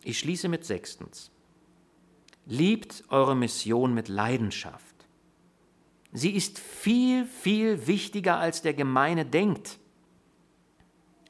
Ich 0.03 0.19
schließe 0.19 0.49
mit 0.49 0.65
sechstens. 0.65 1.31
Liebt 2.45 3.03
eure 3.09 3.35
Mission 3.35 3.93
mit 3.93 4.09
Leidenschaft. 4.09 4.83
Sie 6.11 6.31
ist 6.31 6.59
viel, 6.59 7.25
viel 7.25 7.87
wichtiger, 7.87 8.37
als 8.37 8.63
der 8.63 8.73
Gemeine 8.73 9.25
denkt. 9.25 9.79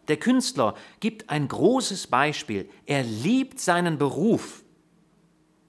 Der 0.07 0.17
Künstler 0.17 0.75
gibt 0.99 1.29
ein 1.29 1.47
großes 1.47 2.07
Beispiel. 2.07 2.69
Er 2.85 3.03
liebt 3.03 3.59
seinen 3.59 3.97
Beruf. 3.97 4.63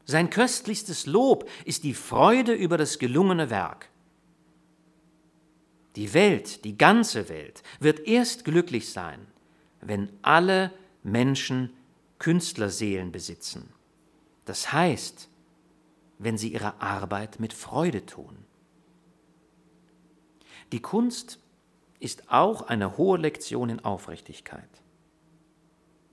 Sein 0.06 0.28
köstlichstes 0.30 1.06
Lob 1.06 1.48
ist 1.64 1.84
die 1.84 1.94
Freude 1.94 2.52
über 2.52 2.76
das 2.76 2.98
gelungene 2.98 3.48
Werk. 3.50 3.88
Die 5.96 6.12
Welt, 6.12 6.64
die 6.64 6.76
ganze 6.76 7.28
Welt, 7.28 7.62
wird 7.78 8.00
erst 8.00 8.44
glücklich 8.44 8.90
sein, 8.90 9.26
wenn 9.80 10.10
alle 10.22 10.72
Menschen 11.02 11.70
Künstlerseelen 12.18 13.12
besitzen. 13.12 13.72
Das 14.44 14.72
heißt, 14.72 15.28
wenn 16.18 16.36
sie 16.36 16.52
ihre 16.52 16.80
Arbeit 16.80 17.38
mit 17.38 17.52
Freude 17.52 18.04
tun. 18.06 18.36
Die 20.72 20.80
Kunst 20.80 21.38
ist 22.04 22.30
auch 22.30 22.62
eine 22.62 22.98
hohe 22.98 23.18
Lektion 23.18 23.70
in 23.70 23.84
Aufrichtigkeit. 23.84 24.68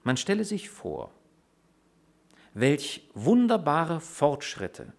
Man 0.04 0.18
stelle 0.18 0.46
sich 0.46 0.70
vor, 0.70 1.12
welch 2.54 3.10
wunderbare 3.14 4.00
Fortschritte 4.00 4.94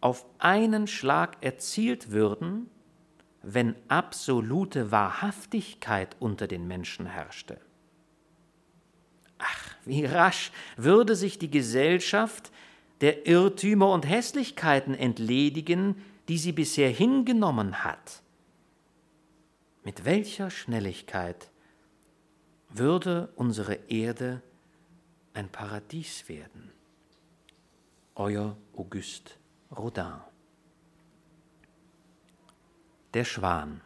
auf 0.00 0.24
einen 0.38 0.86
Schlag 0.86 1.36
erzielt 1.42 2.10
würden, 2.10 2.70
wenn 3.42 3.76
absolute 3.88 4.90
Wahrhaftigkeit 4.90 6.16
unter 6.18 6.46
den 6.46 6.66
Menschen 6.66 7.06
herrschte. 7.06 7.60
Ach, 9.38 9.74
wie 9.84 10.04
rasch 10.04 10.50
würde 10.76 11.14
sich 11.14 11.38
die 11.38 11.50
Gesellschaft 11.50 12.50
der 13.00 13.26
Irrtümer 13.26 13.92
und 13.92 14.08
Hässlichkeiten 14.08 14.94
entledigen, 14.94 16.02
die 16.28 16.38
sie 16.38 16.52
bisher 16.52 16.90
hingenommen 16.90 17.84
hat. 17.84 18.22
Mit 19.84 20.04
welcher 20.04 20.50
Schnelligkeit 20.50 21.50
würde 22.68 23.32
unsere 23.36 23.74
Erde 23.88 24.42
ein 25.32 25.48
Paradies 25.48 26.28
werden. 26.28 26.72
Euer 28.14 28.56
Auguste 28.76 29.34
Rodin. 29.70 30.20
Der 33.14 33.24
Schwan. 33.24 33.80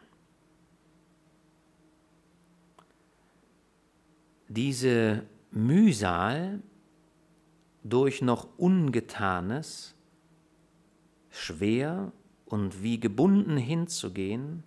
Diese 4.47 5.23
Mühsal 5.51 6.61
durch 7.83 8.21
noch 8.21 8.47
Ungetanes, 8.57 9.95
schwer 11.29 12.11
und 12.45 12.81
wie 12.81 12.99
gebunden 12.99 13.57
hinzugehen, 13.57 14.63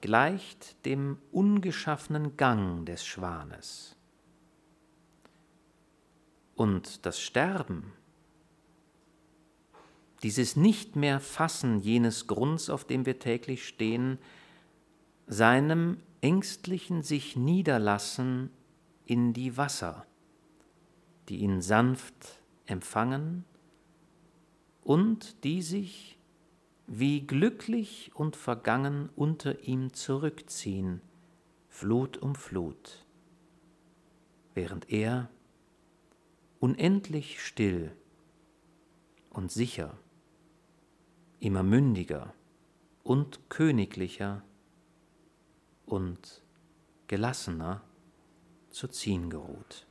gleicht 0.00 0.84
dem 0.84 1.18
ungeschaffenen 1.32 2.36
Gang 2.36 2.86
des 2.86 3.04
Schwanes. 3.04 3.96
Und 6.54 7.06
das 7.06 7.20
Sterben, 7.20 7.92
dieses 10.22 10.56
nicht 10.56 10.96
mehr 10.96 11.20
Fassen 11.20 11.80
jenes 11.80 12.26
Grunds, 12.26 12.70
auf 12.70 12.84
dem 12.84 13.06
wir 13.06 13.18
täglich 13.18 13.66
stehen, 13.66 14.18
seinem 15.26 15.98
ängstlichen 16.20 17.02
sich 17.02 17.36
niederlassen 17.36 18.50
in 19.04 19.32
die 19.32 19.56
Wasser, 19.56 20.04
die 21.28 21.38
ihn 21.38 21.62
sanft 21.62 22.42
empfangen 22.66 23.44
und 24.82 25.44
die 25.44 25.62
sich 25.62 26.17
wie 26.90 27.26
glücklich 27.26 28.12
und 28.14 28.34
vergangen 28.34 29.10
unter 29.14 29.62
ihm 29.64 29.92
zurückziehen, 29.92 31.02
Flut 31.68 32.16
um 32.16 32.34
Flut, 32.34 33.04
während 34.54 34.90
er 34.90 35.28
unendlich 36.60 37.42
still 37.44 37.92
und 39.28 39.52
sicher, 39.52 39.98
immer 41.40 41.62
mündiger 41.62 42.32
und 43.02 43.50
königlicher 43.50 44.42
und 45.84 46.42
gelassener 47.06 47.82
zu 48.70 48.88
ziehen 48.88 49.28
geruht. 49.28 49.87